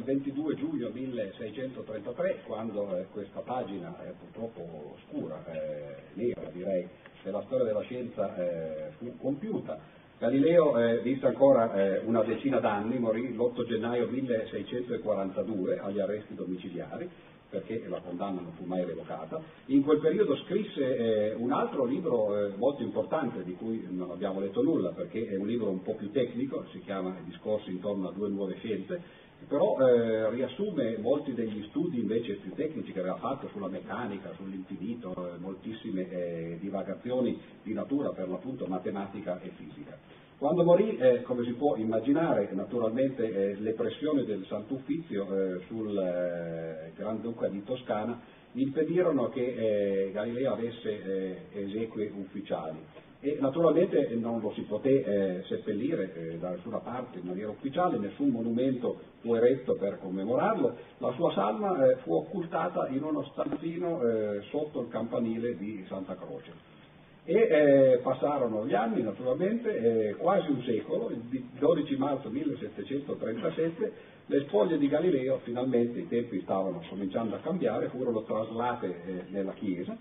il 0.03 0.05
22 0.05 0.55
giugno 0.57 0.91
1633 1.39 2.43
quando 2.45 2.97
eh, 2.97 3.07
questa 3.11 3.41
pagina 3.41 3.95
purtroppo 4.19 4.97
scura, 5.07 5.45
eh, 5.47 5.95
nera 6.15 6.43
direi, 6.53 6.87
della 7.23 7.43
storia 7.47 7.65
della 7.65 7.83
scienza 7.83 8.37
eh, 8.37 8.91
fu 8.99 9.17
compiuta. 9.19 10.01
Galileo 10.19 11.01
visse 11.03 11.27
ancora 11.27 12.01
una 12.05 12.23
decina 12.23 12.61
d'anni, 12.61 12.97
morì 12.97 13.35
l'8 13.35 13.67
gennaio 13.67 14.07
1642 14.07 15.81
agli 15.81 15.99
arresti 15.99 16.37
domiciliari 16.37 17.11
perché 17.53 17.85
la 17.87 18.01
condanna 18.01 18.41
non 18.41 18.53
fu 18.53 18.65
mai 18.65 18.83
revocata. 18.83 19.39
In 19.67 19.83
quel 19.83 19.99
periodo 19.99 20.35
scrisse 20.37 20.97
eh, 20.97 21.35
un 21.35 21.53
altro 21.53 21.85
libro 21.85 22.35
eh, 22.35 22.55
molto 22.57 22.83
importante 22.83 23.45
di 23.45 23.53
cui 23.53 23.87
non 23.91 24.11
abbiamo 24.11 24.41
letto 24.41 24.63
nulla 24.63 24.93
perché 24.93 25.29
è 25.29 25.37
un 25.37 25.47
libro 25.47 25.69
un 25.69 25.83
po' 25.83 25.95
più 25.95 26.11
tecnico, 26.11 26.65
si 26.73 26.81
chiama 26.81 27.15
Discorsi 27.25 27.71
intorno 27.71 28.09
a 28.09 28.13
due 28.13 28.31
nuove 28.31 28.57
scienze, 28.57 29.03
però 29.53 29.77
eh, 29.81 30.31
riassume 30.31 30.97
molti 30.97 31.35
degli 31.35 31.63
studi 31.69 32.01
invece 32.01 32.37
più 32.37 32.55
tecnici 32.55 32.91
che 32.91 33.01
aveva 33.01 33.17
fatto 33.17 33.49
sulla 33.53 33.69
meccanica, 33.69 34.33
sull'infinito, 34.37 35.13
eh, 35.13 35.39
moltissime 35.39 36.09
eh, 36.09 36.57
divagazioni 36.59 37.39
di 37.63 37.75
natura 37.75 38.13
per 38.13 38.31
l'appunto 38.31 38.65
matematica 38.65 39.43
e 39.43 39.51
fisica. 39.51 39.99
Quando 40.39 40.65
morì, 40.65 40.97
eh, 40.97 41.21
come 41.21 41.45
si 41.45 41.53
può 41.53 41.77
immaginare, 41.77 42.49
naturalmente 42.53 43.25
eh, 43.25 43.57
le 43.61 43.73
pressioni 43.75 44.25
del 44.25 44.47
Sant'Uffizio 44.47 45.27
eh, 45.27 45.61
sul 45.67 45.93
Granduca 46.97 47.47
di 47.49 47.63
Toscana 47.63 48.19
impedirono 48.53 49.29
che 49.29 50.11
Galileo 50.13 50.53
avesse 50.53 51.49
esequie 51.53 52.11
ufficiali 52.15 52.79
e 53.25 53.39
naturalmente 53.39 54.09
non 54.17 54.41
lo 54.41 54.51
si 54.53 54.63
poté 54.63 55.05
eh, 55.05 55.43
seppellire 55.45 56.13
eh, 56.13 56.39
da 56.39 56.51
nessuna 56.51 56.79
parte 56.79 57.21
in 57.21 57.27
maniera 57.27 57.51
ufficiale, 57.51 57.97
nessun 57.97 58.31
monumento 58.31 58.99
fu 59.21 59.35
eretto 59.35 59.77
per 59.77 60.01
commemorarlo, 60.01 60.77
la 60.99 61.13
sua 61.13 61.33
salma 61.33 61.87
eh, 61.87 61.97
fu 61.99 62.15
occultata 62.15 62.89
in 62.89 63.05
uno 63.05 63.23
stanzino 63.31 64.03
eh, 64.03 64.43
sotto 64.51 64.81
il 64.81 64.89
campanile 64.89 65.57
di 65.57 65.85
Santa 65.87 66.17
Croce. 66.17 66.81
E 67.25 67.33
eh, 67.33 68.01
passarono 68.03 68.67
gli 68.67 68.75
anni, 68.75 69.03
naturalmente, 69.03 70.09
eh, 70.09 70.15
quasi 70.17 70.51
un 70.51 70.61
secolo, 70.65 71.11
il 71.11 71.21
12 71.61 71.97
marzo 71.97 72.29
1737, 72.29 73.93
le 74.27 74.41
spoglie 74.41 74.79
di 74.79 74.89
Galileo, 74.89 75.39
finalmente 75.45 76.01
i 76.01 76.09
tempi 76.09 76.41
stavano 76.41 76.83
cominciando 76.89 77.37
a 77.37 77.39
cambiare, 77.39 77.87
furono 77.87 78.25
traslate 78.25 79.27
nella 79.29 79.53
chiesa 79.53 79.97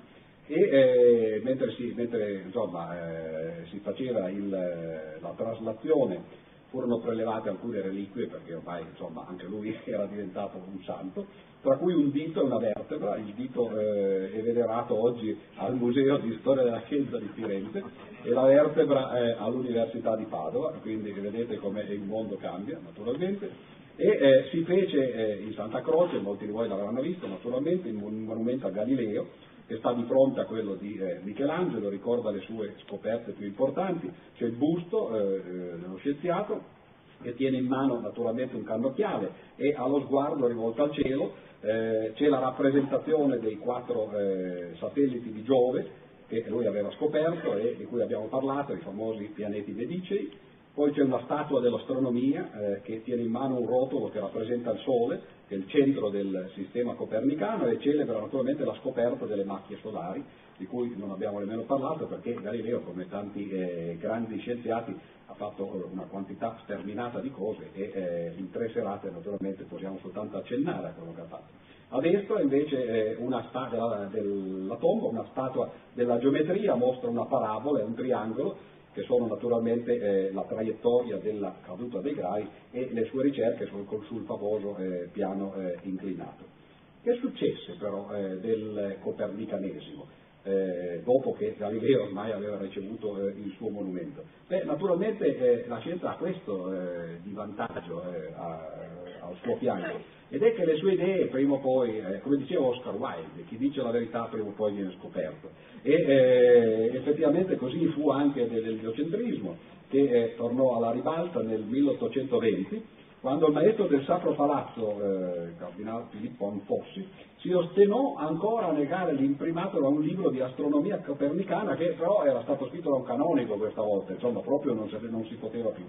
e 0.52 0.60
eh, 0.60 1.42
mentre, 1.44 1.72
si, 1.76 1.94
mentre 1.96 2.42
insomma, 2.46 2.94
eh, 2.98 3.66
si, 3.70 3.80
faceva 3.80 4.30
il, 4.30 4.50
la 4.50 5.34
traslazione 5.38 6.50
furono 6.68 7.00
prelevate 7.00 7.50
alcune 7.50 7.82
reliquie 7.82 8.28
perché 8.28 8.56
ormai 8.56 8.84
insomma, 8.90 9.26
anche 9.28 9.46
lui 9.46 9.78
era 9.86 10.06
diventato 10.06 10.58
un 10.58 10.84
santo, 10.84 11.26
tra 11.62 11.78
cui 11.78 11.94
un 11.94 12.12
dito 12.12 12.42
e 12.42 12.44
una 12.44 12.58
vertebra, 12.58 13.16
il 13.16 13.34
dito 13.34 13.70
eh, 13.78 14.34
è 14.34 14.42
venerato 14.42 15.02
oggi 15.02 15.38
al 15.56 15.76
Museo 15.76 16.18
di 16.18 16.36
Storia 16.40 16.64
della 16.64 16.82
Scienza 16.86 17.18
di 17.18 17.30
Firenze 17.34 17.84
e 18.24 18.30
la 18.30 18.44
vertebra 18.44 19.14
è 19.14 19.36
all'Università 19.38 20.18
di 20.18 20.26
Padova, 20.26 20.72
quindi 20.82 21.12
vedete 21.12 21.58
come 21.60 21.82
il 21.84 22.02
mondo 22.02 22.36
cambia 22.36 22.78
naturalmente. 22.84 23.80
E 23.96 24.08
eh, 24.08 24.48
si 24.50 24.64
fece 24.64 25.14
eh, 25.14 25.44
in 25.44 25.54
Santa 25.54 25.82
Croce, 25.82 26.18
molti 26.20 26.46
di 26.46 26.52
voi 26.52 26.68
l'avranno 26.68 27.02
visto 27.02 27.28
naturalmente, 27.28 27.90
un 27.90 28.24
monumento 28.24 28.66
a 28.66 28.72
Galileo, 28.72 29.28
che 29.68 29.78
sta 29.78 29.94
di 29.94 30.04
fronte 30.04 30.42
a 30.42 30.46
quello 30.46 30.76
di 30.76 30.98
eh, 30.98 31.20
Michelangelo, 31.24 31.90
ricorda 31.90 32.32
le 32.32 32.42
sue 32.42 32.76
scoperte 32.86 33.32
più 33.32 33.46
importanti, 33.46 34.12
c'è 34.36 34.46
il 34.46 34.54
busto 34.54 35.16
eh, 35.16 35.36
eh, 35.36 35.42
dello 35.78 35.98
scienziato 35.98 36.80
che 37.22 37.36
tiene 37.36 37.58
in 37.58 37.68
mano 37.68 38.00
naturalmente 38.00 38.56
un 38.56 38.64
cannocchiale 38.64 39.32
e 39.56 39.74
ha 39.78 39.88
lo 39.88 40.02
sguardo 40.02 40.48
rivolto 40.48 40.84
al 40.84 40.92
cielo, 40.92 41.34
eh, 41.62 42.12
c'è 42.16 42.28
la 42.28 42.40
rappresentazione 42.40 43.40
dei 43.40 43.58
quattro 43.58 44.12
eh, 44.18 44.72
satelliti 44.80 45.32
di 45.32 45.44
Giove 45.44 46.00
che 46.28 46.46
lui 46.48 46.66
aveva 46.66 46.90
scoperto 46.92 47.56
e 47.56 47.76
di 47.78 47.86
cui 47.86 48.02
abbiamo 48.02 48.28
parlato, 48.28 48.74
i 48.74 48.80
famosi 48.80 49.32
pianeti 49.36 49.72
medicei, 49.72 50.32
poi 50.74 50.92
c'è 50.94 51.02
una 51.02 51.22
statua 51.24 51.60
dell'astronomia 51.60 52.50
eh, 52.54 52.82
che 52.82 53.04
tiene 53.04 53.24
in 53.24 53.30
mano 53.30 53.60
un 53.60 53.68
rotolo 53.68 54.10
che 54.10 54.20
rappresenta 54.20 54.72
il 54.72 54.80
Sole, 54.80 55.22
che 55.48 55.56
è 55.56 55.58
il 55.58 55.68
centro 55.68 56.10
del 56.10 56.50
sistema 56.56 56.94
copernicano 56.94 57.68
e 57.68 57.80
celebra 57.80 58.20
naturalmente 58.20 58.64
la 58.64 58.76
scoperta 58.76 59.26
delle 59.26 59.44
macchie 59.44 59.80
solari, 59.82 60.24
di 60.56 60.66
cui 60.68 60.96
non 60.96 61.12
abbiamo 61.12 61.40
nemmeno 61.40 61.64
parlato 61.64 62.06
perché 62.06 62.36
Galileo, 62.36 62.82
come 62.82 63.10
tanti 63.10 63.50
eh, 63.50 63.98
grandi 64.00 64.40
scienziati, 64.40 64.98
ha 65.26 65.34
fatto 65.34 65.90
una 65.92 66.04
quantità 66.04 66.58
sterminata 66.64 67.20
di 67.20 67.32
cose 67.32 67.70
e 67.74 67.92
eh, 67.94 68.34
in 68.38 68.50
tre 68.50 68.70
serate 68.72 69.10
naturalmente 69.10 69.64
possiamo 69.64 69.98
soltanto 70.02 70.38
accennare 70.38 70.88
a 70.88 70.92
quello 70.92 71.14
che 71.14 71.22
ha 71.22 71.26
fatto. 71.26 71.70
A 71.90 72.00
destra 72.00 72.40
invece 72.40 73.18
una 73.20 73.46
statua 73.50 74.08
della 74.10 74.78
tomba, 74.78 75.08
una 75.08 75.26
statua 75.32 75.70
della 75.94 76.18
geometria, 76.20 76.76
mostra 76.76 77.10
una 77.10 77.26
parabola, 77.26 77.84
un 77.84 77.94
triangolo, 77.94 78.56
che 78.94 79.04
sono 79.04 79.28
naturalmente 79.28 80.00
eh, 80.00 80.32
la 80.34 80.44
traiettoria 80.44 81.18
della 81.18 81.56
caduta 81.66 82.00
dei 82.00 82.14
grai 82.14 82.48
e 82.72 82.90
le 82.92 83.06
sue 83.06 83.24
ricerche 83.24 83.66
sul, 83.68 83.86
sul 84.06 84.24
famoso 84.26 84.76
eh, 84.78 85.10
piano 85.12 85.54
eh, 85.56 85.78
inclinato. 85.84 86.60
Che 87.02 87.14
successe 87.16 87.76
però 87.80 88.14
eh, 88.14 88.38
del 88.40 88.98
copernicanesimo? 89.02 90.20
Eh, 90.44 91.02
dopo 91.04 91.34
che 91.34 91.56
Galileo 91.58 92.04
ormai 92.04 92.32
aveva 92.32 92.58
ricevuto 92.58 93.28
eh, 93.28 93.30
il 93.30 93.54
suo 93.58 93.70
monumento. 93.70 94.24
Beh, 94.48 94.64
naturalmente 94.64 95.66
la 95.68 95.80
scienza 95.80 96.12
ha 96.12 96.16
questo 96.16 96.74
di 97.22 97.32
vantaggio 97.32 98.04
eh, 98.12 98.34
a, 98.36 98.90
al 99.22 99.36
suo 99.42 99.56
fianco, 99.58 100.00
ed 100.30 100.44
è 100.44 100.54
che 100.54 100.66
le 100.66 100.78
sue 100.78 100.94
idee 100.94 101.28
prima 101.28 101.56
o 101.56 101.60
poi, 101.60 101.98
eh, 101.98 102.22
come 102.22 102.38
diceva 102.38 102.66
Oscar 102.66 102.96
Wilde, 102.96 103.46
chi 103.48 103.58
dice 103.58 103.82
la 103.82 103.92
verità 103.92 104.24
prima 104.24 104.48
o 104.48 104.52
poi 104.52 104.74
viene 104.74 104.94
scoperto. 105.00 105.50
E 105.82 106.92
effettivamente 106.94 107.56
così 107.58 107.86
fu 107.88 108.10
anche 108.10 108.48
dell'eliocentrismo, 108.48 109.58
che 109.90 110.36
tornò 110.38 110.78
alla 110.78 110.92
ribalta 110.92 111.42
nel 111.42 111.62
1820, 111.62 113.00
quando 113.20 113.48
il 113.48 113.54
maestro 113.54 113.86
del 113.86 114.04
Sacro 114.06 114.34
Palazzo, 114.34 115.00
eh, 115.00 115.56
Cardinale 115.60 116.06
Filippo 116.10 116.48
Anfossi, 116.48 117.08
si 117.38 117.52
ostinò 117.52 118.16
ancora 118.16 118.70
a 118.70 118.72
negare 118.72 119.14
l'imprimato 119.14 119.80
da 119.80 119.88
un 119.88 120.02
libro 120.02 120.32
di 120.32 120.40
astronomia 120.40 120.98
copernicana 121.06 121.76
che 121.76 121.94
però 121.98 122.24
era 122.24 122.42
stato 122.42 122.68
scritto 122.70 122.90
da 122.90 122.96
un 122.96 123.04
canonico 123.04 123.58
questa 123.58 123.82
volta, 123.82 124.14
insomma 124.14 124.40
proprio 124.40 124.74
non 124.74 124.90
si, 124.90 124.98
non 125.10 125.24
si 125.26 125.36
poteva 125.36 125.70
più. 125.70 125.86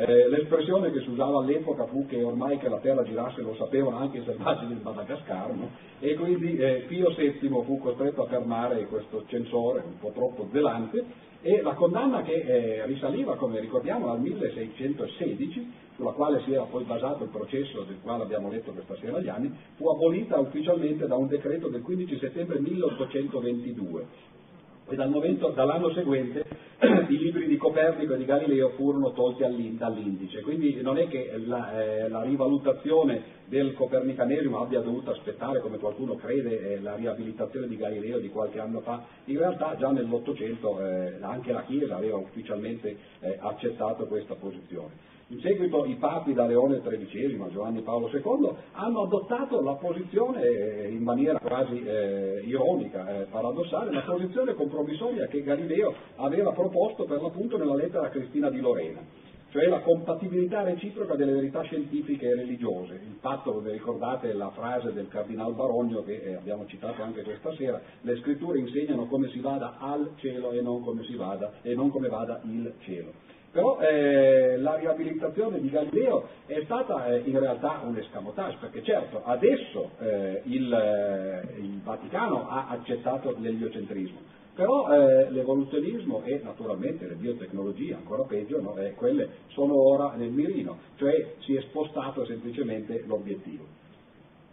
Eh, 0.00 0.28
l'espressione 0.30 0.90
che 0.92 1.00
si 1.00 1.10
usava 1.10 1.40
all'epoca 1.40 1.84
fu 1.84 2.06
che 2.06 2.22
ormai 2.22 2.56
che 2.56 2.70
la 2.70 2.78
Terra 2.78 3.02
girasse 3.02 3.42
lo 3.42 3.54
sapevano 3.56 3.98
anche 3.98 4.16
i 4.16 4.24
selvaggi 4.24 4.66
del 4.66 4.80
Madagascar, 4.82 5.52
no? 5.52 5.68
e 5.98 6.14
quindi 6.14 6.56
eh, 6.56 6.84
Pio 6.88 7.14
VII 7.14 7.62
fu 7.66 7.78
costretto 7.78 8.22
a 8.22 8.26
fermare 8.26 8.86
questo 8.86 9.24
censore 9.26 9.82
un 9.84 9.98
po' 9.98 10.12
troppo 10.14 10.48
zelante 10.52 11.04
e 11.42 11.60
la 11.60 11.74
condanna 11.74 12.22
che 12.22 12.32
eh, 12.32 12.86
risaliva, 12.86 13.36
come 13.36 13.60
ricordiamo, 13.60 14.10
al 14.10 14.20
1616, 14.20 15.70
sulla 15.96 16.12
quale 16.12 16.40
si 16.46 16.52
era 16.54 16.62
poi 16.62 16.84
basato 16.84 17.24
il 17.24 17.30
processo 17.30 17.82
del 17.82 17.98
quale 18.02 18.22
abbiamo 18.22 18.48
letto 18.48 18.72
questa 18.72 18.96
sera 19.02 19.20
gli 19.20 19.28
anni, 19.28 19.54
fu 19.76 19.86
abolita 19.86 20.38
ufficialmente 20.38 21.06
da 21.06 21.16
un 21.16 21.26
decreto 21.26 21.68
del 21.68 21.82
15 21.82 22.18
settembre 22.18 22.58
1822 22.58 24.38
e 24.90 24.96
dal 24.96 25.08
momento, 25.08 25.50
dall'anno 25.50 25.92
seguente 25.92 26.44
i 27.08 27.18
libri 27.18 27.46
di 27.46 27.56
Copernico 27.56 28.14
e 28.14 28.16
di 28.16 28.24
Galileo 28.24 28.70
furono 28.70 29.12
tolti 29.12 29.76
dall'indice, 29.76 30.40
quindi 30.40 30.80
non 30.82 30.98
è 30.98 31.06
che 31.06 31.32
la, 31.44 31.80
eh, 31.80 32.08
la, 32.08 32.22
rivalutazione 32.22 33.38
del 33.46 33.74
copernicanesimo 33.74 34.60
abbia 34.60 34.80
dovuto 34.80 35.12
aspettare, 35.12 35.60
come 35.60 35.78
qualcuno 35.78 36.16
crede, 36.16 36.72
eh, 36.72 36.80
la 36.80 36.96
riabilitazione 36.96 37.68
di 37.68 37.76
Galileo 37.76 38.18
di 38.18 38.30
qualche 38.30 38.58
anno 38.58 38.80
fa, 38.80 39.04
in 39.26 39.38
realtà 39.38 39.76
già 39.76 39.90
nell'Ottocento 39.90 40.80
eh, 40.80 41.18
anche 41.20 41.52
la 41.52 41.62
Chiesa 41.62 41.96
aveva 41.96 42.16
ufficialmente 42.16 42.96
eh, 43.20 43.36
accettato 43.40 44.06
questa 44.06 44.34
posizione. 44.34 45.18
In 45.30 45.38
seguito 45.38 45.84
i 45.84 45.94
papi 45.94 46.32
da 46.32 46.44
Leone 46.44 46.80
XIII 46.80 47.40
a 47.40 47.50
Giovanni 47.50 47.82
Paolo 47.82 48.10
II 48.12 48.50
hanno 48.72 49.02
adottato 49.02 49.60
la 49.60 49.74
posizione, 49.74 50.42
eh, 50.42 50.88
in 50.90 51.04
maniera 51.04 51.38
quasi 51.38 51.80
eh, 51.84 52.42
ironica, 52.44 53.20
eh, 53.20 53.26
paradossale, 53.30 53.92
la 53.92 54.00
posizione 54.00 54.54
compromissoria 54.54 55.28
che 55.28 55.44
Galileo 55.44 55.94
aveva 56.16 56.50
proposto 56.50 57.04
per 57.04 57.22
l'appunto 57.22 57.56
nella 57.56 57.76
lettera 57.76 58.06
a 58.06 58.08
Cristina 58.08 58.50
di 58.50 58.58
Lorena, 58.58 58.98
cioè 59.50 59.66
la 59.66 59.78
compatibilità 59.82 60.62
reciproca 60.62 61.14
delle 61.14 61.34
verità 61.34 61.62
scientifiche 61.62 62.26
e 62.26 62.34
religiose. 62.34 62.94
Il 62.94 63.18
patto, 63.20 63.52
come 63.52 63.70
ricordate, 63.70 64.32
la 64.32 64.50
frase 64.50 64.92
del 64.92 65.06
Cardinal 65.06 65.54
Barogno 65.54 66.02
che 66.02 66.22
eh, 66.24 66.34
abbiamo 66.34 66.66
citato 66.66 67.02
anche 67.02 67.22
questa 67.22 67.54
sera, 67.54 67.80
le 68.00 68.16
scritture 68.16 68.58
insegnano 68.58 69.06
come 69.06 69.28
si 69.28 69.38
vada 69.38 69.76
al 69.78 70.10
cielo 70.16 70.50
e 70.50 70.60
non 70.60 70.82
come, 70.82 71.06
vada, 71.16 71.52
e 71.62 71.72
non 71.76 71.88
come 71.90 72.08
vada 72.08 72.40
il 72.46 72.74
cielo. 72.80 73.38
Però 73.52 73.80
eh, 73.80 74.58
la 74.58 74.76
riabilitazione 74.76 75.60
di 75.60 75.70
Galileo 75.70 76.28
è 76.46 76.62
stata 76.64 77.06
eh, 77.06 77.22
in 77.24 77.36
realtà 77.36 77.80
un 77.84 77.96
escamotage, 77.96 78.58
perché 78.60 78.80
certo 78.84 79.22
adesso 79.24 79.90
eh, 79.98 80.42
il, 80.44 80.72
eh, 80.72 81.60
il, 81.60 81.80
Vaticano 81.82 82.48
ha 82.48 82.68
accettato 82.68 83.34
l'eliocentrismo, 83.36 84.20
però 84.54 84.92
eh, 84.92 85.30
l'evoluzionismo 85.30 86.22
e 86.22 86.40
naturalmente 86.44 87.08
le 87.08 87.14
biotecnologie, 87.14 87.94
ancora 87.94 88.22
peggio, 88.22 88.60
no, 88.60 88.76
eh, 88.76 88.94
quelle 88.94 89.28
sono 89.48 89.74
ora 89.74 90.14
nel 90.14 90.30
mirino, 90.30 90.78
cioè 90.94 91.34
si 91.40 91.56
è 91.56 91.60
spostato 91.62 92.24
semplicemente 92.26 93.02
l'obiettivo. 93.04 93.78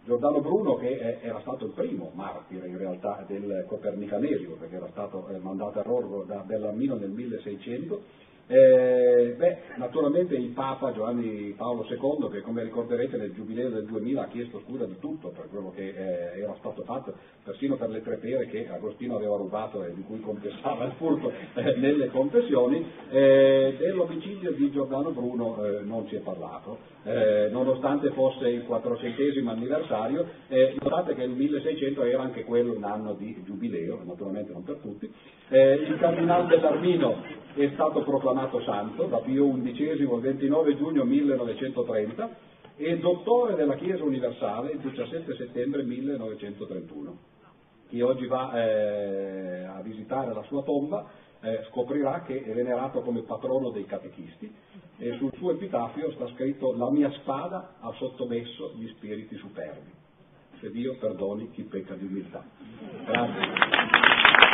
Giordano 0.04 0.40
Bruno, 0.40 0.74
che 0.76 1.18
era 1.20 1.38
stato 1.40 1.66
il 1.66 1.72
primo 1.72 2.10
martire 2.14 2.66
in 2.66 2.78
realtà 2.78 3.24
del 3.28 3.64
copernicanesimo, 3.68 4.54
perché 4.54 4.76
era 4.76 4.88
stato 4.88 5.28
mandato 5.42 5.78
a 5.78 5.82
Rorgo 5.82 6.24
da 6.24 6.38
Bellarmino 6.38 6.96
nel 6.96 7.10
1600, 7.10 8.26
eh, 8.50 9.34
beh, 9.36 9.58
naturalmente 9.76 10.34
il 10.34 10.48
Papa 10.52 10.90
Giovanni 10.92 11.52
Paolo 11.54 11.86
II, 11.86 12.30
che 12.30 12.40
come 12.40 12.62
ricorderete 12.62 13.18
nel 13.18 13.34
Giubileo 13.34 13.68
del 13.68 13.84
2000 13.84 14.22
ha 14.22 14.28
chiesto 14.28 14.62
scusa 14.64 14.86
di 14.86 14.98
tutto 14.98 15.28
per 15.28 15.48
quello 15.50 15.70
che 15.70 15.88
eh, 15.88 16.40
era 16.40 16.54
stato 16.58 16.82
fatto, 16.82 17.12
persino 17.44 17.76
per 17.76 17.90
le 17.90 18.02
tre 18.02 18.16
pere 18.16 18.46
che 18.46 18.66
Agostino 18.70 19.16
aveva 19.16 19.36
rubato 19.36 19.84
e 19.84 19.92
di 19.92 20.02
cui 20.02 20.20
confessava 20.20 20.86
il 20.86 20.92
furto 20.92 21.30
eh, 21.30 21.74
nelle 21.76 22.08
confessioni, 22.08 22.86
eh, 23.10 23.76
dell'omicidio 23.78 24.52
di 24.52 24.70
Giordano 24.70 25.10
Bruno 25.10 25.62
eh, 25.62 25.80
non 25.82 26.08
si 26.08 26.16
è 26.16 26.20
parlato, 26.20 26.78
eh, 27.04 27.48
nonostante 27.50 28.12
fosse 28.12 28.48
il 28.48 28.64
400 28.64 29.46
anniversario, 29.46 30.26
notate 30.80 31.14
che 31.14 31.22
il 31.22 31.30
1600 31.32 32.02
era 32.02 32.22
anche 32.22 32.44
quello 32.44 32.72
un 32.72 32.84
anno 32.84 33.12
di 33.12 33.42
Giubileo, 33.44 34.00
naturalmente 34.04 34.52
non 34.52 34.62
per 34.62 34.76
tutti, 34.76 35.12
il 35.50 35.96
Cardinale 35.98 36.44
Bellarmino 36.44 37.46
è 37.54 37.70
stato 37.74 38.04
proclamato 38.38 38.60
santo 38.62 39.04
da 39.06 39.18
Pio 39.18 39.50
XI 39.50 39.82
il 39.82 40.06
29 40.06 40.76
giugno 40.76 41.04
1930 41.04 42.36
e 42.76 42.98
dottore 42.98 43.56
della 43.56 43.74
Chiesa 43.74 44.04
universale 44.04 44.70
il 44.72 44.78
17 44.78 45.34
settembre 45.34 45.82
1931. 45.82 47.16
Chi 47.88 48.00
oggi 48.00 48.26
va 48.26 48.52
eh, 48.54 49.64
a 49.64 49.80
visitare 49.82 50.32
la 50.32 50.42
sua 50.44 50.62
tomba 50.62 51.06
eh, 51.40 51.64
scoprirà 51.70 52.22
che 52.22 52.44
è 52.44 52.52
venerato 52.52 53.00
come 53.00 53.22
patrono 53.22 53.70
dei 53.70 53.86
catechisti 53.86 54.52
e 54.98 55.16
sul 55.16 55.32
suo 55.36 55.52
epitafio 55.52 56.12
sta 56.12 56.28
scritto 56.28 56.76
la 56.76 56.90
mia 56.90 57.10
spada 57.12 57.74
ha 57.80 57.92
sottomesso 57.94 58.74
gli 58.76 58.86
spiriti 58.88 59.36
superbi. 59.36 59.90
Se 60.60 60.70
Dio 60.70 60.96
perdoni 60.96 61.50
chi 61.50 61.62
pecca 61.62 61.94
di 61.94 62.04
umiltà. 62.04 62.44
Grazie. 63.04 64.47